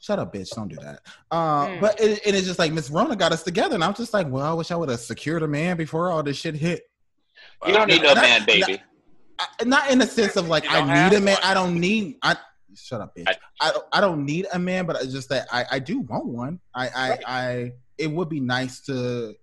[0.00, 0.50] Shut up, bitch!
[0.54, 1.00] Don't do that.
[1.30, 4.14] Uh, But it, it is just like Miss Rona got us together, and I'm just
[4.14, 6.82] like, well, I wish I would have secured a man before all this shit hit.
[7.66, 8.80] You don't need no Not- man, baby.
[9.38, 11.38] not- not in the sense of like I need have a man.
[11.42, 12.16] I don't need.
[12.22, 12.36] I
[12.74, 13.26] shut up, bitch.
[13.60, 16.26] I don't, I don't need a man, but it's just that I I do want
[16.26, 16.60] one.
[16.74, 19.34] I I I it would be nice to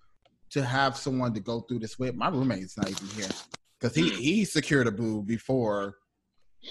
[0.51, 2.15] to have someone to go through this with.
[2.15, 3.29] My roommate's not even here
[3.79, 5.95] because he he secured a boo before.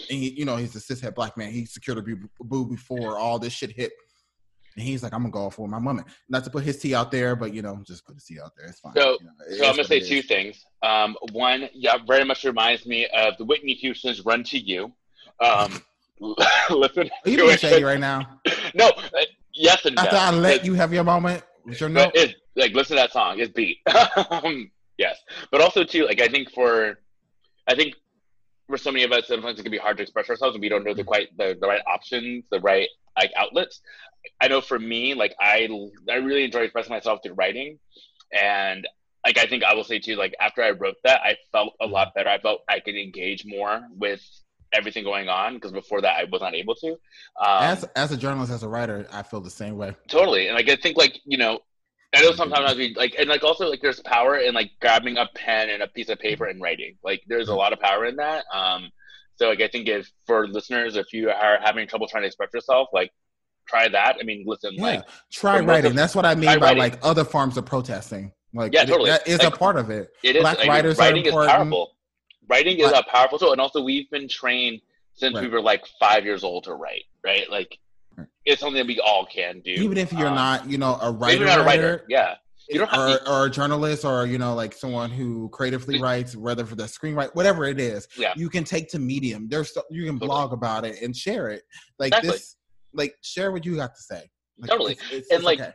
[0.08, 1.50] And he, you know, he's a cishet black man.
[1.50, 3.92] He secured a boo boo before all this shit hit.
[4.74, 6.04] And he's like, I'm gonna go for my woman.
[6.30, 8.52] Not to put his tea out there, but you know, just put his tea out
[8.56, 8.68] there.
[8.68, 8.94] It's fine.
[8.94, 10.64] So, You know, it so I'm gonna say two things.
[10.82, 14.92] Um, one, yeah, very much reminds me of the Whitney Houston's "Run to You."
[15.40, 15.82] Um,
[16.70, 18.40] listen, Are you to being shady right now?
[18.74, 20.02] No, uh, yes and no.
[20.02, 22.12] After I let you have your moment with your note.
[22.14, 23.38] it's like listen to that song.
[23.38, 23.78] It's beat.
[24.30, 25.18] um, yes,
[25.50, 26.98] but also too, like I think for,
[27.66, 27.94] I think
[28.68, 30.68] for so many of us, sometimes it can be hard to express ourselves, and we
[30.68, 33.80] don't know the quite the, the right options, the right like outlets.
[34.40, 35.68] I know for me, like I
[36.10, 37.78] I really enjoy expressing myself through writing,
[38.32, 38.86] and
[39.24, 41.86] like I think I will say too, like after I wrote that, I felt a
[41.86, 42.28] lot better.
[42.28, 44.22] I felt I could engage more with
[44.72, 46.92] everything going on because before that I was not able to.
[46.92, 49.94] Um, as as a journalist, as a writer, I feel the same way.
[50.08, 51.60] Totally, and like I think like you know,
[52.14, 55.28] I know sometimes we like and like also like there's power in like grabbing a
[55.34, 56.96] pen and a piece of paper and writing.
[57.02, 58.44] Like there's a lot of power in that.
[58.52, 58.90] Um,
[59.36, 62.50] so like I think if for listeners, if you are having trouble trying to express
[62.54, 63.10] yourself, like
[63.68, 64.16] try that.
[64.20, 65.92] I mean, listen, Yeah, like try writing.
[65.92, 66.78] of- That's what I mean by writing.
[66.78, 68.32] like other forms of protesting.
[68.54, 69.08] Like, Yeah, it- totally.
[69.10, 70.10] that is Like, a part of it.
[70.22, 71.52] It is Black I mean, writers are writing is important.
[71.52, 71.96] powerful.
[72.48, 74.80] Writing is a powerful tool, and also we've been trained
[75.14, 77.04] since we were like five years old to write.
[77.24, 77.78] Right, like
[78.44, 79.70] it's something that we all can do.
[79.70, 82.34] Even if you're Um, not, you know, a writer, not a writer, yeah.
[82.68, 86.00] You don't have or, to, or a journalist, or you know, like someone who creatively
[86.00, 88.32] writes, whether for the screenwrite, whatever it is, Yeah.
[88.36, 89.48] you can take to Medium.
[89.48, 91.62] There's you can blog about it and share it.
[91.98, 92.30] Like Exactly.
[92.30, 92.56] this,
[92.94, 94.30] like share what you got to say.
[94.58, 94.92] Like, totally.
[94.92, 95.72] it's- it's- and it's like okay.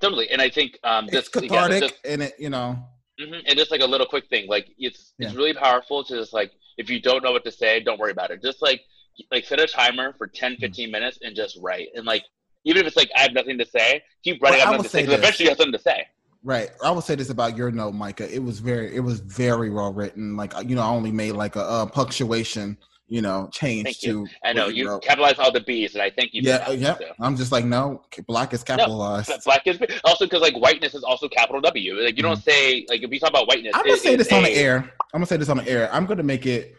[0.00, 0.30] totally.
[0.30, 2.78] And I think um, it's this again, cathartic, this- and it, you know,
[3.20, 3.42] Mhm.
[3.46, 6.52] And just like a little quick thing, like it's it's really powerful to just like
[6.78, 8.42] if you don't know what to say, don't worry about it.
[8.42, 8.82] Just like
[9.30, 10.60] like set a timer for 10, Mm-hmm.
[10.62, 11.88] 15 minutes and just write.
[11.94, 12.24] And like
[12.64, 14.58] even if it's like I have nothing to say, keep writing.
[14.58, 15.18] Well, I I have nothing to say this.
[15.18, 16.06] eventually you have something to say.
[16.42, 16.70] Right.
[16.82, 18.32] I will say this about your note, Micah.
[18.34, 20.36] It was very, it was very well written.
[20.38, 22.78] Like you know, I only made like a, uh punctuation,
[23.10, 24.06] you know, change Thank to.
[24.06, 24.26] you.
[24.44, 26.42] I know you capitalize all the B's, and I thank you.
[26.42, 26.96] Yeah, yeah.
[26.96, 27.04] so.
[27.18, 29.28] I'm just like, no, black is capitalized.
[29.28, 32.00] No, black is also because like whiteness is also capital W.
[32.00, 33.78] Like you don't say like if we talk about whiteness, Mm-hmm.
[33.80, 34.76] I'm gonna it say is this on the air.
[35.12, 35.92] I'm gonna say this on the air.
[35.92, 36.76] I'm gonna make it.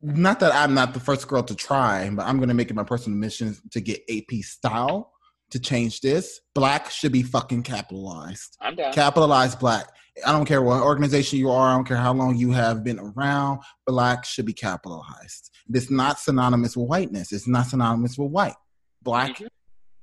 [0.00, 2.82] Not that I'm not the first girl to try, but I'm gonna make it my
[2.82, 5.12] personal mission to get AP style
[5.50, 6.40] to change this.
[6.54, 8.56] Black should be fucking capitalized.
[8.60, 8.92] I'm down.
[8.94, 9.86] Capitalize black.
[10.26, 11.70] I don't care what organization you are.
[11.70, 13.60] I don't care how long you have been around.
[13.86, 15.50] Black should be capitalized.
[15.72, 17.32] It's not synonymous with whiteness.
[17.32, 18.54] It's not synonymous with white.
[19.02, 19.46] Black Mm-hmm.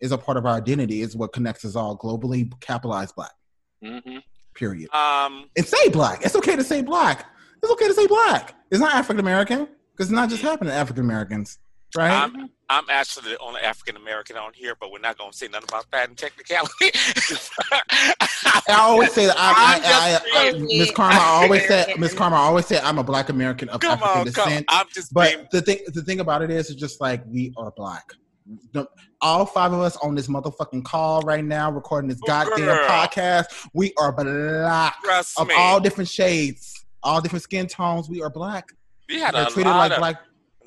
[0.01, 1.01] is a part of our identity.
[1.03, 2.49] It's what connects us all globally.
[2.59, 3.31] Capitalize black.
[3.83, 4.21] Mhm.
[4.55, 4.89] Period.
[4.93, 6.25] Um, And say black.
[6.25, 7.25] It's okay to say black.
[7.61, 8.55] It's okay to say black.
[8.71, 11.59] It's not African American because it's not just happening to African Americans,
[11.95, 12.31] right?
[12.69, 15.69] I'm actually the only African American on here, but we're not going to say nothing
[15.69, 16.91] about that in technicality.
[18.67, 19.35] I always say that.
[19.37, 21.15] I, I, I, I, Miss Karma.
[21.19, 22.35] I always say Miss Karma.
[22.35, 24.45] Always say I'm a Black American of Come African on, come.
[24.49, 24.65] descent.
[24.69, 27.53] I'm just But being- the thing, the thing about it is, it's just like we
[27.57, 28.03] are black.
[28.73, 28.87] The-
[29.21, 32.87] All five of us on this motherfucking call right now, recording this oh, goddamn girl.
[32.87, 33.67] podcast.
[33.73, 35.55] We are black Trust of me.
[35.57, 38.09] all different shades, all different skin tones.
[38.09, 38.65] We are black.
[39.07, 40.15] We had We're a treated lot like of black.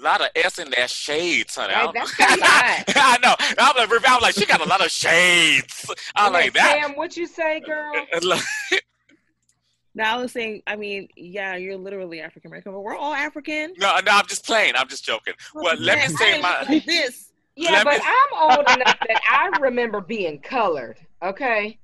[0.03, 1.75] Lot of S in that shades, honey.
[1.75, 2.13] Right, I- that's.
[2.97, 3.35] I know.
[3.59, 5.91] I'm like, I was like, she got a lot of shades.
[6.17, 6.81] I'm And like that.
[6.83, 7.93] Sam, what you say, girl?
[9.95, 13.75] Now I was saying, I mean, yeah, you're literally African American, but we're all African.
[13.77, 14.73] No, no, I'm just playing.
[14.75, 15.35] I'm just joking.
[15.55, 16.83] Well, let me say I my.
[16.87, 17.31] this.
[17.57, 20.97] Yeah, Let but me- I'm old enough that I remember being colored.
[21.23, 21.79] Okay,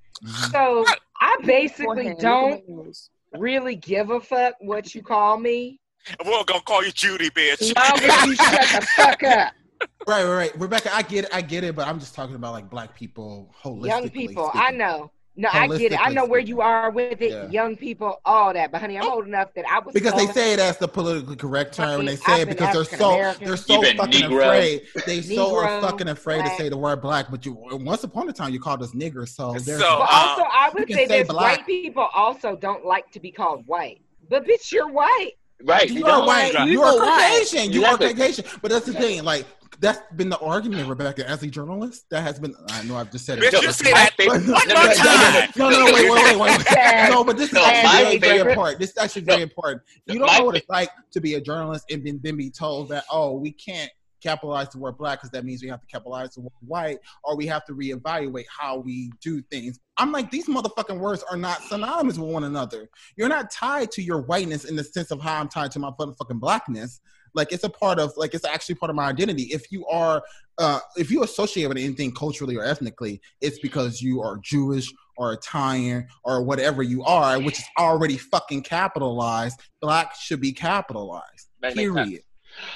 [0.51, 0.87] so
[1.21, 2.99] I basically Forehead, look at don't
[3.37, 5.79] really give a fuck what you call me.
[6.25, 7.75] We're gonna call you Judy, bitch.
[7.77, 9.53] Long as you shut the fuck up.
[10.09, 10.61] Right, right, right.
[10.61, 11.31] Rebecca, I get it.
[11.33, 11.77] I get it.
[11.77, 13.87] But I'm just talking about like black people holistically.
[13.87, 14.61] Young people, speaking.
[14.67, 15.13] I know.
[15.39, 16.01] No, I get it.
[16.05, 17.31] I know where you are with it.
[17.31, 17.49] Yeah.
[17.49, 18.73] Young people, all that.
[18.73, 21.37] But honey, I'm old enough that I was because they say it as the politically
[21.37, 24.43] correct term, and they say it because they're so they're so You've fucking Negro.
[24.43, 24.83] afraid.
[25.07, 27.31] They so are fucking afraid to say the word black.
[27.31, 30.27] But you once upon a time you called us niggers, so there's So, But uh,
[30.29, 31.59] also, I would say say this: black.
[31.59, 34.01] white people also don't like to be called white.
[34.29, 35.35] But bitch, you're white.
[35.65, 35.91] Right.
[35.91, 36.55] You they are white.
[36.55, 36.69] Right.
[36.69, 37.73] You are Caucasian.
[37.73, 38.45] You are Caucasian.
[38.63, 39.25] But that's the thing.
[39.25, 39.47] Like
[39.81, 42.07] that's been the argument, Rebecca, as a journalist.
[42.11, 42.55] That has been.
[42.71, 43.53] I know I've just said it.
[43.53, 45.51] Bitch, you say that one more no, no, time.
[45.57, 47.11] No, no, no, wait, wait, wait, wait.
[47.11, 48.81] No, but this is No, actually very, very important.
[48.81, 49.83] This is actually very important.
[50.07, 52.51] You don't my know what it's like to be a journalist and then, then be
[52.51, 53.91] told that, oh, we can't
[54.23, 57.37] capitalize the word black because that means we have to capitalize the word white or
[57.37, 59.79] we have to reevaluate how we do things.
[59.99, 62.89] I'm like, these motherfucking words are not synonymous with one another.
[63.17, 65.91] You're not tied to your whiteness in the sense of how I'm tied to my
[65.91, 67.01] motherfucking blackness.
[67.35, 69.45] Like it's a part of like it's actually part of my identity.
[69.45, 70.23] If you are
[70.59, 75.33] uh if you associate with anything culturally or ethnically, it's because you are Jewish or
[75.33, 79.61] Italian or whatever you are, which is already fucking capitalized.
[79.83, 81.49] Black should be capitalized.
[81.61, 81.75] That.
[81.75, 82.23] Period.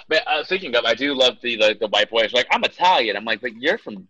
[0.09, 2.33] But uh, speaking of, I do love the like the white boys.
[2.33, 3.17] Like I'm Italian.
[3.17, 4.09] I'm like, but you're from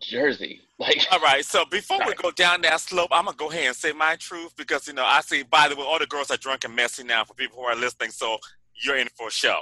[0.00, 0.60] Jersey.
[0.78, 3.76] Like, All right, so before we go down that slope, I'm gonna go ahead and
[3.76, 5.42] say my truth because you know I see.
[5.42, 7.24] By the way, all the girls are drunk and messy now.
[7.24, 8.38] For people who are listening, so
[8.84, 9.60] you're in for a show.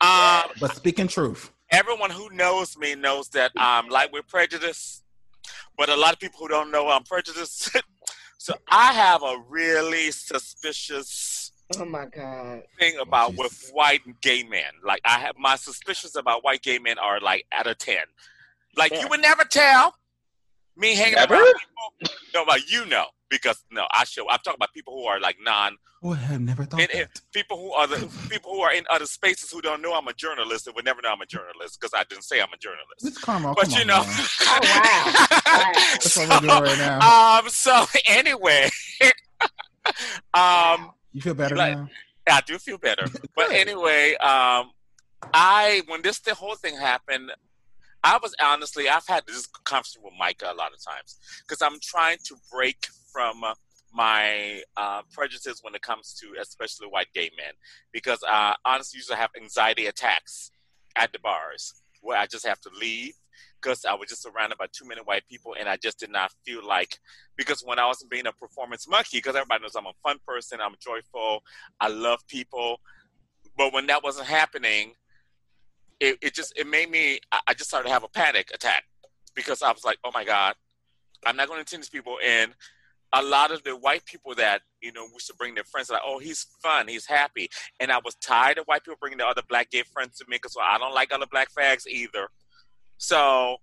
[0.00, 1.50] Um, But speaking truth.
[1.70, 5.02] everyone who knows me knows that I'm like with prejudice,
[5.76, 7.76] but a lot of people who don't know I'm prejudiced.
[8.38, 12.62] so I have a really suspicious Oh my god.
[12.80, 14.72] thing about with white gay men.
[14.84, 18.02] Like I have my suspicions about white gay men are like out of ten.
[18.76, 19.94] Like you would never tell
[20.76, 21.34] me hanging Never?
[21.34, 21.54] around
[22.00, 22.16] people.
[22.34, 24.28] No, but you know because no, I show.
[24.28, 25.76] I'm talking about people who are like non.
[26.02, 27.00] I have never thought in- that.
[27.02, 27.96] in- people who are the
[28.30, 31.02] people who are in other spaces who don't know I'm a journalist and would never
[31.02, 33.04] know I'm a journalist because I didn't say I'm a journalist.
[33.04, 33.52] It's karma.
[33.54, 34.14] But come you on, know, man.
[34.40, 35.72] Oh wow.
[35.92, 37.38] That's what we're doing right now.
[37.40, 37.48] um.
[37.50, 38.70] So anyway,
[40.34, 40.90] um.
[41.12, 41.88] You feel better like- now?
[42.30, 43.06] I do feel better.
[43.34, 44.70] But anyway, um,
[45.34, 47.32] I when this the whole thing happened,
[48.02, 51.78] I was honestly I've had this conversation with Micah a lot of times because I'm
[51.82, 53.54] trying to break from uh,
[53.92, 57.52] my uh, prejudices when it comes to especially white gay men
[57.92, 60.50] because uh, honestly, usually I have anxiety attacks
[60.96, 63.14] at the bars where I just have to leave
[63.60, 66.32] because I was just surrounded by too many white people and I just did not
[66.46, 66.98] feel like
[67.36, 70.60] because when I was being a performance monkey because everybody knows I'm a fun person,
[70.60, 71.42] I'm joyful,
[71.80, 72.80] I love people,
[73.56, 74.94] but when that wasn't happening,
[76.00, 78.84] it, it just it made me I, just started to have a panic attack
[79.34, 80.54] because I was like, oh my god,
[81.24, 82.52] I'm not going to attend these people and
[83.12, 86.00] a lot of the white people that you know used to bring their friends like,
[86.04, 87.48] oh, he's fun, he's happy,
[87.80, 90.36] and I was tired of white people bringing their other black gay friends to me
[90.36, 92.28] because well, I don't like other black fags either.
[92.98, 93.56] So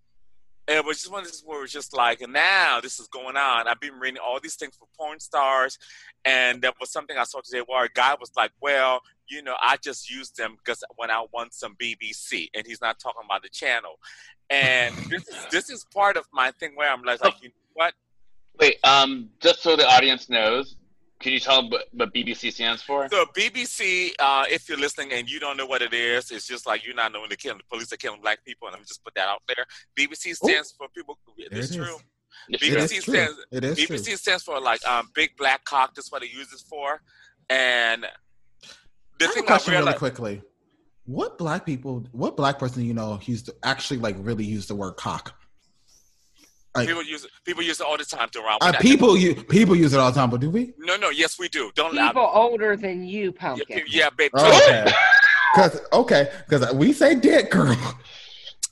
[0.68, 3.38] it was just one of these where it was just like, now this is going
[3.38, 3.68] on.
[3.68, 5.78] I've been reading all these things for porn stars,
[6.26, 9.56] and there was something I saw today where a guy was like, well, you know,
[9.62, 13.44] I just use them because when I want some BBC, and he's not talking about
[13.44, 14.00] the channel.
[14.50, 17.54] And this is this is part of my thing where I'm like, like you know
[17.74, 17.94] what?
[18.60, 20.76] wait, um, just so the audience knows,
[21.20, 23.08] can you tell them what, what BBC stands for?
[23.10, 26.68] So BBC, uh, if you're listening and you don't know what it is, it's just
[26.68, 28.86] like you're not knowing the killing the police are killing black people, and let me
[28.88, 29.66] just put that out there.
[29.98, 31.18] BBC stands for people.
[31.38, 31.86] There It's it is.
[31.88, 31.98] true.
[32.50, 33.14] It BBC is true.
[33.16, 33.38] stands.
[33.52, 34.16] It is BBC true.
[34.18, 35.96] stands for like um, big black cock.
[35.96, 37.02] That's what it uses for.
[37.50, 40.42] And the I have a thing I question really realized, quickly.
[41.06, 44.76] What black people, what black person you know used to actually like really use the
[44.76, 45.34] word cock?
[46.78, 47.32] Like, people use it.
[47.44, 48.60] People use it all the time to around.
[48.62, 50.74] uh, people you people use it all the time, but do we?
[50.78, 51.10] No, no.
[51.10, 51.72] Yes, we do.
[51.76, 52.08] Don't lie.
[52.08, 53.84] People older than you, pumpkin.
[53.88, 54.32] Yeah, babe.
[54.38, 54.92] Okay.
[55.56, 57.76] Cause okay, because we say dick, girl.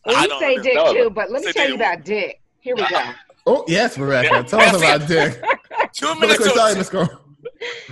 [0.06, 1.70] We say dick No, too, but let me say tell dick.
[1.70, 2.42] you about dick.
[2.60, 3.02] Here we go.
[3.48, 4.44] Oh yes, Rebecca.
[4.44, 5.42] Tell us about dick.
[5.96, 6.38] Two minutes.
[6.38, 7.08] quick, to- sorry, Miss Cole.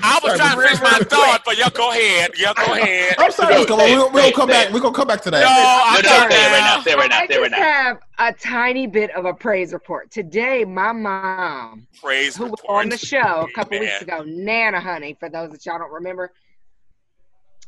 [0.02, 2.32] I was Sorry, trying to Miss- finish my thought, but y'all go ahead.
[2.38, 3.16] Y'all go ahead.
[3.18, 3.78] I'm sorry, Miss Cole.
[3.78, 4.72] We'll, we'll come back.
[4.74, 5.42] We're gonna come back to that.
[5.42, 5.48] No,
[5.86, 6.32] I'm no, sorry.
[6.32, 6.82] say it right now.
[6.82, 7.18] Say right now.
[7.20, 7.66] I Say it right just now.
[7.66, 10.12] have a tiny bit of a praise report.
[10.12, 13.90] Today, my mom, Praise who was on the show a couple Amen.
[13.90, 16.32] weeks ago, Nana Honey, for those that y'all don't remember,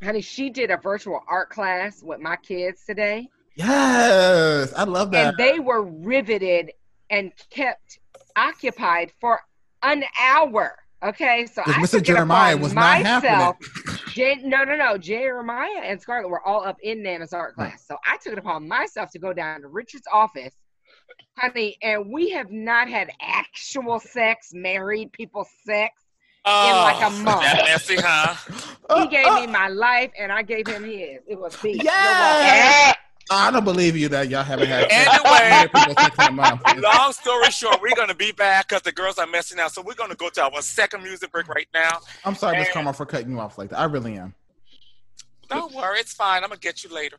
[0.04, 5.28] honey, she did a virtual art class with my kids today, Yes, I love that.
[5.30, 6.72] and they were riveted
[7.10, 8.00] and kept
[8.36, 9.40] occupied for
[9.82, 10.76] an hour.
[11.06, 12.02] Okay, so I Mr.
[12.02, 13.24] Jeremiah upon was not myself.
[13.24, 14.00] happening.
[14.10, 14.98] Jan- no, no, no.
[14.98, 17.86] Jeremiah and Scarlett were all up in Nana's art class.
[17.88, 20.54] So I took it upon myself to go down to Richard's office,
[21.38, 25.94] honey, and we have not had actual sex, married people sex,
[26.46, 27.42] in oh, like a Oh, month.
[27.42, 28.36] That messy, huh?
[29.02, 31.20] He gave me my life and I gave him his.
[31.28, 31.82] It was peace.
[31.84, 32.94] Yeah.
[33.32, 34.88] I don't believe you that y'all haven't had.
[34.92, 35.68] Anyway.
[35.74, 36.82] people sex in a.
[36.82, 39.72] Long story short, we're gonna be back because the girls are messing out.
[39.72, 42.00] So we're gonna go to our second music break right now.
[42.24, 43.80] I'm sorry, Miss Karma, for cutting you off like that.
[43.80, 44.36] I really am.
[45.48, 46.44] Don't worry, it's fine.
[46.44, 47.18] I'm gonna get you later.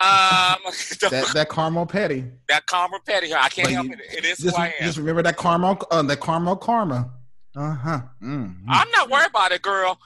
[0.00, 0.56] Um,
[1.00, 2.24] That that caramel petty.
[2.48, 3.34] that Carmel petty.
[3.34, 4.00] I can't help it.
[4.16, 4.72] It is Just, who I am.
[4.86, 7.10] just remember that Carmel, uh, that Carmel karma.
[7.56, 8.00] Uh huh.
[8.22, 8.56] Mm.
[8.68, 9.98] I'm not worried about it, girl.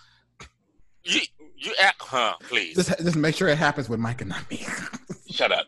[1.05, 1.21] You,
[1.57, 2.35] you, act, huh?
[2.43, 2.77] Please.
[2.77, 4.67] Just, just make sure it happens with Mike and not me.
[5.31, 5.67] Shut up.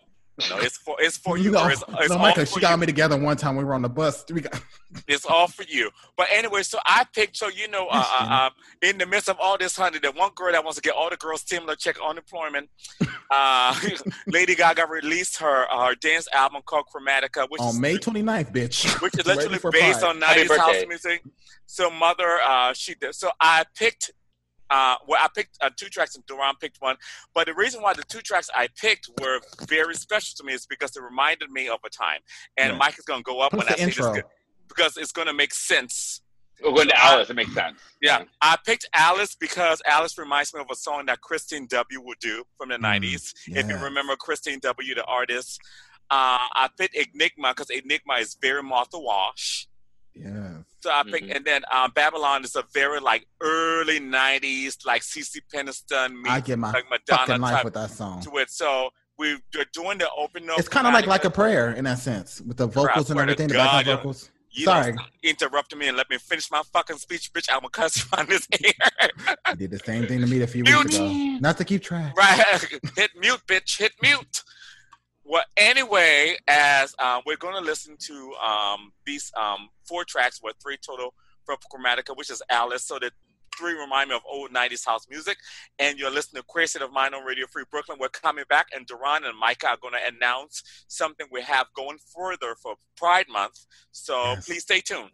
[0.49, 1.51] No, it's for it's for you.
[1.51, 2.77] know, It's, it's no, all Micah, for she got you.
[2.79, 3.57] me together one time.
[3.57, 4.25] We were on the bus.
[4.33, 4.59] We got,
[5.07, 5.91] It's all for you.
[6.17, 7.37] But anyway, so I picked.
[7.37, 10.31] So you know, uh, uh, um, in the midst of all this, honey, the one
[10.35, 12.69] girl that wants to get all the girls similar check unemployment.
[13.33, 13.73] Uh,
[14.27, 18.53] Lady Gaga released her uh, her dance album called Chromatica, which is on May 29th,
[18.53, 19.01] bitch.
[19.01, 20.03] which is literally based Pride.
[20.03, 21.23] on 90s house music.
[21.67, 23.15] So mother, uh, she did.
[23.15, 24.11] So I picked,
[24.71, 26.97] uh, well, I picked uh, two tracks and Deron picked one.
[27.35, 30.67] But the reason why the two tracks I picked were very special to me is
[30.67, 32.21] because they reminded me of a time.
[32.57, 32.79] And Yeah.
[32.79, 34.15] Mike is going to go up What's when I say intro?
[34.15, 34.23] this
[34.69, 36.21] because it's going to make sense.
[36.63, 37.31] We're going to Alice.
[37.31, 37.79] It makes sense.
[38.03, 42.01] Yeah, I picked Alice because Alice reminds me of a song that Kristine W.
[42.03, 43.33] would do from the 90s.
[43.47, 45.59] If you remember Kristine W., the artist.
[46.11, 49.69] Uh, I picked Enigma because Enigma is very Martha Wash.
[50.15, 50.59] Yeah.
[50.83, 55.41] So I picked, and then um, Babylon is a very like early '90s, like CeCe
[55.53, 58.23] Peniston, meets, I get my like Madonna fucking life type with that song.
[58.23, 58.51] to it.
[58.51, 60.59] So we, we're doing the open up.
[60.59, 63.27] It's kind of like like a prayer in that sense, with the vocals and swear
[63.27, 64.31] to everything, the God, background vocals.
[64.53, 67.49] You Sorry, don't interrupt me and let me finish my fucking speech, bitch.
[67.51, 69.11] I'm gonna cuss you on this air.
[69.51, 71.39] you did the same thing to me a few weeks ago.
[71.41, 72.17] Not to keep track.
[72.17, 72.43] Right.
[72.97, 73.79] hit mute, bitch.
[73.79, 74.43] Hit mute.
[75.25, 80.57] Well, anyway, as uh, we're going to listen to um, these um, four tracks, with
[80.63, 81.15] three total
[81.45, 82.85] from Chromatica, which is Alice.
[82.85, 83.11] So the
[83.61, 85.37] three remind me of old 90s house music.
[85.79, 87.99] And you're listening to Queer State of Mind on Radio Free Brooklyn.
[88.01, 91.99] We're coming back, and Deron and Micah are going to announce something we have going
[92.15, 93.67] further for Pride Month.
[93.93, 95.11] So please stay tuned.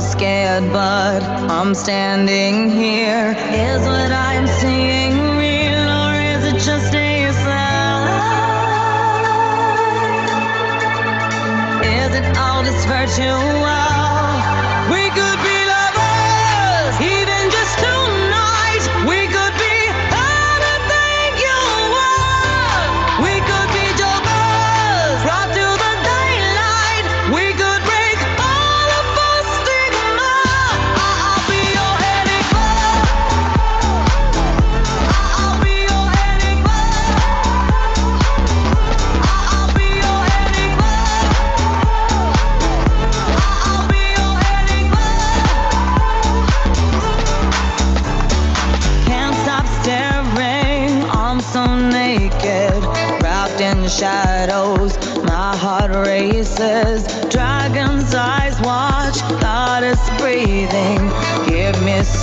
[0.00, 3.34] scared, but I'm standing here.
[3.34, 4.27] Here's what I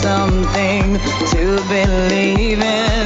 [0.06, 0.86] something
[1.34, 3.06] to believe in.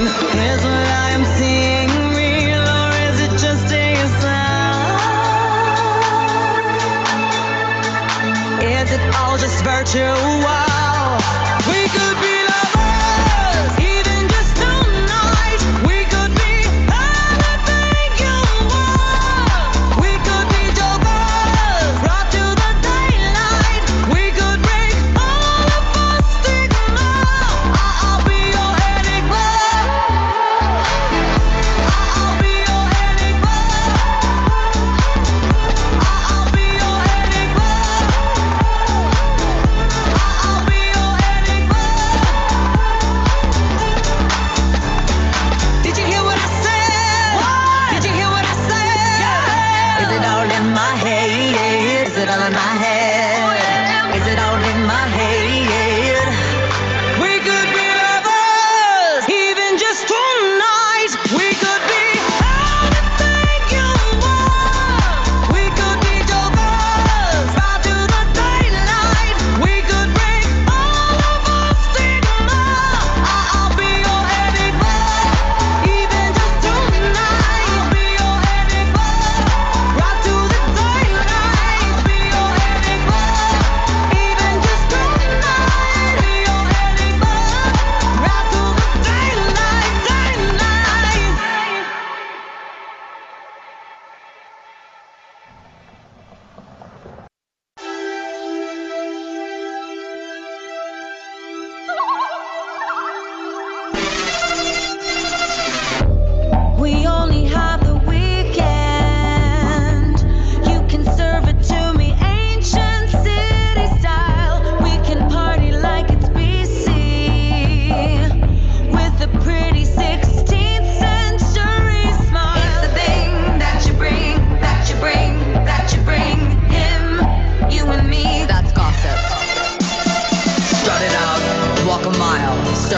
[0.52, 3.86] Is what I'm seeing real or is it just a
[4.20, 4.60] sign?
[8.62, 10.69] Is it all just virtual?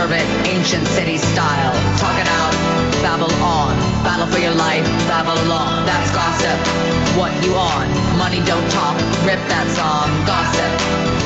[0.02, 1.74] serve it ancient city style.
[2.00, 2.54] Talk it out,
[3.04, 3.78] babble on.
[4.04, 5.86] Battle for your life, Babylon.
[5.86, 6.58] That's gossip.
[7.18, 7.86] What you on?
[8.18, 8.96] Money don't talk.
[9.28, 10.10] Rip that song.
[10.26, 10.72] Gossip.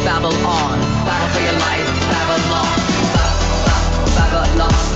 [0.03, 0.75] Babble on.
[1.07, 2.67] Battle for your life, Babylon,
[3.23, 3.35] on.
[4.17, 4.94] Babble on.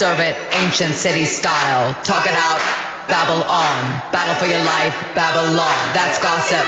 [0.00, 1.92] Serve it ancient city style.
[2.04, 2.56] Talk it out,
[3.06, 4.00] babble on.
[4.10, 5.76] Battle for your life, Babylon.
[5.92, 6.64] That's gossip.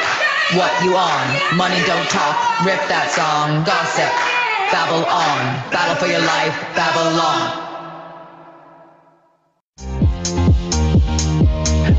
[0.53, 1.57] What you on?
[1.57, 2.37] Money don't talk.
[2.61, 3.65] Rip that song.
[3.65, 4.13] Gossip.
[4.69, 5.73] Babble on.
[5.73, 7.63] Battle for your life, Babylon.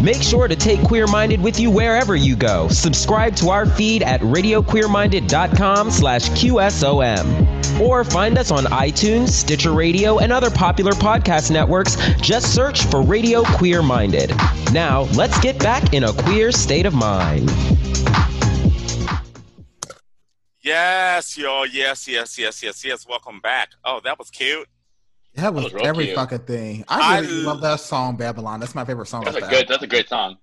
[0.04, 2.68] Make sure to take Queer Minded with you wherever you go.
[2.68, 7.53] Subscribe to our feed at radioqueerminded.com slash QSOM.
[7.82, 11.95] Or find us on iTunes, Stitcher Radio, and other popular podcast networks.
[12.22, 14.32] Just search for Radio Queer Minded.
[14.72, 17.50] Now, let's get back in a queer state of mind.
[20.62, 23.06] Yes, yo, yes, yes, yes, yes, yes.
[23.08, 23.70] Welcome back.
[23.84, 24.68] Oh, that was cute.
[25.36, 26.16] That was, was every cute.
[26.16, 26.86] fucking thing.
[26.88, 28.60] I really I- love that song, Babylon.
[28.60, 29.26] That's my favorite song.
[29.26, 29.54] That's a the good.
[29.56, 29.68] album.
[29.70, 30.38] That's a great song.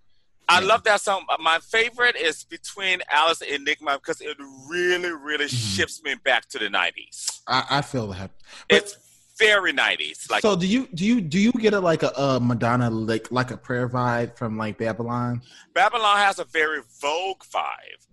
[0.51, 1.24] I love that song.
[1.40, 4.36] My favorite is between Alice and Enigma because it
[4.68, 5.56] really, really Mm-hmm.
[5.77, 7.40] shifts me back to the '90s.
[7.47, 8.31] I, I feel that.
[8.68, 8.97] It's
[9.39, 10.31] very '90s.
[10.31, 13.31] Like so do you do you do you get a like a, uh Madonna like
[13.32, 15.40] like a prayer vibe from like Babylon?
[15.74, 18.06] Babylon has a very Vogue vibe.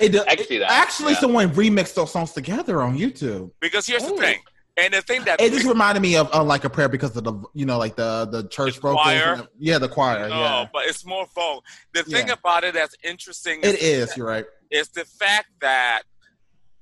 [0.00, 1.18] It, does- I can see that, Actually, yeah.
[1.20, 3.50] someone remixed those songs together on YouTube.
[3.60, 4.40] Because here's the thing,
[4.76, 7.24] and the thing that It just reminded me of, of like a prayer because of
[7.24, 9.36] the you know like the the church vocals choir?
[9.36, 10.28] the- yeah, the choir.
[10.28, 11.64] no, yeah, but it's more Vogue.
[11.94, 12.34] The thing Yeah.
[12.34, 14.16] about it that's interesting it is.
[14.16, 14.44] You're right.
[14.70, 16.02] It's the fact that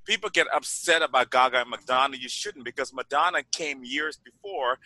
[0.07, 2.17] people get upset about Gaga and Madonna.
[2.17, 4.79] You shouldn't because Madonna came years before,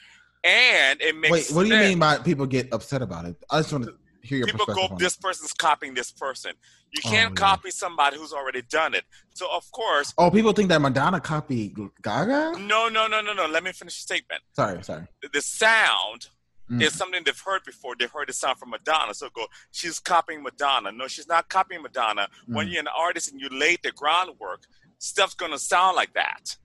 [0.45, 3.37] and it makes Wait, what do you mean by people get upset about it?
[3.51, 6.53] I just want to hear your people go this person's copying this person
[6.93, 7.35] you Oh, can't yeah.
[7.47, 9.05] copy somebody who's already done it
[9.35, 10.13] so of course.
[10.19, 12.59] Oh, people think that Madonna copied Gaga.
[12.59, 15.07] no no no no no let me finish the statement Sorry, sorry.
[15.33, 16.29] the, sound
[16.71, 16.83] Mm.
[16.83, 20.43] is something they've heard before they've heard the sound from madonna so go she's copying
[20.43, 22.73] madonna no she's not copying madonna when Mm.
[22.73, 24.65] you're an artist and you laid the groundwork
[24.99, 26.57] stuff's gonna sound like that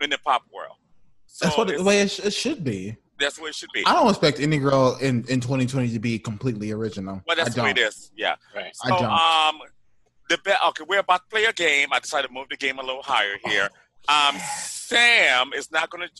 [0.00, 0.76] in the pop world
[1.26, 2.96] so That's what the way it, sh- it should be.
[3.20, 6.18] That's what it should be I don't expect any girl in, in 2020 to be
[6.18, 7.22] completely original.
[7.26, 7.88] Well, that's I the way it don't.
[7.88, 8.10] is.
[8.16, 8.34] Yeah.
[8.54, 8.72] Right.
[8.84, 9.04] I So, don't.
[9.12, 9.60] um,
[10.28, 11.88] the be- okay, we're about to play a game.
[11.92, 13.68] I decided to move the game a little higher here.
[14.08, 16.14] Um, Sam is not going to.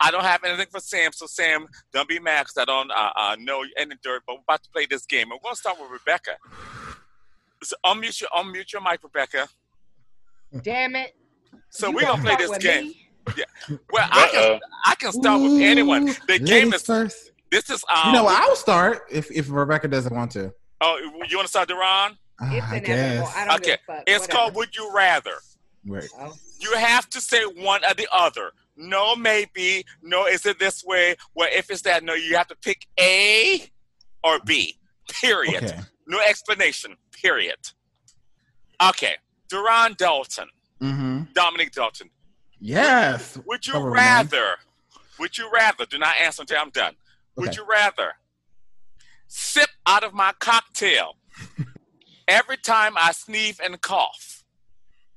[0.00, 3.10] I don't have anything for Sam, so Sam, don't be mad because I don't uh,
[3.16, 4.22] uh, know any dirt.
[4.26, 5.30] But we're about to play this game.
[5.30, 6.32] And we're going to start with Rebecca.
[7.62, 9.48] So unmute your unmute your mic, Rebecca.
[10.62, 11.14] Damn it.
[11.70, 12.88] So You we're gonna play this game.
[12.88, 13.01] me?
[13.36, 13.44] Yeah.
[13.92, 16.06] Well, I can I can start with anyone.
[16.26, 17.30] The game Ladies is first.
[17.50, 18.06] this is um.
[18.08, 18.40] You know, what?
[18.42, 20.52] I'll start if if Rebecca doesn't want to.
[20.80, 22.16] Oh, you want to start, Deron?
[22.40, 23.32] I guess.
[23.36, 24.02] I don't Okay, fuck.
[24.06, 24.32] it's Whatever.
[24.32, 25.34] called Would You Rather.
[25.86, 26.08] Right.
[26.58, 28.50] You have to say one or the other.
[28.76, 29.84] No, maybe.
[30.02, 31.14] No, is it this way?
[31.36, 33.70] Well, if it's that, no, you have to pick A
[34.24, 34.78] or B.
[35.20, 35.62] Period.
[35.64, 35.78] Okay.
[36.08, 36.96] No explanation.
[37.12, 37.56] Period.
[38.82, 39.14] Okay.
[39.48, 40.48] Deron Dalton.
[40.80, 41.22] Mm-hmm.
[41.34, 42.10] Dominique Dalton.
[42.64, 43.38] Yes.
[43.44, 44.54] Would you Cover rather?
[45.18, 45.84] Would you rather?
[45.84, 46.94] Do not answer until I'm done.
[47.36, 47.56] Would Okay.
[47.60, 48.12] you rather
[49.26, 51.16] sip out of my cocktail
[52.28, 54.44] every time I sneeze and cough?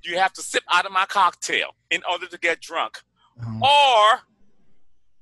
[0.02, 2.98] You have to sip out of my cocktail in order to get drunk,
[3.40, 4.14] Uh-huh.
[4.14, 4.20] or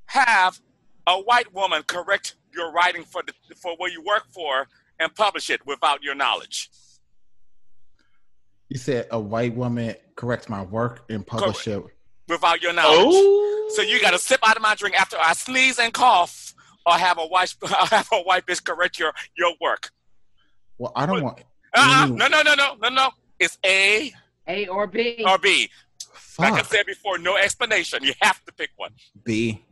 [0.06, 0.60] have
[1.06, 4.66] a white woman correct your writing for the for where you work for
[4.98, 6.70] and publish it without your knowledge.
[8.70, 11.82] You said a white woman corrects my work and publish it.
[12.28, 12.98] Without your knowledge.
[13.00, 13.70] Oh.
[13.74, 16.54] So you got to sip out of my drink after I sneeze and cough,
[16.86, 17.54] or have a white
[17.90, 19.90] have a white bitch correct your your work.
[20.78, 21.38] Well, I don't want.
[21.74, 22.06] Uh-uh.
[22.06, 23.10] No, no, no, no, no, no.
[23.38, 24.12] It's A
[24.46, 25.24] A or B.
[25.26, 25.70] or B.
[26.38, 28.02] Like I said before, no explanation.
[28.02, 28.90] You have to pick one.
[29.24, 29.62] B.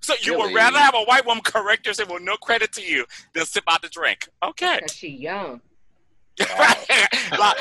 [0.00, 3.06] So you would rather have a white woman correct yourself with no credit to you
[3.34, 4.28] than sip out the drink.
[4.42, 4.76] Okay.
[4.76, 5.60] Because she young.
[7.38, 7.56] Like-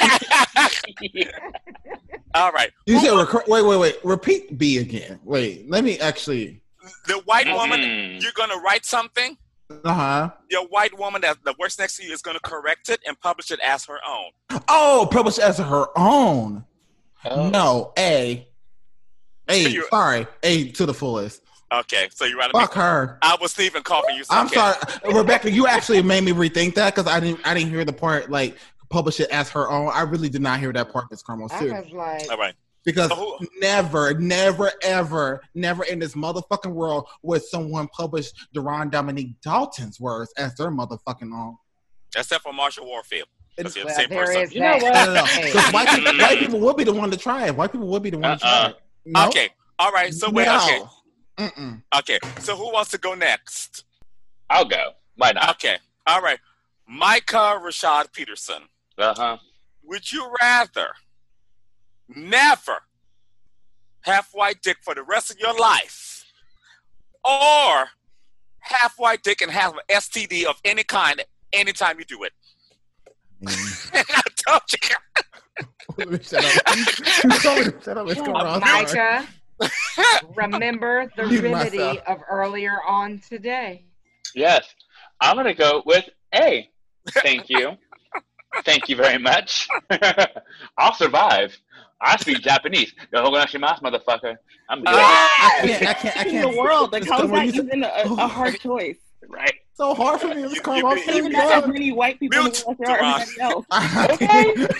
[2.36, 2.70] All right.
[2.86, 3.96] You said rec- wait, wait, wait.
[4.04, 5.18] Repeat B again.
[5.24, 6.60] Wait, let me actually.
[7.08, 7.56] The white Mm-hmm.
[7.56, 9.36] woman, you're gonna write something.
[9.84, 10.30] Uh huh.
[10.50, 13.50] Your white woman that, that works next to you is gonna correct it and publish
[13.50, 14.60] it as her own.
[14.68, 16.64] Oh, publish as her own.
[17.24, 17.48] Oh.
[17.48, 18.46] No, A.
[19.48, 19.68] A.
[19.68, 21.42] You- Sorry, A to the fullest.
[21.72, 23.18] Okay, so you rather Fuck her.
[23.22, 24.14] I was Stephen coughing.
[24.16, 24.22] You.
[24.30, 24.54] I'm okay.
[24.54, 25.50] sorry, Rebecca.
[25.50, 27.40] You actually made me rethink that because I didn't.
[27.44, 28.56] I didn't hear the part like
[28.88, 29.90] publish it as her own.
[29.92, 31.48] I really did not hear that part, Miss Carmel.
[31.52, 31.92] I Seriously.
[31.96, 32.54] was like, All right.
[32.84, 38.90] Because So who- never, never, ever, never in this motherfucking world would someone publish Deron
[38.92, 41.56] Dominique Dalton's words as their motherfucking own.
[42.16, 43.26] Except for Marshall Warfield.
[43.56, 44.42] That's the well, same there person.
[44.42, 44.80] is that.
[44.82, 45.24] No, no, no.
[45.24, 45.50] Hey.
[45.52, 47.56] 'Cause white, people, white people would be the one to try it.
[47.56, 48.68] White people would be the one to try Uh-uh.
[48.68, 48.76] it.
[49.06, 49.26] No?
[49.28, 49.48] Okay.
[49.78, 50.14] All right.
[50.14, 50.44] So wait.
[50.46, 50.56] No.
[50.62, 50.82] Okay.
[51.38, 51.82] Mm-mm.
[51.98, 52.18] Okay.
[52.40, 53.84] So who wants to go next?
[54.48, 54.92] I'll go.
[55.16, 55.50] Why not?
[55.56, 55.76] Okay.
[56.06, 56.38] All right.
[56.88, 58.62] Micah Rashad Peterson.
[58.98, 59.36] Uh huh.
[59.84, 60.88] Would you rather
[62.08, 62.82] never
[64.02, 66.24] have white dick for the rest of your life,
[67.24, 67.88] or
[68.60, 72.32] half white dick and have an STD of any kind anytime you do it.
[73.46, 76.18] I told you.
[76.20, 76.76] Shut up.
[77.24, 78.08] You told me to shut up.
[78.08, 78.60] It's going on.
[78.60, 79.26] Micah,
[80.34, 83.84] remember the Mute remedy of earlier on today.
[84.34, 84.66] Yes.
[85.20, 86.68] I'm gonna go with A.
[87.10, 87.72] Thank you.
[88.64, 89.68] Thank you very much.
[90.78, 91.56] I'll survive.
[92.00, 92.92] I speak Japanese.
[93.10, 94.36] The Hogonashimasu, motherfucker.
[94.68, 94.88] I'm good.
[94.88, 95.56] Ah!
[95.62, 95.82] I can't.
[95.88, 96.16] I can't.
[96.18, 96.52] I can't.
[96.54, 96.92] the world.
[96.92, 98.96] Like, how is When that even a, a hard choice?
[99.28, 99.54] Right.
[99.74, 100.42] So hard for me.
[100.44, 102.90] It's called you- off you- Even that as many white people in the as there
[103.02, 103.66] are everybody else.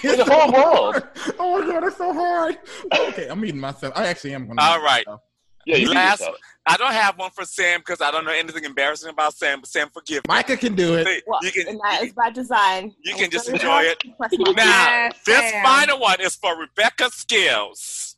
[0.05, 1.03] It's the whole world.
[1.39, 2.59] Oh my god, it's so hard.
[2.93, 3.93] Okay, I'm eating myself.
[3.97, 4.61] I actually am gonna.
[4.63, 5.07] All eat right.
[5.07, 5.21] myself.
[5.67, 6.37] Yeah, you Last, yourself.
[6.69, 9.61] I don't have one for Sam because I don't know anything embarrassing about Sam.
[9.61, 10.35] But Sam, forgive me.
[10.35, 11.07] Micah can do it.
[11.07, 12.93] Hey, Well, you can and that is by design.
[13.05, 14.01] you I can just enjoy it.
[14.01, 15.65] to press my Now, Yes, this Sam.
[15.65, 18.17] final one is for Rebecca Scales.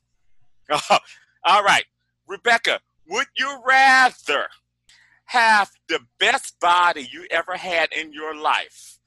[1.45, 1.85] All right,
[2.27, 4.47] Rebecca, would you rather
[5.27, 8.99] have the best body you ever had in your life?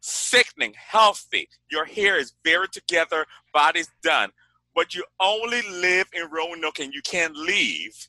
[0.00, 4.30] Sickening, healthy, your hair is buried together, body's done,
[4.74, 8.08] but you only live in Roanoke and you can't leave.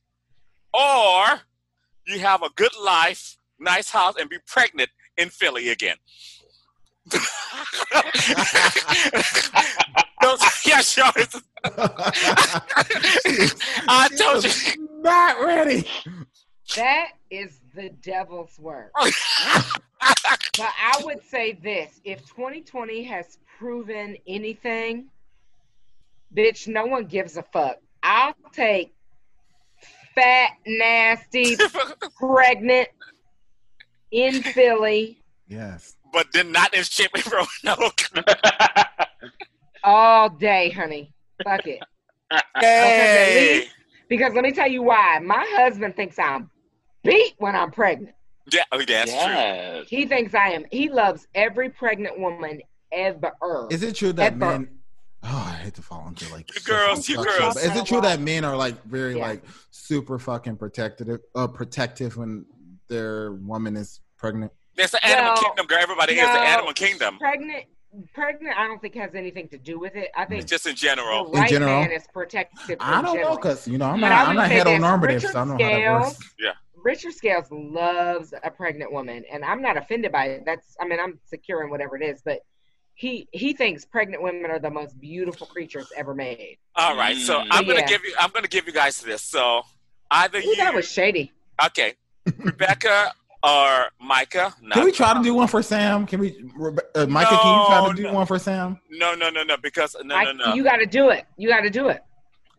[0.74, 1.42] Or
[2.06, 5.98] you have a good life, nice house, and be pregnant in Philly again.
[10.22, 11.12] Those, yeah, sure.
[11.16, 11.42] it's-
[13.88, 14.88] I told you.
[15.02, 15.88] Not ready.
[16.76, 18.92] That is the devil's work.
[19.00, 19.14] but
[20.60, 25.08] I would say this if 2020 has proven anything,
[26.36, 27.78] bitch, no one gives a fuck.
[28.04, 28.94] I'll take
[30.18, 31.56] fat, nasty,
[32.20, 32.88] pregnant
[34.12, 35.20] in Philly
[35.50, 35.96] Yes.
[36.12, 38.02] But then not in shape in Roanoke.
[39.84, 41.14] all day, honey.
[41.44, 41.80] Fuck it.
[42.30, 43.60] Because Hey.
[43.62, 43.74] least-
[44.10, 45.20] Because let me tell you why.
[45.20, 46.50] My husband thinks I'm
[47.04, 48.16] beat when I'm pregnant.
[48.52, 49.88] Yeah, oh, that's Yes.
[49.90, 50.66] He thinks I am.
[50.72, 52.62] He loves every pregnant woman
[52.92, 53.32] ever.
[53.70, 54.38] Is it true that Ever.
[54.38, 54.70] men?
[55.24, 57.58] Oh, I hate to fall into like You girls, you girls.
[57.58, 59.28] Is it true that men are like very Yeah.
[59.28, 59.44] like
[59.88, 62.46] super fucking protective, uh, protective when
[62.90, 64.52] their woman is pregnant?
[64.76, 65.80] It's the animal Well, kingdom, girl.
[65.82, 67.18] Everybody is the animal kingdom.
[67.18, 67.64] Pregnant,
[68.14, 68.58] pregnant.
[68.58, 70.10] I don't think has anything to do with it.
[70.16, 71.32] I think Just in general.
[71.32, 71.82] the right general?
[71.82, 72.78] man is protective.
[72.80, 75.08] I don't know because you know I'm But not I I'm not say this, heteronormative,
[75.08, 76.34] Richard so I don't know how that works.
[76.40, 76.52] Yeah.
[76.76, 80.44] Richard Scales loves a pregnant woman, and I'm not offended by it.
[80.46, 82.40] That's, I mean, I'm secure in whatever it is, but
[82.94, 86.58] he he thinks pregnant women are the most beautiful creatures ever made.
[86.76, 87.48] All right, so Mm.
[87.52, 87.88] I'm gonna Yeah.
[87.88, 88.14] give you.
[88.20, 89.24] I'm gonna give you guys this.
[89.24, 89.64] So
[90.12, 91.32] either Ooh, you, that was shady.
[91.66, 91.94] okay,
[92.38, 93.14] Rebecca
[93.44, 94.54] or Micah.
[94.72, 96.06] Can we try to do one for Sam?
[96.08, 97.38] Can we, Rebe- uh, Micah?
[97.38, 98.14] can you try to do no.
[98.14, 98.80] one for Sam?
[98.90, 100.54] no, no, no, no, because no, I- no, no.
[100.54, 101.26] You got to do it.
[101.38, 102.02] You got to do it.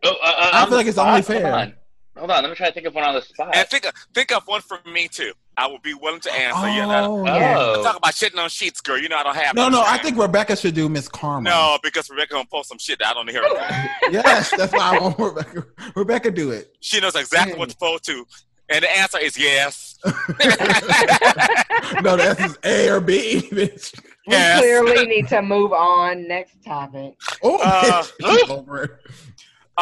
[0.03, 1.73] Oh, uh, uh, I feel like it's only Hold fair.
[2.15, 2.19] On.
[2.21, 2.43] Hold on.
[2.43, 3.55] Let me try to think of one on the spot.
[3.55, 5.31] and think of, think of one for me too.
[5.57, 6.69] I will be willing to answer.
[6.69, 7.55] you know, Oh, yeah.
[7.59, 7.83] Oh.
[7.83, 8.97] talk about shitting on sheets, girl.
[8.97, 9.55] You know I don't have.
[9.55, 11.49] No, no, I think Rebecca should do Miss Karma.
[11.49, 13.43] no, because Rebecca gonna post some shit that I don't hear.
[14.11, 15.65] Yes, that's why I want Rebecca.
[15.95, 16.75] Rebecca do it.
[16.79, 18.25] she knows exactly what to post to,
[18.69, 19.97] and the answer is yes.
[22.01, 23.93] No, that's just A or B, bitch.
[24.27, 24.59] We Yes.
[24.59, 26.27] clearly need to move on.
[26.27, 27.15] Next topic.
[27.43, 28.49] Oh, Uh, bitch.
[28.49, 28.91] over it.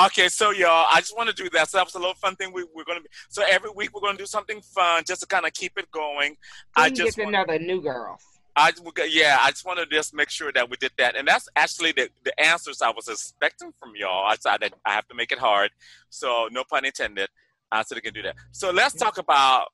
[0.06, 1.70] Okay, so y'all, I just want to do that.
[1.70, 2.52] So that was a little fun thing.
[2.54, 5.46] We, we're gonna be so every week we're gonna do something fun just to kind
[5.46, 6.36] of keep it going.
[6.78, 8.20] So I you get just to want, know new girl.
[8.56, 11.16] I we got- yeah, I just want to just make sure that we did that,
[11.16, 14.26] and that's actually the the answers I was expecting from y'all.
[14.28, 15.72] I decided I have to make it hard,
[16.10, 17.30] so no pun intended.
[17.72, 18.36] Uh, so they can do that.
[18.52, 19.68] So let's talk about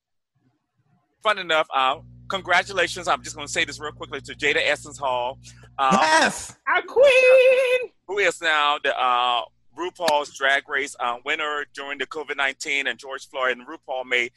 [1.22, 1.68] fun enough.
[1.74, 1.98] Uh,
[2.30, 3.08] congratulations!
[3.08, 5.38] I'm just gonna say this real quickly to Jada Essence Hall.
[5.78, 6.56] Uh, Yes.
[6.68, 7.92] Our queen.
[8.08, 9.42] who is now the uh,
[9.78, 13.58] RuPaul's Drag Race uh, winner during the COVID 19 and George Floyd.
[13.58, 14.32] And RuPaul made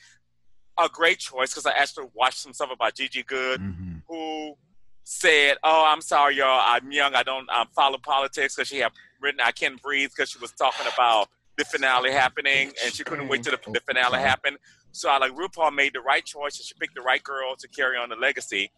[0.79, 4.03] a great choice because I actually watched some stuff about Gigi Goode, Mhm.
[4.09, 4.57] who
[5.05, 6.61] said, "Oh, I'm sorry, y'all.
[6.65, 7.15] I'm young.
[7.15, 10.53] I don't um, follow politics." Because she had written "I Can't Breathe" because she was
[10.53, 14.59] talking about the finale happening, and she couldn't wait till the, the finale happened.
[14.93, 17.69] So I like RuPaul made the right choice, and she picked the right girl to
[17.69, 18.71] carry on the legacy.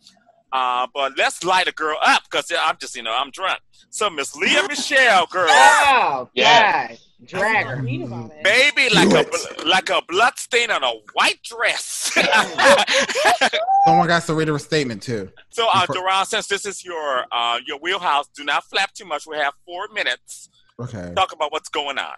[0.53, 3.61] Uh, but let's light a girl up because I'm just, you know, I'm drunk.
[3.91, 6.89] So Miss Leah Michelle, girl, Oh, Yeah.
[6.89, 6.99] God.
[7.25, 7.83] Drag her.
[7.83, 8.45] Read about it.
[8.45, 9.67] baby, like Do a it.
[9.67, 12.13] like a blood stain on a white dress.
[13.87, 15.31] Someone got to read a statement too.
[15.51, 19.05] so, uh, Before- Deron, since this is your uh, your wheelhouse, do not flap too
[19.05, 19.27] much.
[19.27, 20.49] We have four minutes.
[20.81, 21.13] Okay.
[21.17, 22.15] Talk about what's going on.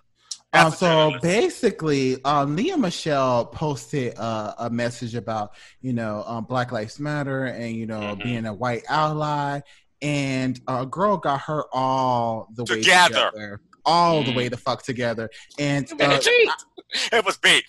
[0.53, 6.73] A so basically, um, Lea Michele posted uh, a message about you know um, Black
[6.73, 8.23] Lives Matter and you know Mhm.
[8.25, 9.61] being a white ally,
[10.03, 13.31] and a girl got her all the way Together.
[13.33, 13.61] together.
[13.87, 15.31] all the way the fuck together.
[15.59, 16.21] And uh,
[17.13, 17.65] it was big.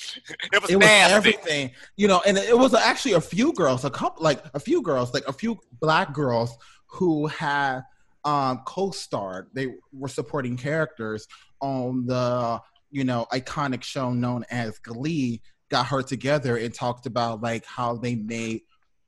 [0.51, 2.21] It was it was everything, you know.
[2.25, 5.33] And it was actually a few girls, a couple, like a few girls, like a
[5.33, 7.83] few black girls who had
[8.25, 9.47] um co-starred.
[9.53, 11.27] They were supporting characters
[11.61, 12.59] on the
[12.91, 15.41] you know iconic show known as Glee.
[15.69, 18.61] Got her together and talked about like how they made.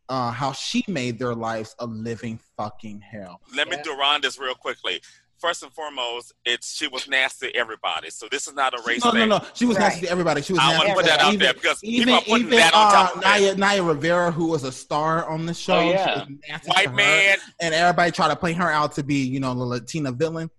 [0.10, 3.39] Uh, how she made their lives a living fucking hell.
[3.55, 5.01] Let me do Ron this real quickly.
[5.39, 8.10] First and foremost, it's she was nasty to everybody.
[8.10, 9.30] So this is not a race No, no, thing.
[9.30, 9.41] no.
[9.53, 10.41] She was nasty to everybody.
[10.41, 12.22] She was I nasty want to put that out even- there because even people are
[12.22, 13.22] putting even that on uh, of.
[13.22, 16.19] Naya, Naya Rivera, who was a star on the show, Oh, she yeah.
[16.19, 17.38] was nasty White to her, man.
[17.61, 20.49] and everybody tried to play her out to be, you know, the Latina villain,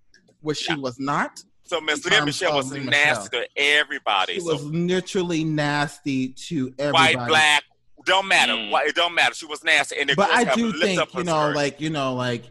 [0.41, 1.43] which she was not.
[1.67, 4.35] So Miss Lea Michele was of Lea nasty to everybody.
[4.35, 7.17] She So was literally nasty to everybody.
[7.17, 7.65] white, black,
[8.05, 8.53] don't matter.
[8.53, 8.71] Mm.
[8.71, 9.35] White, it don't matter.
[9.35, 11.57] She was nasty, and but I do think her you know, skirt.
[11.57, 12.45] like you know, like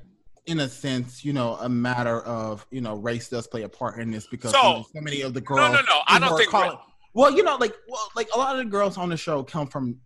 [0.48, 4.00] in a sense, you know, a matter of you know, race does play a part
[4.00, 5.60] in this because So- you know, so many of the girls.
[5.60, 6.02] no, no, no.
[6.08, 6.78] I don't were think calling-
[7.14, 9.68] well, you know, like well, like a lot of the girls on the show come
[9.68, 9.98] from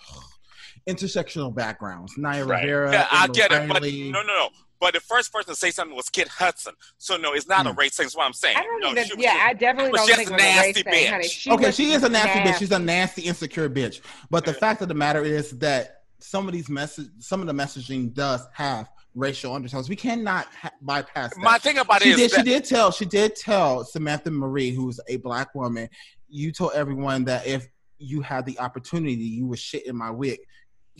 [0.88, 2.16] intersectional backgrounds.
[2.16, 4.48] Naya Rivera, Yeah, I Emma get it, but no, no, no.
[4.80, 6.74] But the first person to say something was Kit Hudson.
[6.98, 7.78] So no, it's not a hmm.
[7.78, 8.06] race thing.
[8.06, 8.56] Is what I'm saying.
[8.56, 9.04] I don't no, even.
[9.04, 10.82] she yeah, just- I definitely was don't just think a it was a race nasty
[10.82, 11.28] thing, honey.
[11.28, 12.58] She okay, she is a nasty bitch.
[12.58, 14.00] She's a nasty, insecure bitch.
[14.30, 17.52] But the fact of the matter is that some of these message, some of the
[17.52, 19.88] messaging does have racial undertones.
[19.88, 21.40] We cannot ha- bypass that.
[21.40, 24.30] My thing about she it is did, she that- did tell she did tell Samantha
[24.30, 25.88] Marie, who's a black woman,
[26.28, 27.68] you told everyone that if
[27.98, 30.40] you had the opportunity, you would shit in my wig.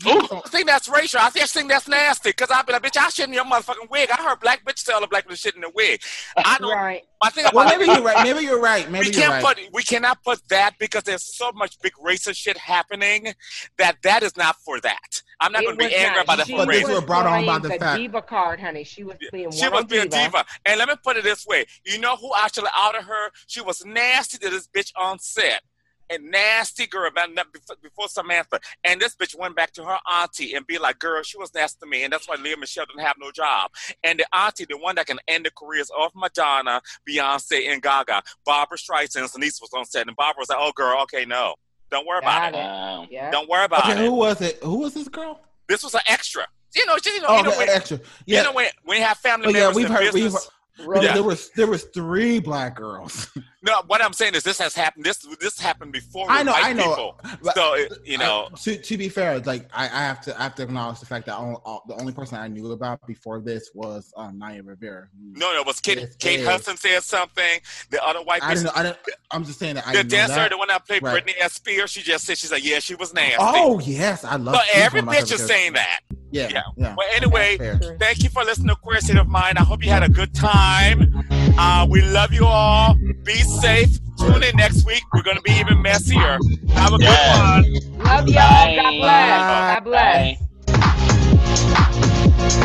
[0.05, 1.19] I think that's racial.
[1.21, 3.89] I just think that's nasty because I've been a bitch, I shit in your motherfucking
[3.89, 4.09] wig.
[4.11, 6.01] I heard black bitches tell a black bitch shit in the wig.
[6.37, 6.71] I don't.
[6.75, 7.03] Right.
[7.23, 8.23] My thing Well, maybe you're right.
[8.23, 8.91] Maybe you're right.
[8.91, 9.55] Maybe we you're can't right.
[9.57, 13.33] put we cannot put that because there's so much big racist shit happening
[13.77, 15.21] that that is not for that.
[15.39, 16.23] I'm not going to be was angry not.
[16.25, 16.87] about the She whole race.
[16.87, 18.83] was brought on by playing the fact- diva card, honey.
[18.83, 20.45] She was being She was being a diva.
[20.65, 21.65] And let me put it this way.
[21.85, 23.29] You know who actually outed her?
[23.47, 25.61] She was nasty to this bitch on set.
[26.11, 28.59] A nasty girl about before, before Samantha.
[28.83, 31.79] And this bitch went back to her auntie and be like, girl, she was nasty
[31.81, 32.03] to me.
[32.03, 33.71] And that's why Lea Michele didn't have no job.
[34.03, 38.21] And the auntie, the one that can end the careers of Madonna, Beyonce, and Gaga,
[38.45, 40.07] Barbra Streisand's niece was on set.
[40.07, 41.55] And Barbara was like, oh, girl, okay, no.
[41.91, 43.11] Don't worry about it.
[43.11, 43.31] Yeah.
[43.31, 43.97] Don't worry about Okay, it.
[44.05, 44.59] who was it?
[44.63, 45.39] Who was this girl?
[45.67, 46.45] This was an extra.
[46.75, 47.99] You know, you know, Oh, you know, okay, when, extra.
[48.25, 48.39] Yeah.
[48.39, 50.13] you know when, when you have family But yeah, members we've in heard.
[50.13, 50.49] We've business.
[50.85, 51.13] heard yeah.
[51.13, 53.29] there was there was three black girls.
[53.65, 55.05] No, what I'm saying is this has happened.
[55.05, 56.27] This this happened before.
[56.29, 57.13] I know, I know.
[57.23, 57.51] People.
[57.55, 60.53] So you know, I- to to be fair, like I, I have to I have
[60.55, 63.71] to acknowledge the fact that all, all- the only person I knew about before this
[63.73, 65.07] was uh, Naya Rivera.
[65.19, 65.63] no, no.
[65.63, 66.45] Was Kate Yes, Kate.
[66.45, 67.59] Hudson said something?
[67.89, 68.65] The other white I didn't.
[68.67, 68.97] know- I didn't.
[69.31, 70.51] I'm just saying that the dancer, that.
[70.51, 71.25] the one that played Right.
[71.25, 71.53] Britney S.
[71.53, 73.37] Spears, she just said she's like, yeah, she was nasty.
[73.39, 74.55] Oh yes, I love.
[74.57, 76.01] So she's every one of my bitch is saying that.
[76.31, 76.61] Yeah, Yeah.
[76.77, 76.95] yeah.
[76.97, 77.57] Well, anyway,
[77.99, 79.57] thank you for listening to Queer State of Mind.
[79.57, 81.23] I hope you had a good time.
[81.57, 82.95] Uh, we love you all.
[83.23, 83.99] Be safe.
[84.19, 85.03] Tune in next week.
[85.13, 86.37] We're going to be even messier.
[86.69, 87.65] Have a yes.
[87.65, 88.05] good one.
[88.05, 88.75] Love y'all.
[88.75, 89.39] God bless.
[89.41, 89.73] Bye.
[89.75, 90.39] God bless.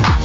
[0.03, 0.17] Bye.